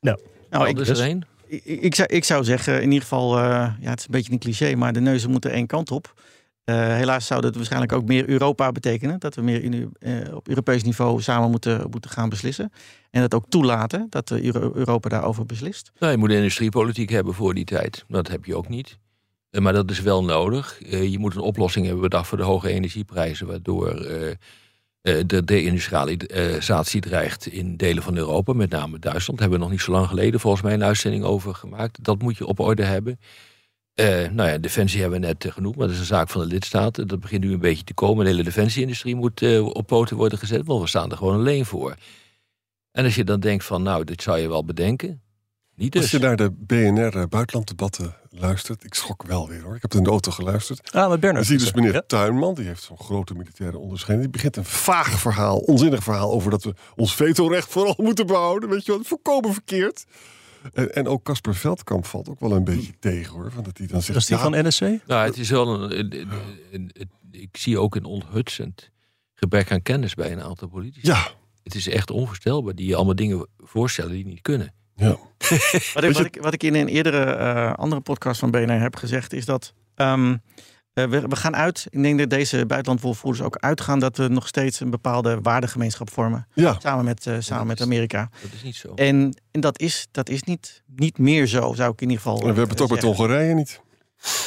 Nou, 0.00 0.18
Nou, 0.50 0.62
Wat 0.64 0.72
ik, 0.72 0.78
is 0.78 0.98
er 0.98 1.06
één? 1.06 1.26
ik, 1.46 1.64
ik 1.64 1.94
zou, 1.94 2.08
ik 2.08 2.24
zou 2.24 2.44
zeggen, 2.44 2.76
in 2.76 2.86
ieder 2.86 3.00
geval, 3.00 3.38
eh, 3.38 3.44
ja, 3.80 3.90
het 3.90 3.98
is 3.98 4.04
een 4.04 4.10
beetje 4.10 4.32
een 4.32 4.38
cliché, 4.38 4.74
maar 4.74 4.92
de 4.92 5.00
neuzen 5.00 5.30
moeten 5.30 5.50
één 5.50 5.66
kant 5.66 5.90
op. 5.90 6.14
Eh, 6.68 6.74
helaas 6.76 7.26
zou 7.26 7.40
dat 7.40 7.54
waarschijnlijk 7.54 7.92
ook 7.92 8.04
meer 8.04 8.28
Europa 8.28 8.72
betekenen. 8.72 9.18
Dat 9.18 9.34
we 9.34 9.42
meer 9.42 9.62
in, 9.64 9.92
eh, 9.98 10.34
op 10.34 10.48
Europees 10.48 10.82
niveau 10.82 11.22
samen 11.22 11.50
moeten, 11.50 11.86
moeten 11.90 12.10
gaan 12.10 12.28
beslissen. 12.28 12.72
En 13.10 13.20
dat 13.20 13.34
ook 13.34 13.44
toelaten, 13.48 14.06
dat 14.10 14.30
Euro- 14.30 14.72
Europa 14.74 15.08
daarover 15.08 15.46
beslist. 15.46 15.92
Nou, 15.98 16.12
je 16.12 16.18
moet 16.18 16.30
industriepolitiek 16.30 17.10
hebben 17.10 17.34
voor 17.34 17.54
die 17.54 17.64
tijd. 17.64 18.04
Dat 18.08 18.28
heb 18.28 18.44
je 18.44 18.56
ook 18.56 18.68
niet. 18.68 18.98
Eh, 19.50 19.60
Maar 19.60 19.72
dat 19.72 19.90
is 19.90 20.00
wel 20.00 20.24
nodig. 20.24 20.78
Je 20.88 21.18
moet 21.18 21.34
een 21.34 21.40
oplossing 21.40 21.84
hebben 21.84 22.02
bedacht 22.02 22.28
voor 22.28 22.38
de 22.38 22.44
hoge 22.44 22.68
energieprijzen. 22.68 23.46
Waardoor 23.46 23.94
de 25.26 25.44
deindustrialisatie 25.44 27.00
dreigt 27.00 27.46
in 27.46 27.76
delen 27.76 28.02
van 28.02 28.16
Europa, 28.16 28.52
met 28.52 28.70
name 28.70 28.98
Duitsland. 28.98 29.38
Daar 29.38 29.48
hebben 29.48 29.58
we 29.58 29.64
nog 29.64 29.70
niet 29.70 29.80
zo 29.80 29.92
lang 29.92 30.06
geleden 30.06 30.40
volgens 30.40 30.62
mij 30.62 30.72
een 30.74 30.84
uitzending 30.84 31.24
over 31.24 31.54
gemaakt. 31.54 32.04
Dat 32.04 32.22
moet 32.22 32.36
je 32.36 32.46
op 32.46 32.60
orde 32.60 32.84
hebben. 32.84 33.18
Eh, 33.98 34.30
nou 34.30 34.48
ja, 34.48 34.58
defensie 34.58 35.00
hebben 35.00 35.20
we 35.20 35.26
net 35.26 35.44
eh, 35.44 35.52
genoemd, 35.52 35.76
maar 35.76 35.86
dat 35.86 35.94
is 35.94 36.00
een 36.00 36.06
zaak 36.06 36.28
van 36.28 36.40
de 36.40 36.46
lidstaten. 36.46 37.08
Dat 37.08 37.20
begint 37.20 37.44
nu 37.44 37.52
een 37.52 37.58
beetje 37.58 37.84
te 37.84 37.94
komen. 37.94 38.24
De 38.24 38.30
hele 38.30 38.42
defensieindustrie 38.42 39.14
moet 39.16 39.42
eh, 39.42 39.64
op 39.66 39.86
poten 39.86 40.16
worden 40.16 40.38
gezet, 40.38 40.66
want 40.66 40.80
we 40.80 40.88
staan 40.88 41.10
er 41.10 41.16
gewoon 41.16 41.34
alleen 41.34 41.64
voor. 41.64 41.94
En 42.92 43.04
als 43.04 43.14
je 43.14 43.24
dan 43.24 43.40
denkt 43.40 43.64
van, 43.64 43.82
nou, 43.82 44.04
dit 44.04 44.22
zou 44.22 44.38
je 44.38 44.48
wel 44.48 44.64
bedenken. 44.64 45.22
Niet 45.74 45.92
dus. 45.92 46.02
Als 46.02 46.10
je 46.10 46.18
naar 46.18 46.36
de 46.36 46.50
BNR 46.50 47.16
eh, 47.16 47.24
buitenlanddebatten 47.28 48.14
luistert, 48.30 48.84
ik 48.84 48.94
schrok 48.94 49.22
wel 49.26 49.48
weer 49.48 49.62
hoor. 49.62 49.74
Ik 49.74 49.82
heb 49.82 49.90
het 49.90 50.00
in 50.00 50.04
de 50.04 50.10
auto 50.10 50.30
geluisterd. 50.30 50.92
Ah, 50.92 51.00
met 51.00 51.10
Dan 51.10 51.20
Bernard. 51.20 51.46
zie 51.46 51.58
je 51.58 51.64
dus 51.64 51.72
meneer 51.72 51.92
Ja. 51.92 52.02
Tuinman, 52.06 52.54
die 52.54 52.66
heeft 52.66 52.82
zo'n 52.82 52.98
grote 52.98 53.34
militaire 53.34 53.78
onderscheiding. 53.78 54.28
Die 54.32 54.42
begint 54.42 54.56
een 54.56 54.64
vaag 54.72 55.20
verhaal, 55.20 55.58
onzinnig 55.58 56.02
verhaal 56.02 56.32
over 56.32 56.50
dat 56.50 56.64
we 56.64 56.74
ons 56.96 57.14
vetorecht 57.14 57.68
vooral 57.68 57.94
moeten 58.08 58.26
behouden. 58.26 58.68
Weet 58.68 58.84
je 58.84 58.92
wat? 58.92 59.06
Volkomen 59.06 59.52
verkeerd. 59.52 60.04
En, 60.72 60.94
en 60.94 61.06
ook 61.08 61.22
Casper 61.24 61.54
Veldkamp 61.54 62.06
valt 62.06 62.28
ook 62.28 62.40
wel 62.40 62.52
een 62.52 62.64
beetje 62.64 62.92
tegen 62.98 63.32
hoor. 63.34 63.52
Van 63.52 63.62
dat 63.64 63.78
hij 63.78 63.86
dan 63.86 64.02
zegt. 64.02 64.18
Is 64.18 64.26
die 64.26 64.36
ja, 64.36 64.42
van 64.42 64.66
NSC? 64.66 64.80
Nou, 64.80 65.26
het 65.26 65.36
is 65.38 65.50
wel 65.50 65.74
een, 65.82 65.98
een- 65.98 66.20
een- 66.20 66.28
een- 66.72 66.90
een- 66.92 67.10
ik 67.30 67.56
zie 67.56 67.78
ook 67.78 67.94
een 67.96 68.04
onthutsend 68.04 68.90
gebrek 69.34 69.72
aan 69.72 69.82
kennis 69.82 70.14
bij 70.14 70.32
een 70.32 70.42
aantal 70.42 70.68
politici. 70.68 71.06
Ja, 71.06 71.28
Het 71.62 71.74
is 71.74 71.88
echt 71.88 72.10
onvoorstelbaar 72.10 72.74
die 72.74 72.86
je 72.86 72.94
allemaal 72.96 73.14
dingen 73.14 73.46
voorstellen 73.58 74.12
die 74.12 74.26
niet 74.26 74.40
kunnen. 74.42 74.74
ja. 74.96 75.16
Wat 75.94 76.04
ik, 76.04 76.12
wat, 76.12 76.24
ik, 76.24 76.38
wat 76.40 76.52
ik 76.54 76.62
in 76.62 76.74
een 76.74 76.88
eerdere 76.88 77.24
eh, 77.24 77.72
andere 77.72 78.00
podcast 78.00 78.40
van 78.40 78.50
BNR 78.50 78.80
heb 78.80 78.96
gezegd, 78.96 79.32
is 79.32 79.44
dat 79.44 79.72
ehm, 79.94 80.30
eh, 80.30 80.38
we, 81.06 81.20
we 81.28 81.36
gaan 81.36 81.56
uit. 81.56 81.86
Ik 81.90 82.02
denk 82.02 82.18
dat 82.18 82.30
deze 82.30 82.66
buitenlandwoordvoerders 82.66 83.44
ook 83.44 83.56
uitgaan 83.56 83.98
dat 84.00 84.16
we 84.16 84.28
nog 84.28 84.46
steeds 84.46 84.80
een 84.80 84.90
bepaalde 84.90 85.38
waardegemeenschap 85.42 86.10
vormen. 86.10 86.46
ja. 86.54 86.76
Samen 86.82 87.04
met, 87.04 87.26
eh, 87.26 87.36
samen 87.38 87.66
met 87.66 87.78
is- 87.78 87.84
Amerika. 87.84 88.30
Dat 88.42 88.52
is 88.52 88.62
niet 88.62 88.76
zo. 88.76 88.92
En, 88.94 89.40
en 89.50 89.60
dat 89.60 89.80
is, 89.80 90.08
dat 90.10 90.28
is 90.28 90.42
niet, 90.42 90.82
niet 90.96 91.18
meer 91.18 91.46
zo, 91.46 91.72
zou 91.74 91.92
ik 91.92 92.00
in 92.00 92.08
ieder 92.10 92.22
geval. 92.24 92.36
En 92.38 92.40
we 92.40 92.46
hebben 92.58 92.68
het 92.68 92.80
ook 92.80 92.90
met. 92.90 93.02
Hongarije 93.02 93.54
niet. 93.54 93.80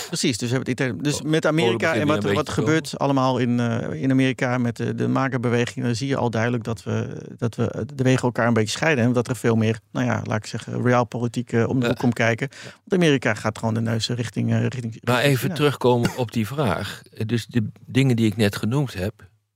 Precies, 0.08 0.38
dus, 0.38 0.50
we 0.50 0.56
hebben 0.56 0.86
het 0.88 1.04
dus 1.04 1.22
Oh, 1.22 1.30
met 1.30 1.46
Amerika 1.46 1.94
en 1.94 2.08
wat, 2.08 2.24
wat 2.24 2.50
gebeurt 2.50 2.98
allemaal 2.98 3.38
in, 3.38 3.60
eh, 3.60 4.02
in 4.02 4.12
Amerika 4.12 4.58
met 4.58 4.78
de, 4.78 4.96
de 4.96 5.08
makerbeweging, 5.08 5.86
dan 5.86 5.96
zie 5.96 6.08
je 6.08 6.16
al 6.18 6.30
duidelijk 6.30 6.64
dat 6.64 6.84
we, 6.84 7.22
dat 7.38 7.56
we 7.56 7.86
de 7.96 8.04
wegen 8.04 8.22
elkaar 8.24 8.48
een 8.48 8.54
beetje 8.54 8.78
scheiden. 8.78 9.04
En 9.04 9.14
dat 9.14 9.28
er 9.28 9.36
veel 9.36 9.56
meer, 9.56 9.80
nou 9.92 10.06
ja, 10.06 10.22
laat 10.24 10.38
ik 10.38 10.46
zeggen, 10.46 10.82
realpolitiek 10.82 11.52
eh, 11.54 11.68
om 11.70 11.80
de 11.80 11.88
hoek 11.88 11.98
komt 11.98 12.14
kijken. 12.14 12.50
Want 12.62 13.02
Amerika 13.04 13.34
gaat 13.34 13.58
gewoon 13.58 13.74
de 13.74 13.82
neus 13.82 14.08
richting. 14.10 14.52
eh, 14.52 14.62
richting 14.62 14.84
Maar 14.84 15.16
richting 15.16 15.32
even 15.34 15.42
China. 15.44 15.56
terugkomen 15.56 16.18
op 16.18 16.32
die 16.32 16.48
vraag. 16.48 17.02
Dus 17.26 17.46
de 17.46 17.68
dingen 17.86 18.16
die 18.16 18.26
ik 18.26 18.38
net 18.38 18.56
genoemd 18.56 18.94
heb, 18.94 19.14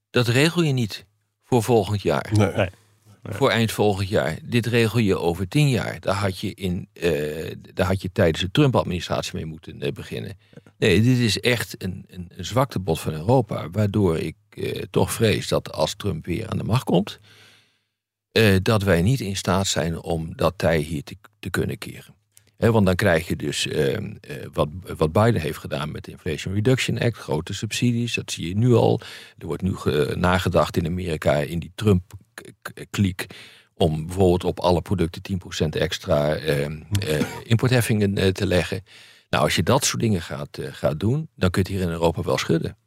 dat 0.09 0.27
regel 0.27 0.61
je 0.61 0.73
niet 0.73 1.05
voor 1.43 1.63
volgend 1.63 2.01
jaar. 2.01 2.31
Nee. 2.33 2.51
Nee. 2.53 2.69
Voor 3.29 3.49
eind 3.49 3.71
volgend 3.71 4.09
jaar. 4.09 4.37
Dit 4.43 4.65
regel 4.65 4.99
je 4.99 5.17
over 5.17 5.47
tien 5.47 5.69
jaar. 5.69 5.99
Daar 5.99 6.15
had 6.15 6.39
je, 6.39 6.53
in, 6.53 6.87
eh, 6.93 7.55
daar 7.73 7.87
had 7.87 8.01
je 8.01 8.11
tijdens 8.11 8.41
de 8.41 8.51
Trump-administratie 8.51 9.35
mee 9.35 9.45
moeten 9.45 9.81
eh, 9.81 9.91
beginnen. 9.91 10.37
Nee, 10.77 11.01
dit 11.01 11.17
is 11.17 11.39
echt 11.39 11.83
een, 11.83 12.05
een, 12.07 12.31
een 12.35 12.45
zwaktebod 12.45 12.99
van 12.99 13.13
Europa. 13.13 13.69
Waardoor 13.69 14.17
ik 14.17 14.35
eh, 14.49 14.81
toch 14.89 15.11
vrees 15.11 15.47
dat 15.47 15.71
als 15.71 15.95
Trump 15.95 16.25
weer 16.25 16.49
aan 16.49 16.57
de 16.57 16.63
macht 16.63 16.83
komt. 16.83 17.19
dat 18.61 18.83
wij 18.83 19.01
niet 19.01 19.19
in 19.19 19.35
staat 19.35 19.67
zijn 19.67 20.01
om 20.01 20.35
dat 20.35 20.53
tij 20.57 20.77
hier 20.77 21.03
te 21.39 21.49
kunnen 21.49 21.77
keren. 21.77 22.14
Want 22.57 22.85
dan 22.85 22.95
krijg 22.95 23.27
je 23.27 23.35
dus 23.35 23.67
eh, 23.67 23.95
eh, 23.95 24.03
wat, 24.53 24.67
wat 24.97 25.11
Biden 25.11 25.41
heeft 25.41 25.57
gedaan 25.57 25.91
met 25.91 26.03
de 26.03 26.11
Inflation 26.11 26.53
Reduction 26.53 26.99
Act, 26.99 27.17
grote 27.17 27.53
subsidies, 27.53 28.13
dat 28.13 28.31
zie 28.31 28.47
je 28.47 28.57
nu 28.57 28.73
al. 28.73 29.01
Er 29.37 29.45
wordt 29.45 29.61
nu 29.61 29.75
ge- 29.75 30.13
nagedacht 30.17 30.77
in 30.77 30.85
Amerika 30.85 31.33
in 31.33 31.59
die 31.59 31.71
Trump-kliek 31.75 33.25
om 33.73 34.05
bijvoorbeeld 34.05 34.43
op 34.43 34.59
alle 34.59 34.81
producten 34.81 35.21
10% 35.65 35.67
extra 35.69 36.35
eh, 36.35 36.65
eh, 36.65 36.71
importheffingen 37.43 38.17
eh, 38.17 38.27
te 38.31 38.45
leggen. 38.45 38.83
Nou, 39.29 39.43
als 39.43 39.55
je 39.55 39.63
dat 39.63 39.85
soort 39.85 40.01
dingen 40.01 40.21
gaat, 40.21 40.59
gaat 40.61 40.99
doen, 40.99 41.29
dan 41.35 41.49
kun 41.49 41.61
je 41.63 41.67
het 41.69 41.77
hier 41.77 41.87
in 41.87 41.93
Europa 41.93 42.21
wel 42.21 42.37
schudden. 42.37 42.77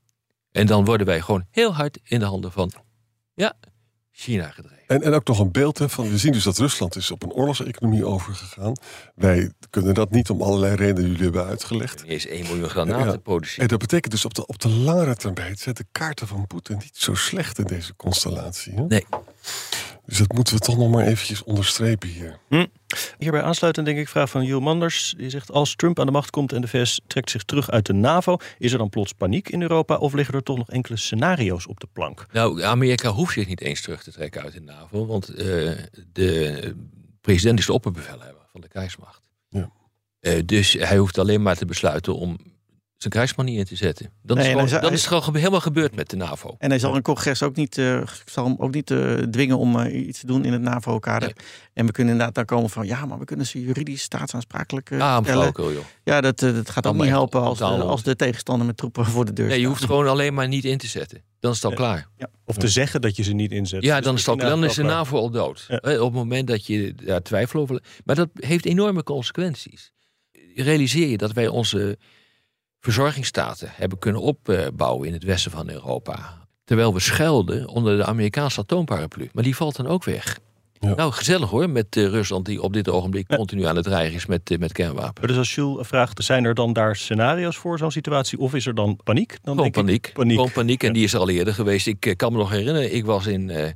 En 0.51 0.67
dan 0.67 0.85
worden 0.85 1.07
wij 1.07 1.21
gewoon 1.21 1.47
heel 1.51 1.75
hard 1.75 1.99
in 2.05 2.19
de 2.19 2.25
handen 2.25 2.53
van, 2.53 2.73
ja, 3.35 3.53
China 4.11 4.51
gedreven. 4.51 4.78
En, 4.89 5.03
en 5.03 5.13
ook 5.15 5.27
nog 5.27 5.39
een 5.39 5.53
beeld 5.53 5.79
hè, 5.79 5.89
van, 5.89 6.11
we 6.11 6.19
zien 6.19 6.33
dus 6.33 6.45
dat 6.45 6.59
Rusland 6.59 6.97
is 6.97 7.11
op 7.11 7.23
een 7.23 7.33
oorlogseconomie 7.33 8.05
overgegaan. 8.07 8.73
Wij 9.15 9.51
kunnen 9.71 9.95
dat 9.95 10.11
niet 10.11 10.31
om 10.31 10.43
allerlei 10.43 10.75
redenen 10.75 10.95
die 11.03 11.07
jullie 11.11 11.23
hebben 11.25 11.45
uitgelegd. 11.47 12.03
Niet 12.03 12.11
eens 12.13 12.27
1 12.27 12.43
miljoen 12.47 12.69
granaten 12.69 13.07
Ja. 13.13 13.17
produceren. 13.17 13.63
En 13.63 13.69
dat 13.69 13.79
betekent 13.79 14.13
dus 14.13 14.25
op 14.25 14.35
de, 14.35 14.47
op 14.47 14.59
de 14.59 14.69
langere 14.69 15.17
termijn 15.17 15.57
zijn 15.57 15.75
de 15.75 15.85
kaarten 15.93 16.27
van 16.27 16.47
Poetin 16.47 16.77
niet 16.77 16.97
zo 16.97 17.15
slecht 17.15 17.59
in 17.59 17.65
deze 17.65 17.97
constellatie. 17.97 18.75
Hè? 18.75 18.87
Nee. 18.87 19.05
Dus 20.07 20.19
dat 20.19 20.33
moeten 20.33 20.55
we 20.55 20.61
toch 20.61 20.77
nog 20.79 20.91
maar 20.91 21.07
eventjes 21.07 21.43
onderstrepen 21.45 22.09
hier. 22.09 22.39
Hierbij 23.19 23.43
aansluitend 23.43 23.87
denk 23.87 23.99
ik 23.99 24.09
vraag 24.09 24.31
van 24.31 24.45
Jules 24.45 24.65
Manders. 24.65 25.15
Die 25.17 25.31
zegt 25.31 25.53
als 25.53 25.75
Trump 25.77 26.01
aan 26.01 26.07
de 26.07 26.13
macht 26.13 26.31
komt 26.31 26.53
en 26.53 26.61
de 26.61 26.69
VS 26.69 27.01
trekt 27.07 27.31
zich 27.31 27.43
terug 27.43 27.71
uit 27.71 27.87
de 27.87 27.93
NAVO... 27.93 28.37
is 28.59 28.73
er 28.73 28.79
dan 28.79 28.89
plots 28.89 29.13
paniek 29.13 29.49
in 29.49 29.63
Europa 29.63 29.97
of 29.97 30.13
liggen 30.13 30.35
er 30.35 30.43
toch 30.43 30.57
nog 30.57 30.71
enkele 30.71 30.97
scenario's 30.97 31.69
op 31.69 31.81
de 31.81 31.89
plank? 31.93 32.27
Nou, 32.33 32.63
Amerika 32.63 33.11
hoeft 33.11 33.33
zich 33.33 33.47
niet 33.47 33.61
eens 33.61 33.81
terug 33.83 34.03
te 34.03 34.13
trekken 34.13 34.43
uit 34.43 34.53
de 34.53 34.61
NAVO, 34.61 34.78
want 34.91 35.29
eh, 35.29 35.71
de 36.13 36.75
president 37.21 37.59
is 37.59 37.67
de 37.67 37.73
opperbevelhebber 37.73 38.43
van 38.53 38.61
de 38.61 38.69
krijgsmacht. 38.69 39.23
Ja. 39.49 39.71
Eh, 40.21 40.41
dus 40.45 40.73
hij 40.73 40.97
hoeft 40.99 41.19
alleen 41.19 41.43
maar 41.43 41.57
te 41.57 41.65
besluiten 41.67 42.15
om 42.17 42.39
zijn 42.97 43.13
krijgsman 43.13 43.45
niet 43.45 43.59
in 43.59 43.65
te 43.65 43.77
zetten. 43.77 44.11
Dan 44.23 44.37
Nee, 44.37 44.47
is, 44.47 44.53
gewoon, 44.53 44.69
dan 44.69 44.81
hij- 44.81 44.91
is 44.93 45.05
het 45.05 45.15
gewoon 45.15 45.37
helemaal 45.37 45.61
gebeurd 45.61 45.95
met 45.95 46.11
de 46.11 46.17
NAVO. 46.17 46.55
En 46.59 46.71
hij 46.71 46.79
zal 46.79 46.97
een 46.97 47.03
congres 47.03 47.43
ook 47.43 47.57
niet, 47.57 47.79
eh, 47.79 48.03
zal 48.25 48.45
hem 48.45 48.55
ook 48.59 48.75
niet 48.75 48.87
dwingen 49.31 49.59
om 49.59 49.87
iets 49.87 50.21
te 50.21 50.27
doen 50.27 50.45
in 50.45 50.53
het 50.53 50.63
NAVO-kader. 50.63 51.33
En 51.73 51.87
we 51.87 51.93
kunnen 51.93 52.13
inderdaad 52.13 52.35
dan 52.35 52.45
komen 52.45 52.71
van 52.71 52.87
ja, 52.87 53.07
maar 53.07 53.19
we 53.19 53.25
kunnen 53.25 53.47
ze 53.47 53.61
juridisch 53.63 54.03
staatsaansprakelijk 54.03 54.93
Ah, 54.93 55.25
joh. 55.27 55.85
Ja, 56.05 56.21
dat, 56.21 56.39
dat 56.39 56.71
gaat 56.71 56.87
ook 56.87 56.95
niet 56.97 57.05
helpen 57.09 57.41
als, 57.41 57.61
als 57.61 58.03
de 58.03 58.17
tegenstander 58.17 58.67
met 58.67 58.77
troepen 58.77 59.05
voor 59.07 59.25
de 59.25 59.33
deur 59.33 59.47
Nee, 59.47 59.55
je 59.55 59.61
staat. 59.61 59.73
hoeft 59.77 59.85
gewoon 59.91 60.09
alleen 60.09 60.35
maar 60.35 60.49
niet 60.49 60.65
in 60.65 60.79
te 60.79 60.87
zetten. 60.87 61.23
Dan 61.41 61.51
is 61.51 61.57
het 61.57 61.71
al 61.71 61.77
klaar. 61.77 62.09
Of 62.45 62.57
te 62.57 62.69
zeggen 62.69 63.01
dat 63.01 63.17
je 63.17 63.23
ze 63.23 63.33
niet 63.33 63.53
inzet. 63.53 63.83
Ja, 63.83 63.97
Dus 63.97 64.05
dan 64.05 64.15
is, 64.15 64.29
al, 64.29 64.37
dan 64.37 64.65
is 64.65 64.75
de 64.75 64.83
NAVO 64.83 65.19
al 65.19 65.31
dood. 65.31 65.65
Ja. 65.69 65.77
Op 65.77 65.83
het 65.85 66.13
moment 66.13 66.47
dat 66.47 66.67
je 66.67 66.95
daar 66.95 67.23
twijfel 67.23 67.61
over... 67.61 67.83
Maar 68.05 68.17
dat 68.17 68.29
heeft 68.35 68.65
enorme 68.65 69.03
consequenties. 69.03 69.93
Realiseer 70.55 71.09
je 71.09 71.17
dat 71.17 71.33
wij 71.33 71.49
onze 71.49 71.99
verzorgingsstaten 72.81 73.71
hebben 73.73 73.99
kunnen 73.99 74.23
opbouwen 74.23 75.07
in 75.07 75.13
het 75.13 75.25
westen 75.25 75.51
van 75.51 75.71
Europa. 75.71 76.47
Terwijl 76.65 76.95
we 76.95 77.01
schuilden 77.01 77.69
onder 77.69 77.97
de 77.97 78.05
Amerikaanse 78.05 78.61
atoomparaplu. 78.61 79.29
Maar 79.33 79.45
die 79.45 79.57
valt 79.57 79.77
dan 79.77 79.87
ook 79.87 80.05
weg. 80.05 80.39
Ja. 80.81 80.95
Nou, 80.95 81.13
gezellig 81.13 81.51
hoor, 81.51 81.71
met 81.71 81.97
eh, 81.97 82.05
Rusland 82.07 82.47
die 82.47 82.63
op 82.63 82.73
dit 82.73 82.89
ogenblik 82.89 83.27
continu 83.29 83.65
aan 83.65 83.77
het 83.77 83.85
dreigen 83.85 84.15
is 84.17 84.27
met, 84.27 84.51
eh, 84.51 84.59
met 84.59 84.73
kernwapens. 84.73 85.19
Maar 85.19 85.27
dus 85.29 85.37
als 85.37 85.55
Jules 85.55 85.87
vraagt, 85.87 86.25
zijn 86.25 86.45
er 86.45 86.55
dan 86.55 86.73
daar 86.73 86.97
scenario's 86.97 87.57
voor 87.57 87.79
zo'n 87.79 87.91
situatie? 87.91 88.39
Of 88.39 88.55
is 88.55 88.67
er 88.67 88.75
dan 88.75 89.01
paniek? 89.05 89.29
Dan 89.29 89.39
Gewoon 89.43 89.57
denk 89.57 89.67
ik, 89.77 89.83
paniek. 89.85 90.11
paniek. 90.13 90.37
Gewoon 90.37 90.53
paniek. 90.53 90.81
En 90.83 90.89
Ja. 90.89 90.95
die 90.95 91.05
is 91.05 91.13
er 91.13 91.21
al 91.21 91.29
eerder 91.29 91.55
geweest. 91.55 91.87
Ik 91.87 92.07
eh, 92.07 92.17
kan 92.17 92.33
me 92.33 92.39
nog 92.39 92.51
herinneren, 92.51 92.95
ik 92.95 93.05
was 93.05 93.27
in, 93.27 93.51
eh, 93.51 93.71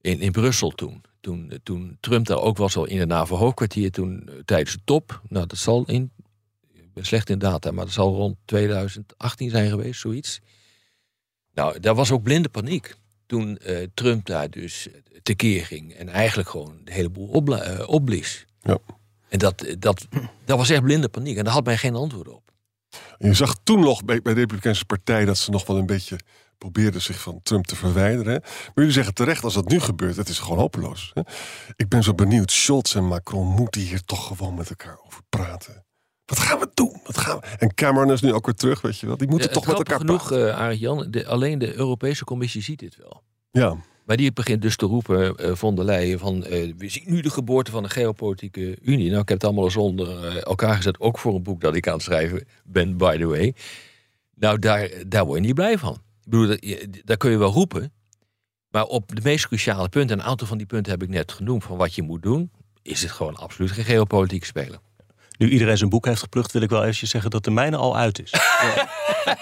in, 0.00 0.20
in 0.20 0.32
Brussel 0.32 0.70
toen. 0.70 1.02
Toen, 1.20 1.52
toen 1.62 1.96
Trump 2.00 2.26
daar 2.26 2.40
ook 2.40 2.56
was, 2.56 2.76
al 2.76 2.84
in 2.84 2.98
het 2.98 3.08
NAVO-hoofdkwartier. 3.08 3.90
Toen 3.90 4.30
tijdens 4.44 4.72
de 4.72 4.80
top. 4.84 5.20
Nou, 5.28 5.46
dat 5.46 5.58
zal 5.58 5.84
in. 5.86 6.10
Ik 6.74 6.94
ben 6.94 7.04
slecht 7.04 7.30
in 7.30 7.38
data, 7.38 7.70
maar 7.70 7.84
dat 7.84 7.94
zal 7.94 8.14
rond 8.14 8.36
2018 8.44 9.50
zijn 9.50 9.68
geweest, 9.70 10.00
zoiets. 10.00 10.40
Nou, 11.54 11.80
daar 11.80 11.94
was 11.94 12.10
ook 12.10 12.22
blinde 12.22 12.48
paniek. 12.48 12.94
Toen 13.28 13.58
eh, 13.58 13.86
Trump 13.94 14.26
daar 14.26 14.50
dus 14.50 14.88
tekeer 15.22 15.66
ging. 15.66 15.92
En 15.94 16.08
eigenlijk 16.08 16.48
gewoon 16.48 16.80
de 16.84 16.92
hele 16.92 17.10
boel 17.10 17.28
opbla- 17.28 17.62
eh, 17.62 17.88
opblies. 17.88 18.46
Ja. 18.60 18.78
En 19.28 19.38
dat, 19.38 19.74
dat, 19.78 20.06
dat 20.44 20.58
was 20.58 20.70
echt 20.70 20.82
blinde 20.82 21.08
paniek. 21.08 21.36
En 21.36 21.44
daar 21.44 21.52
had 21.52 21.64
men 21.64 21.78
geen 21.78 21.94
antwoord 21.94 22.28
op. 22.28 22.50
En 23.18 23.28
je 23.28 23.34
zag 23.34 23.56
toen 23.64 23.80
nog 23.80 24.04
bij, 24.04 24.22
bij 24.22 24.34
de 24.34 24.40
Republikeinse 24.40 24.84
Partij 24.84 25.24
dat 25.24 25.38
ze 25.38 25.50
nog 25.50 25.66
wel 25.66 25.76
een 25.76 25.86
beetje 25.86 26.18
probeerden 26.58 27.02
zich 27.02 27.20
van 27.20 27.40
Trump 27.42 27.66
te 27.66 27.76
verwijderen. 27.76 28.32
hè. 28.32 28.38
Maar 28.40 28.72
jullie 28.74 28.92
zeggen 28.92 29.14
terecht, 29.14 29.44
als 29.44 29.54
dat 29.54 29.68
nu 29.68 29.80
gebeurt, 29.80 30.16
het 30.16 30.28
is 30.28 30.38
gewoon 30.38 30.58
hopeloos. 30.58 31.10
hè. 31.14 31.22
Ik 31.76 31.88
ben 31.88 32.02
zo 32.02 32.14
benieuwd, 32.14 32.50
Scholz 32.52 32.94
en 32.96 33.04
Macron 33.06 33.46
moeten 33.46 33.80
hier 33.80 34.02
toch 34.04 34.26
gewoon 34.26 34.54
met 34.54 34.68
elkaar 34.70 34.98
over 35.06 35.20
praten. 35.28 35.84
Wat 36.28 36.38
gaan 36.38 36.58
we 36.58 36.68
doen? 36.74 37.00
Wat 37.04 37.18
gaan 37.18 37.38
we? 37.40 37.46
En 37.58 37.74
Cameron 37.74 38.12
is 38.12 38.20
nu 38.20 38.32
ook 38.32 38.46
weer 38.46 38.54
terug, 38.54 38.80
weet 38.80 38.98
je 38.98 39.06
wel. 39.06 39.16
Die 39.16 39.28
moeten 39.28 39.48
Ja, 39.48 39.54
toch 39.54 39.66
met 39.66 39.76
elkaar 39.76 39.98
genoeg, 39.98 40.26
praten. 40.28 40.48
eh 40.50 40.58
Arendt 40.58 40.80
Jan, 40.80 41.06
de, 41.10 41.26
alleen 41.26 41.58
de 41.58 41.74
Europese 41.74 42.24
Commissie 42.24 42.62
ziet 42.62 42.78
dit 42.78 42.96
wel. 42.96 43.22
Ja, 43.50 43.76
Maar 44.04 44.16
die 44.16 44.32
begint 44.32 44.62
dus 44.62 44.76
te 44.76 44.86
roepen, 44.86 45.36
eh 45.36 45.54
von 45.54 45.74
der 45.74 45.84
Leyen, 45.84 46.18
van 46.18 46.44
eh, 46.44 46.72
we 46.76 46.88
zien 46.88 47.04
nu 47.06 47.20
de 47.20 47.30
geboorte 47.30 47.70
van 47.70 47.84
een 47.84 47.90
geopolitieke 47.90 48.78
unie. 48.82 49.08
Nou, 49.08 49.20
ik 49.22 49.28
heb 49.28 49.38
het 49.38 49.44
allemaal 49.44 49.64
eens 49.64 49.76
onder 49.76 50.24
eh, 50.26 50.44
elkaar 50.46 50.76
gezet, 50.76 51.00
ook 51.00 51.18
voor 51.18 51.34
een 51.34 51.42
boek 51.42 51.60
dat 51.60 51.74
ik 51.74 51.86
aan 51.88 51.94
het 51.94 52.02
schrijven 52.02 52.46
ben, 52.64 52.96
by 52.96 53.16
the 53.18 53.26
way. 53.26 53.54
Nou, 54.34 54.58
daar, 54.58 54.90
daar 55.06 55.24
word 55.24 55.38
je 55.40 55.46
niet 55.46 55.54
blij 55.54 55.78
van. 55.78 55.92
Ik 55.94 56.30
bedoel, 56.30 56.46
dat, 56.46 56.58
je- 56.64 56.88
daar 57.04 57.16
kun 57.16 57.30
je 57.30 57.36
wel 57.38 57.52
roepen. 57.52 57.92
Maar 58.70 58.84
op 58.84 59.14
de 59.14 59.20
meest 59.24 59.46
cruciale 59.46 59.88
punten, 59.88 60.16
en 60.18 60.22
een 60.22 60.28
aantal 60.30 60.46
van 60.46 60.58
die 60.58 60.66
punten 60.66 60.92
heb 60.92 61.02
ik 61.02 61.08
net 61.08 61.32
genoemd, 61.32 61.64
van 61.64 61.76
wat 61.76 61.94
je 61.94 62.02
moet 62.02 62.22
doen, 62.22 62.50
is 62.82 63.02
het 63.02 63.10
gewoon 63.10 63.36
absoluut 63.36 63.70
geen 63.70 63.84
geopolitiek 63.84 64.44
spelen. 64.44 64.80
Nu 65.38 65.48
iedereen 65.50 65.76
zijn 65.78 65.90
boek 65.90 66.04
heeft 66.06 66.20
geplukt, 66.20 66.52
wil 66.52 66.62
ik 66.62 66.70
wel 66.70 66.82
eventjes 66.82 67.10
zeggen 67.10 67.30
dat 67.30 67.44
de 67.44 67.50
mijne 67.50 67.76
al 67.76 67.96
uit 67.96 68.20
is. 68.22 68.32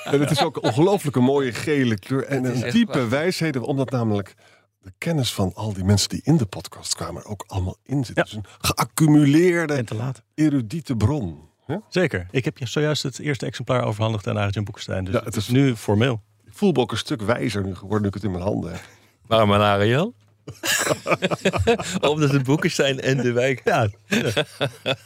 En 0.05 0.21
het 0.21 0.31
is 0.31 0.43
ook 0.43 0.57
een 0.57 0.63
ongelooflijke 0.63 1.21
mooie 1.21 1.53
gele 1.53 1.99
kleur. 1.99 2.25
En 2.25 2.45
een 2.45 2.71
diepe 2.71 3.09
wijsheden, 3.09 3.63
omdat 3.63 3.91
namelijk 3.91 4.35
de 4.81 4.93
kennis 4.99 5.33
van 5.33 5.53
al 5.55 5.73
die 5.73 5.85
mensen 5.85 6.09
die 6.09 6.21
in 6.23 6.37
de 6.37 6.47
podcast 6.47 6.95
kwamen 6.95 7.23
er 7.23 7.29
ook 7.29 7.45
allemaal 7.47 7.77
in 7.83 8.05
zit. 8.05 8.17
Ja. 8.17 8.23
Dus 8.23 8.33
een 8.33 8.45
geaccumuleerde, 8.59 9.75
En 9.75 9.85
te 9.85 9.95
laat. 9.95 10.23
erudiete 10.35 10.97
bron. 10.97 11.39
hè? 11.67 11.77
Zeker. 11.89 12.27
Ik 12.31 12.45
heb 12.45 12.59
je 12.59 12.67
zojuist 12.67 13.03
het 13.03 13.19
eerste 13.19 13.47
exemplaar 13.47 13.83
overhandigd 13.85 14.27
aan 14.27 14.37
Arjen 14.37 14.65
Boekenstein. 14.65 15.05
Dus 15.05 15.13
Ja, 15.15 15.19
het 15.19 15.27
het 15.29 15.37
is 15.37 15.47
is- 15.47 15.53
nu 15.55 15.77
formeel. 15.77 16.23
Ik 16.47 16.53
voel 16.55 16.73
me 16.73 16.79
ook 16.79 16.91
een 16.93 16.97
stuk 16.99 17.23
wijzer 17.23 17.65
nu 17.65 17.75
geworden 17.75 18.03
nu 18.03 18.09
ik 18.09 18.15
het 18.15 18.23
in 18.25 18.31
mijn 18.31 18.43
handen 18.43 18.71
heb. 18.73 18.81
Waarom 19.27 19.51
een 19.51 19.61
Ariel? 19.61 20.15
Omdat 22.11 22.31
het 22.31 22.43
boeken 22.43 22.71
zijn 22.71 23.01
en 23.01 23.17
de 23.17 23.33
wijk. 23.33 23.61
Ja, 23.65 23.89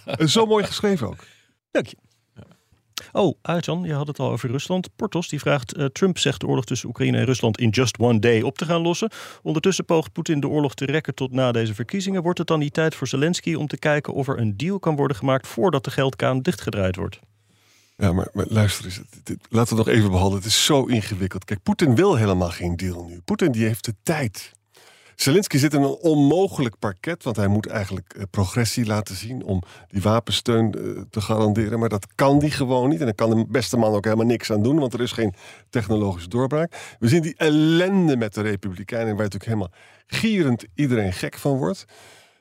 En 0.04 0.28
zo 0.28 0.46
mooi 0.46 0.64
geschreven 0.64 1.06
ook. 1.06 1.24
dank 1.70 1.86
je. 1.86 1.96
Oh, 3.12 3.38
Arjan, 3.42 3.82
je 3.82 3.92
had 3.92 4.06
het 4.06 4.18
al 4.18 4.30
over 4.30 4.50
Rusland. 4.50 4.88
Portos 4.96 5.28
die 5.28 5.38
vraagt: 5.40 5.74
eh, 5.74 5.84
Trump 5.84 6.18
zegt 6.18 6.40
de 6.40 6.46
oorlog 6.46 6.64
tussen 6.64 6.88
Oekraïne 6.88 7.18
en 7.18 7.24
Rusland 7.24 7.58
in 7.58 7.68
just 7.68 7.98
one 7.98 8.18
day 8.18 8.40
op 8.42 8.58
te 8.58 8.64
gaan 8.64 8.80
lossen. 8.80 9.10
Ondertussen 9.42 9.84
poogt 9.84 10.12
Poetin 10.12 10.40
de 10.40 10.48
oorlog 10.48 10.74
te 10.74 10.84
rekken 10.84 11.14
tot 11.14 11.32
na 11.32 11.52
deze 11.52 11.74
verkiezingen. 11.74 12.22
Wordt 12.22 12.38
het 12.38 12.46
dan 12.46 12.58
niet 12.58 12.72
tijd 12.74 12.94
voor 12.94 13.06
Zelensky 13.06 13.54
om 13.54 13.66
te 13.66 13.78
kijken 13.78 14.12
of 14.14 14.28
er 14.28 14.38
een 14.38 14.56
deal 14.56 14.78
kan 14.78 14.96
worden 14.96 15.16
gemaakt 15.16 15.46
voordat 15.46 15.84
de 15.84 15.90
geldkraan 15.90 16.40
dichtgedraaid 16.40 16.96
wordt? 16.96 17.18
Ja, 17.96 18.12
maar, 18.12 18.28
maar 18.32 18.46
luister 18.48 18.84
eens. 18.84 18.96
dit- 19.10 19.26
dit- 19.26 19.46
laten 19.50 19.72
we 19.72 19.78
het 19.82 19.86
nog 19.88 19.96
even 19.96 20.10
behandelen. 20.10 20.42
Het 20.42 20.50
is 20.52 20.64
zo 20.64 20.84
ingewikkeld. 20.84 21.44
Kijk, 21.44 21.62
Poetin 21.62 21.94
wil 21.94 22.14
helemaal 22.16 22.50
geen 22.50 22.76
deal 22.76 23.04
nu. 23.04 23.20
Poetin 23.24 23.52
die 23.52 23.64
heeft 23.64 23.84
de 23.84 23.94
tijd. 24.02 24.52
Zelensky 25.20 25.58
zit 25.58 25.74
in 25.74 25.82
een 25.82 25.96
onmogelijk 26.00 26.78
parket, 26.78 27.24
want 27.24 27.36
hij 27.36 27.48
moet 27.48 27.66
eigenlijk 27.66 28.14
eh, 28.14 28.22
progressie 28.30 28.86
laten 28.86 29.16
zien 29.16 29.44
om 29.44 29.62
die 29.88 30.02
wapensteun 30.02 30.74
eh, 30.74 31.02
te 31.10 31.20
garanderen. 31.20 31.78
Maar 31.78 31.88
dat 31.88 32.06
kan 32.14 32.38
die 32.38 32.50
gewoon 32.50 32.88
niet. 32.88 32.98
En 32.98 33.04
daar 33.04 33.14
kan 33.14 33.30
de 33.30 33.46
beste 33.48 33.76
man 33.76 33.94
ook 33.94 34.04
helemaal 34.04 34.26
niks 34.26 34.52
aan 34.52 34.62
doen, 34.62 34.78
want 34.78 34.92
er 34.92 35.00
is 35.00 35.12
geen 35.12 35.34
technologische 35.70 36.28
doorbraak. 36.28 36.96
We 36.98 37.08
zien 37.08 37.22
die 37.22 37.34
ellende 37.36 38.16
met 38.16 38.34
de 38.34 38.40
Republikeinen, 38.40 39.16
waar 39.16 39.28
natuurlijk 39.28 39.44
helemaal 39.44 39.72
gierend 40.06 40.64
iedereen 40.74 41.12
gek 41.12 41.38
van 41.38 41.56
wordt. 41.56 41.84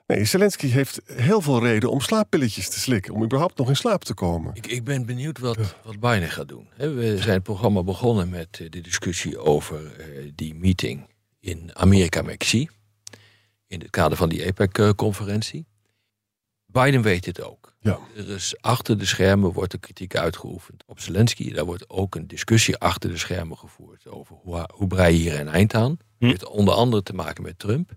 Nee, 0.07 0.25
Zelensky 0.25 0.67
heeft 0.67 1.01
heel 1.05 1.41
veel 1.41 1.59
reden 1.59 1.91
om 1.91 2.01
slaappilletjes 2.01 2.69
te 2.69 2.79
slikken, 2.79 3.13
om 3.13 3.23
überhaupt 3.23 3.57
nog 3.57 3.69
in 3.69 3.75
slaap 3.75 4.03
te 4.03 4.13
komen. 4.13 4.51
Ik, 4.55 4.67
ik 4.67 4.83
ben 4.83 5.05
benieuwd 5.05 5.39
wat, 5.39 5.57
wat 5.83 5.99
Biden 5.99 6.29
gaat 6.29 6.47
doen. 6.47 6.67
We 6.77 7.17
zijn 7.17 7.33
het 7.33 7.43
programma 7.43 7.83
begonnen 7.83 8.29
met 8.29 8.59
eh, 8.61 8.69
de 8.69 8.81
discussie 8.81 9.37
over 9.37 9.79
die 10.35 10.55
meeting 10.55 11.07
in 11.39 11.69
Amerika 11.73 12.21
met 12.21 12.38
Xi. 12.38 12.69
In 13.67 13.80
het 13.80 13.89
kader 13.89 14.17
van 14.17 14.30
die 14.30 14.47
APEC-conferentie. 14.47 15.65
Biden 16.65 17.02
weet 17.02 17.23
dit 17.23 17.41
ook. 17.41 17.75
Ja. 17.80 17.99
Er 18.15 18.30
is 18.30 18.62
achter 18.62 18.97
de 18.97 19.06
schermen 19.06 19.52
wordt 19.52 19.73
er 19.73 19.80
kritiek 19.80 20.15
uitgeoefend 20.15 20.84
op 20.86 20.99
Zelensky. 20.99 21.54
Daar 21.54 21.65
wordt 21.65 21.89
ook 21.89 22.15
een 22.15 22.28
discussie 22.28 22.78
achter 22.78 23.10
de 23.10 23.17
schermen 23.17 23.58
gevoerd 23.58 24.08
over 24.08 24.36
hoe, 24.36 24.69
hoe 24.73 24.88
brei 24.88 25.13
je 25.13 25.19
hier 25.19 25.39
een 25.39 25.47
eind 25.47 25.73
aan. 25.73 25.97
Hm. 26.17 26.25
Heeft 26.25 26.45
onder 26.45 26.73
andere 26.73 27.04
te 27.04 27.13
maken 27.13 27.43
met 27.43 27.60
Trump. 27.60 27.91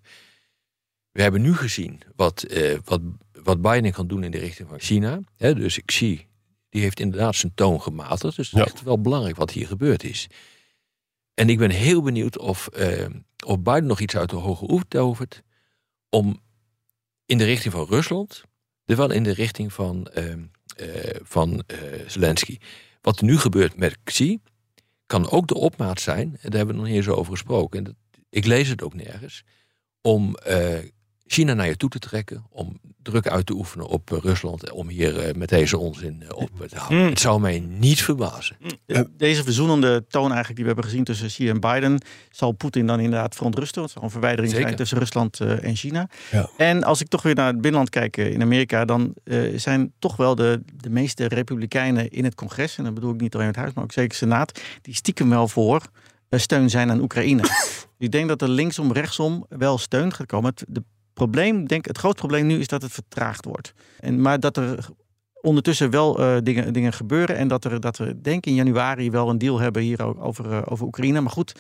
We 1.11 1.23
hebben 1.23 1.43
nu 1.43 1.55
gezien 1.55 2.01
wat, 2.17 2.43
eh, 2.43 2.79
wat, 2.85 3.01
wat 3.43 3.63
Biden 3.63 3.93
kan 3.93 4.07
doen 4.07 4.25
in 4.25 4.31
de 4.31 4.39
richting 4.39 4.69
van 4.69 4.81
China. 4.81 5.21
Dus 5.37 5.85
Xi 5.85 6.27
die 6.73 6.83
heeft 6.83 7.01
inderdaad 7.01 7.37
zijn 7.37 7.53
toon 7.55 7.83
gematigd. 7.83 8.37
Dus 8.37 8.51
het 8.51 8.61
is 8.61 8.67
echt 8.67 8.83
wel 8.83 9.01
belangrijk 9.01 9.37
wat 9.37 9.51
hier 9.51 9.67
gebeurd 9.67 10.05
is. 10.05 10.29
En 11.35 11.49
ik 11.49 11.59
ben 11.59 11.71
heel 11.71 12.03
benieuwd 12.03 12.39
of, 12.39 12.69
eh, 12.69 13.07
of 13.47 13.61
Biden 13.61 13.87
nog 13.87 14.01
iets 14.01 14.17
uit 14.17 14.31
de 14.31 14.37
hoge 14.37 14.65
hoed 14.65 14.91
tovert... 14.91 15.43
om 16.09 16.41
in 17.27 17.39
de 17.39 17.45
richting 17.45 17.73
van 17.73 17.87
Rusland, 17.87 18.45
terwijl 18.85 19.11
in 19.11 19.23
de 19.23 19.33
richting 19.33 19.73
van, 19.73 20.07
eh, 20.07 20.33
eh, 20.77 21.21
van 21.23 21.63
eh, 21.67 21.79
Zelensky. 22.07 22.59
Wat 23.01 23.19
er 23.19 23.25
nu 23.25 23.39
gebeurt 23.39 23.77
met 23.77 23.99
Xi, 24.05 24.39
kan 25.07 25.31
ook 25.31 25.47
de 25.47 25.55
opmaat 25.55 26.01
zijn... 26.01 26.31
daar 26.31 26.53
hebben 26.53 26.75
we 26.75 26.81
nog 26.81 26.87
niet 26.87 26.97
eens 26.97 27.09
over 27.09 27.33
gesproken... 27.33 27.87
en 27.87 27.97
ik 28.31 28.45
lees 28.45 28.69
het 28.69 28.83
ook 28.83 28.95
nergens... 28.95 29.45
om 30.01 30.35
eh, 30.35 30.79
China 31.33 31.55
naar 31.55 31.67
je 31.67 31.77
toe 31.77 31.89
te 31.89 31.99
trekken... 31.99 32.45
om 32.51 32.79
druk 33.03 33.29
uit 33.29 33.47
te 33.47 33.53
oefenen 33.55 33.87
op 33.87 34.13
eh, 34.13 34.19
Rusland... 34.19 34.71
om 34.71 34.89
hier 34.89 35.19
eh, 35.19 35.35
met 35.35 35.49
deze 35.49 35.79
onzin 35.79 36.23
eh, 36.29 36.37
op 36.37 36.51
te 36.69 36.77
houden. 36.77 36.99
Mm. 36.99 37.09
Het 37.09 37.21
zou 37.21 37.41
mij 37.41 37.59
niet 37.61 38.03
verbazen. 38.03 38.57
De- 38.87 39.11
Deze 39.17 39.43
verzoenende 39.45 40.05
toon 40.09 40.33
eigenlijk 40.33 40.55
die 40.57 40.65
we 40.65 40.71
hebben 40.73 40.85
gezien 40.85 41.05
tussen 41.05 41.27
Xi 41.27 41.49
en 41.49 41.61
Biden... 41.61 42.03
zal 42.31 42.53
Poetin 42.53 42.87
dan 42.87 43.01
inderdaad 43.01 43.35
verontrusten. 43.35 43.83
Het 43.83 43.91
zal 43.91 44.03
een 44.03 44.11
verwijdering 44.11 44.51
Zeker. 44.53 44.67
zijn 44.67 44.79
tussen 44.79 44.99
Rusland 44.99 45.41
eh, 45.41 45.65
en 45.65 45.77
China. 45.77 46.09
Ja. 46.31 46.51
En 46.57 46.85
als 46.85 47.01
ik 47.01 47.09
toch 47.09 47.23
weer 47.23 47.35
naar 47.35 47.47
het 47.47 47.61
binnenland 47.61 47.91
kijk 47.91 48.17
in 48.17 48.43
Amerika... 48.43 48.85
dan 48.85 49.15
eh, 49.25 49.59
zijn 49.59 49.93
toch 49.99 50.17
wel 50.17 50.35
de, 50.35 50.63
de 50.77 50.91
meeste 50.91 51.29
republikeinen 51.29 52.11
in 52.11 52.25
het 52.25 52.35
congres... 52.35 52.79
en 52.79 52.85
dan 52.85 52.95
bedoel 52.95 53.15
ik 53.15 53.21
niet 53.21 53.35
alleen 53.35 53.47
het 53.47 53.57
huis, 53.57 53.73
maar 53.73 53.85
ook 53.85 53.93
zeker 53.93 54.17
Senaat... 54.17 54.61
die 54.83 54.95
stiekem 54.95 55.29
wel 55.29 55.49
voor 55.49 55.83
eh, 56.29 56.41
steun 56.41 56.71
zijn 56.71 56.91
aan 56.91 57.01
Oekraïne. 57.01 57.43
ik 57.99 58.13
denk 58.13 58.29
dat 58.29 58.43
er 58.43 58.49
linksom, 58.49 58.93
rechtsom 58.93 59.47
wel 59.49 59.79
steun 59.79 60.13
gaat 60.13 60.27
komen. 60.27 60.51
Het, 60.51 60.65
de 60.69 60.83
probleem, 61.15 61.67
denk, 61.67 61.87
het 61.87 61.99
groot 61.99 62.17
probleem 62.17 62.47
nu 62.47 62.59
is 62.59 62.67
dat 62.67 62.83
het 62.83 62.93
vertraagd 62.93 63.45
wordt. 63.45 63.75
En, 64.01 64.21
maar 64.21 64.41
dat 64.41 64.57
er 64.57 64.89
ondertussen 65.43 65.91
wel 65.91 66.19
eh, 66.19 66.37
dingen, 66.43 66.73
dingen 66.73 66.93
gebeuren. 66.93 67.37
En 67.37 67.49
dat, 67.49 67.65
er, 67.65 67.81
dat 67.81 67.97
we 67.97 68.21
denk 68.21 68.37
ik 68.37 68.47
in 68.47 68.55
januari 68.55 69.11
wel 69.11 69.29
een 69.29 69.39
deal 69.39 69.59
hebben 69.59 69.83
hier 69.83 70.03
ook 70.03 70.25
over, 70.25 70.53
eh, 70.53 70.63
over 70.65 70.87
Oekraïne. 70.87 71.21
Maar 71.21 71.33
goed, 71.33 71.55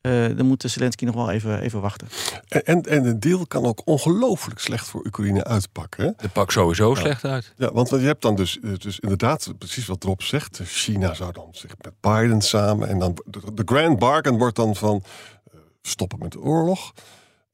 eh, 0.00 0.12
dan 0.36 0.46
moet 0.46 0.64
Zelensky 0.66 1.04
nog 1.04 1.14
wel 1.14 1.30
even, 1.30 1.60
even 1.60 1.80
wachten. 1.80 2.08
En, 2.48 2.64
en, 2.64 2.82
en 2.82 3.02
de 3.02 3.18
deal 3.18 3.46
kan 3.46 3.64
ook 3.64 3.82
ongelooflijk 3.84 4.60
slecht 4.60 4.88
voor 4.88 5.04
Oekraïne 5.06 5.44
uitpakken. 5.44 6.04
Hè? 6.04 6.10
Het 6.16 6.32
pakt 6.32 6.52
sowieso 6.52 6.94
slecht 6.94 7.24
uit. 7.24 7.52
Ja, 7.56 7.72
want 7.72 7.88
je 7.88 7.96
hebt 7.96 8.22
dan 8.22 8.36
dus, 8.36 8.58
dus 8.78 9.00
inderdaad 9.00 9.52
precies 9.58 9.86
wat 9.86 10.04
Rob 10.04 10.20
zegt. 10.20 10.60
China 10.64 11.14
zou 11.14 11.32
dan 11.32 11.48
zich 11.50 11.74
met 11.78 11.92
Biden 12.00 12.40
samen. 12.40 12.88
En 12.88 12.98
dan 12.98 13.18
de, 13.24 13.40
de 13.54 13.62
grand 13.64 13.98
bargain 13.98 14.38
wordt 14.38 14.56
dan 14.56 14.76
van 14.76 15.02
stoppen 15.82 16.18
met 16.18 16.32
de 16.32 16.40
oorlog. 16.40 16.92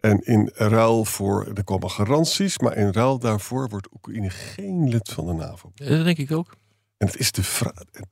En 0.06 0.20
in 0.24 0.50
ruil 0.54 1.04
voor, 1.04 1.46
er 1.54 1.64
komen 1.64 1.90
garanties, 1.90 2.58
maar 2.58 2.76
in 2.76 2.92
ruil 2.92 3.18
daarvoor 3.18 3.68
wordt 3.68 3.88
Oekraïne 3.94 4.30
geen 4.30 4.88
lid 4.88 5.08
van 5.08 5.26
de 5.26 5.32
NAVO. 5.32 5.70
Dat 5.74 6.04
denk 6.04 6.18
ik 6.18 6.32
ook. 6.32 6.56
En 6.96 7.06
het 7.06 7.18
is 7.18 7.32
de 7.32 7.42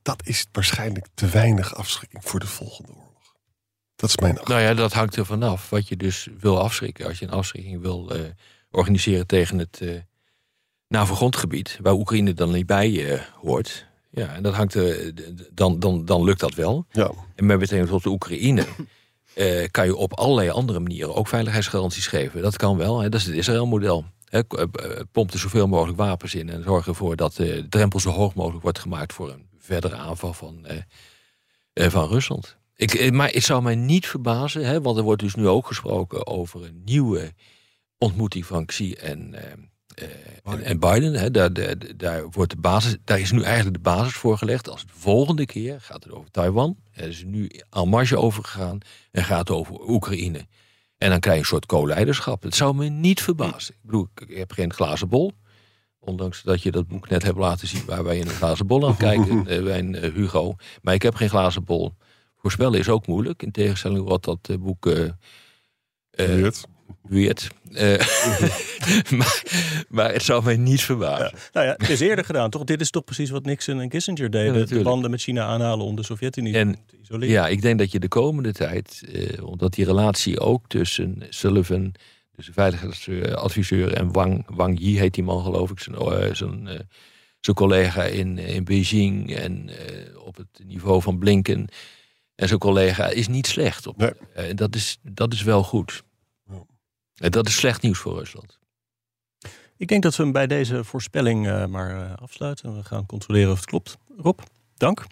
dat 0.01 0.25
is 0.25 0.45
waarschijnlijk 0.51 1.07
te 1.13 1.27
weinig 1.27 1.75
afschrikking 1.75 2.23
voor 2.23 2.39
de 2.39 2.47
volgende 2.47 2.91
oorlog. 2.91 3.35
Dat 3.95 4.09
is 4.09 4.17
mijn 4.17 4.39
Nou 4.43 4.61
ja, 4.61 4.73
dat 4.73 4.93
hangt 4.93 5.15
er 5.15 5.25
vanaf 5.25 5.69
wat 5.69 5.87
je 5.87 5.97
dus 5.97 6.27
wil 6.39 6.61
afschrikken. 6.61 7.05
Als 7.05 7.19
je 7.19 7.25
een 7.25 7.31
afschrikking 7.31 7.81
wil 7.81 8.15
eh, 8.15 8.19
organiseren 8.71 9.27
tegen 9.27 9.57
het 9.57 9.81
eh 9.81 9.89
NAVO-grondgebied, 10.87 11.79
waar 11.81 11.93
Oekraïne 11.93 12.33
dan 12.33 12.51
niet 12.51 12.65
bij 12.65 13.13
eh, 13.13 13.21
hoort. 13.41 13.87
Ja, 14.09 14.33
en 14.33 14.43
dat 14.43 14.53
hangt 14.53 14.73
er, 14.73 15.13
dan, 15.53 15.79
dan, 15.79 16.05
dan 16.05 16.23
lukt 16.23 16.39
dat 16.39 16.53
wel. 16.53 16.85
Ja, 16.91 17.11
En 17.35 17.45
met 17.45 17.59
betrekking 17.59 17.91
tot 17.91 18.03
de 18.03 18.09
Oekraïne 18.09 18.65
eh, 19.35 19.67
kan 19.71 19.85
je 19.85 19.95
op 19.95 20.13
allerlei 20.13 20.49
andere 20.49 20.79
manieren 20.79 21.15
ook 21.15 21.27
veiligheidsgaranties 21.27 22.07
geven. 22.07 22.41
Dat 22.41 22.57
kan 22.57 22.77
wel. 22.77 22.99
Hè. 22.99 23.09
Dat 23.09 23.19
is 23.19 23.25
het 23.25 23.35
Israël-model. 23.35 24.05
K- 24.47 24.53
eh, 24.53 24.65
Pomp 25.11 25.31
er 25.31 25.39
zoveel 25.39 25.67
mogelijk 25.67 25.97
wapens 25.97 26.35
in 26.35 26.49
en 26.49 26.63
zorg 26.63 26.87
ervoor 26.87 27.15
dat 27.15 27.31
eh, 27.39 27.47
de 27.47 27.67
drempel 27.69 27.99
zo 27.99 28.09
hoog 28.09 28.33
mogelijk 28.33 28.63
wordt 28.63 28.79
gemaakt 28.79 29.13
voor 29.13 29.31
een 29.31 29.47
verdere 29.57 29.95
aanval 29.95 30.33
van, 30.33 30.65
eh, 30.65 30.77
eh, 31.73 31.91
van 31.91 32.07
Rusland. 32.07 32.57
Ik, 32.75 32.93
eh, 32.93 33.11
maar 33.11 33.29
het 33.31 33.43
zou 33.43 33.61
mij 33.61 33.75
niet 33.75 34.07
verbazen, 34.07 34.65
hè, 34.65 34.81
want 34.81 34.97
er 34.97 35.03
wordt 35.03 35.21
dus 35.21 35.35
nu 35.35 35.47
ook 35.47 35.67
gesproken 35.67 36.27
over 36.27 36.63
een 36.65 36.81
nieuwe 36.85 37.33
ontmoeting 37.97 38.45
van 38.45 38.65
Xi 38.65 38.93
en, 38.93 39.35
eh, 39.95 40.07
en, 40.53 40.61
en 40.61 40.79
Biden. 40.79 41.13
Hè. 41.13 41.31
Daar, 41.31 41.53
daar, 41.53 41.75
daar, 41.97 42.29
wordt 42.29 42.51
de 42.51 42.57
basis, 42.57 42.97
daar 43.03 43.19
is 43.19 43.31
nu 43.31 43.41
eigenlijk 43.41 43.75
de 43.75 43.89
basis 43.89 44.13
voor 44.13 44.37
gelegd. 44.37 44.69
Als 44.69 44.81
het 44.81 44.89
volgende 44.93 45.45
keer 45.45 45.81
gaat 45.81 46.03
het 46.03 46.13
over 46.13 46.31
Taiwan. 46.31 46.77
Er 46.91 47.07
is 47.07 47.23
nu 47.23 47.49
en 47.69 47.89
marge 47.89 48.17
overgegaan 48.17 48.77
en 49.11 49.23
gaat 49.23 49.39
het 49.47 49.57
over 49.57 49.89
Oekraïne. 49.89 50.45
En 50.97 51.09
dan 51.09 51.19
krijg 51.19 51.35
je 51.35 51.41
een 51.41 51.47
soort 51.47 51.65
co-leiderschap. 51.65 52.43
Het 52.43 52.55
zou 52.55 52.75
me 52.75 52.85
niet 52.85 53.21
verbazen. 53.21 53.73
Ik 53.73 53.81
bedoel, 53.81 54.07
ik 54.15 54.37
heb 54.37 54.51
geen 54.51 54.73
glazen 54.73 55.09
bol. 55.09 55.31
Ondanks 55.99 56.43
dat 56.43 56.61
je 56.61 56.71
dat 56.71 56.87
boek 56.87 57.09
net 57.09 57.23
hebt 57.23 57.37
laten 57.37 57.67
zien 57.67 57.85
waar 57.85 58.03
wij 58.03 58.17
in 58.17 58.27
een 58.27 58.33
glazen 58.33 58.67
bol 58.67 58.87
aan 58.87 58.97
kijken, 59.07 59.47
eh, 59.47 59.61
wij 59.61 59.77
en 59.77 60.01
eh, 60.01 60.13
Hugo. 60.13 60.55
Maar 60.81 60.93
ik 60.93 61.01
heb 61.01 61.15
geen 61.15 61.29
glazen 61.29 61.63
bol. 61.63 61.93
Voorspellen 62.35 62.79
is 62.79 62.89
ook 62.89 63.07
moeilijk, 63.07 63.43
in 63.43 63.51
tegenstelling 63.51 64.07
tot 64.07 64.25
wat 64.25 64.45
dat 64.45 64.61
boek 64.61 64.85
eh, 64.85 66.49
weird. 67.01 67.47
Eh, 67.71 67.99
maar, 69.17 69.43
maar 69.89 70.13
het 70.13 70.23
zou 70.23 70.43
mij 70.43 70.57
niet 70.57 70.81
verbazen. 70.81 71.33
Nou 71.53 71.65
ja, 71.65 71.73
het 71.77 71.89
is 71.89 71.99
eerder 71.99 72.25
gedaan, 72.25 72.49
toch? 72.49 72.63
Dit 72.63 72.81
is 72.81 72.89
toch 72.89 73.03
precies 73.03 73.29
wat 73.29 73.45
Nixon 73.45 73.79
en 73.79 73.89
Kissinger 73.89 74.29
deden. 74.29 74.67
de 74.67 74.81
banden 74.81 75.11
met 75.11 75.21
China 75.21 75.45
aanhalen 75.45 75.85
om 75.85 75.95
de 75.95 76.03
Sovjet-Unie 76.03 76.53
En- 76.57 76.77
te 76.85 76.97
isoleren. 77.01 77.29
Ja, 77.33 77.47
ik 77.47 77.61
denk 77.61 77.79
dat 77.79 77.91
je 77.91 77.99
de 77.99 78.07
komende 78.07 78.51
tijd, 78.51 79.03
eh, 79.13 79.43
omdat 79.45 79.73
die 79.73 79.85
relatie 79.85 80.39
ook 80.39 80.67
tussen 80.67 81.21
Sullivan, 81.29 81.93
dus 82.35 82.45
de 82.45 82.53
veiligheidsadviseur, 82.53 83.93
en 83.93 84.11
Wang, 84.11 84.45
Wang 84.47 84.79
Yi 84.79 84.99
heet 84.99 85.13
die 85.13 85.23
man 85.23 85.43
geloof 85.43 85.69
ik, 85.71 85.79
zijn, 85.79 85.95
eh, 85.95 86.33
zijn, 86.33 86.87
zijn 87.39 87.55
collega 87.55 88.03
in, 88.03 88.37
in 88.37 88.63
Beijing 88.63 89.35
en 89.35 89.69
op 90.25 90.35
het 90.37 90.47
niveau 90.65 91.01
van 91.01 91.17
Blinken 91.17 91.67
en 92.35 92.47
zijn 92.47 92.59
collega 92.59 93.07
is 93.07 93.27
niet 93.27 93.47
slecht. 93.47 93.87
Op, 93.87 93.97
Nee. 94.35 94.53
dat, 94.53 94.75
is, 94.75 94.97
dat 95.01 95.33
is 95.33 95.43
wel 95.43 95.63
goed. 95.63 96.03
En 97.15 97.31
dat 97.31 97.47
is 97.47 97.55
slecht 97.55 97.81
nieuws 97.81 97.99
voor 97.99 98.17
Rusland. 98.17 98.59
Ik 99.77 99.87
denk 99.87 100.03
dat 100.03 100.15
we 100.15 100.23
hem 100.23 100.31
bij 100.31 100.47
deze 100.47 100.83
voorspelling 100.83 101.47
uh, 101.47 101.65
maar 101.65 101.95
uh, 101.95 102.13
afsluiten. 102.15 102.75
We 102.75 102.83
gaan 102.83 103.05
controleren 103.05 103.51
of 103.51 103.57
het 103.57 103.65
klopt. 103.65 103.97
Rob, 104.17 104.39
dank. 104.77 105.05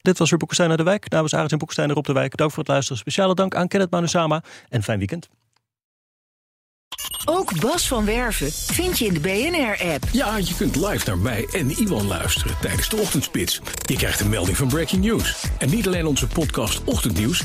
Dit 0.00 0.18
was 0.18 0.30
weer 0.30 0.38
Boekestein 0.38 0.68
naar 0.68 0.76
de 0.76 0.82
Wijk. 0.82 1.10
Namens 1.10 1.34
Arend 1.34 1.52
en 1.52 1.58
Boekestein 1.58 1.94
op 1.94 2.06
de 2.06 2.12
Wijk. 2.12 2.36
Dank 2.36 2.50
voor 2.50 2.58
het 2.58 2.68
luisteren. 2.68 2.98
Speciale 2.98 3.34
dank 3.34 3.54
aan 3.54 3.68
Kenneth 3.68 3.90
Manusama. 3.90 4.42
En 4.68 4.82
fijn 4.82 4.98
weekend. 4.98 5.28
Ook 7.24 7.60
Bas 7.60 7.88
van 7.88 8.04
Werven 8.04 8.52
vind 8.52 8.98
je 8.98 9.06
in 9.06 9.14
de 9.14 9.20
BNR-app. 9.20 10.04
Ja, 10.12 10.36
je 10.36 10.54
kunt 10.56 10.76
live 10.76 11.06
naar 11.06 11.18
mij 11.18 11.48
en 11.52 11.70
Iwan 11.70 12.06
luisteren 12.06 12.56
tijdens 12.60 12.88
de 12.88 12.96
ochtendspits. 12.96 13.60
Je 13.86 13.96
krijgt 13.96 14.20
een 14.20 14.28
melding 14.28 14.56
van 14.56 14.68
Breaking 14.68 15.04
News. 15.04 15.44
En 15.58 15.70
niet 15.70 15.86
alleen 15.86 16.06
onze 16.06 16.26
podcast 16.26 16.84
Ochtendnieuws, 16.84 17.44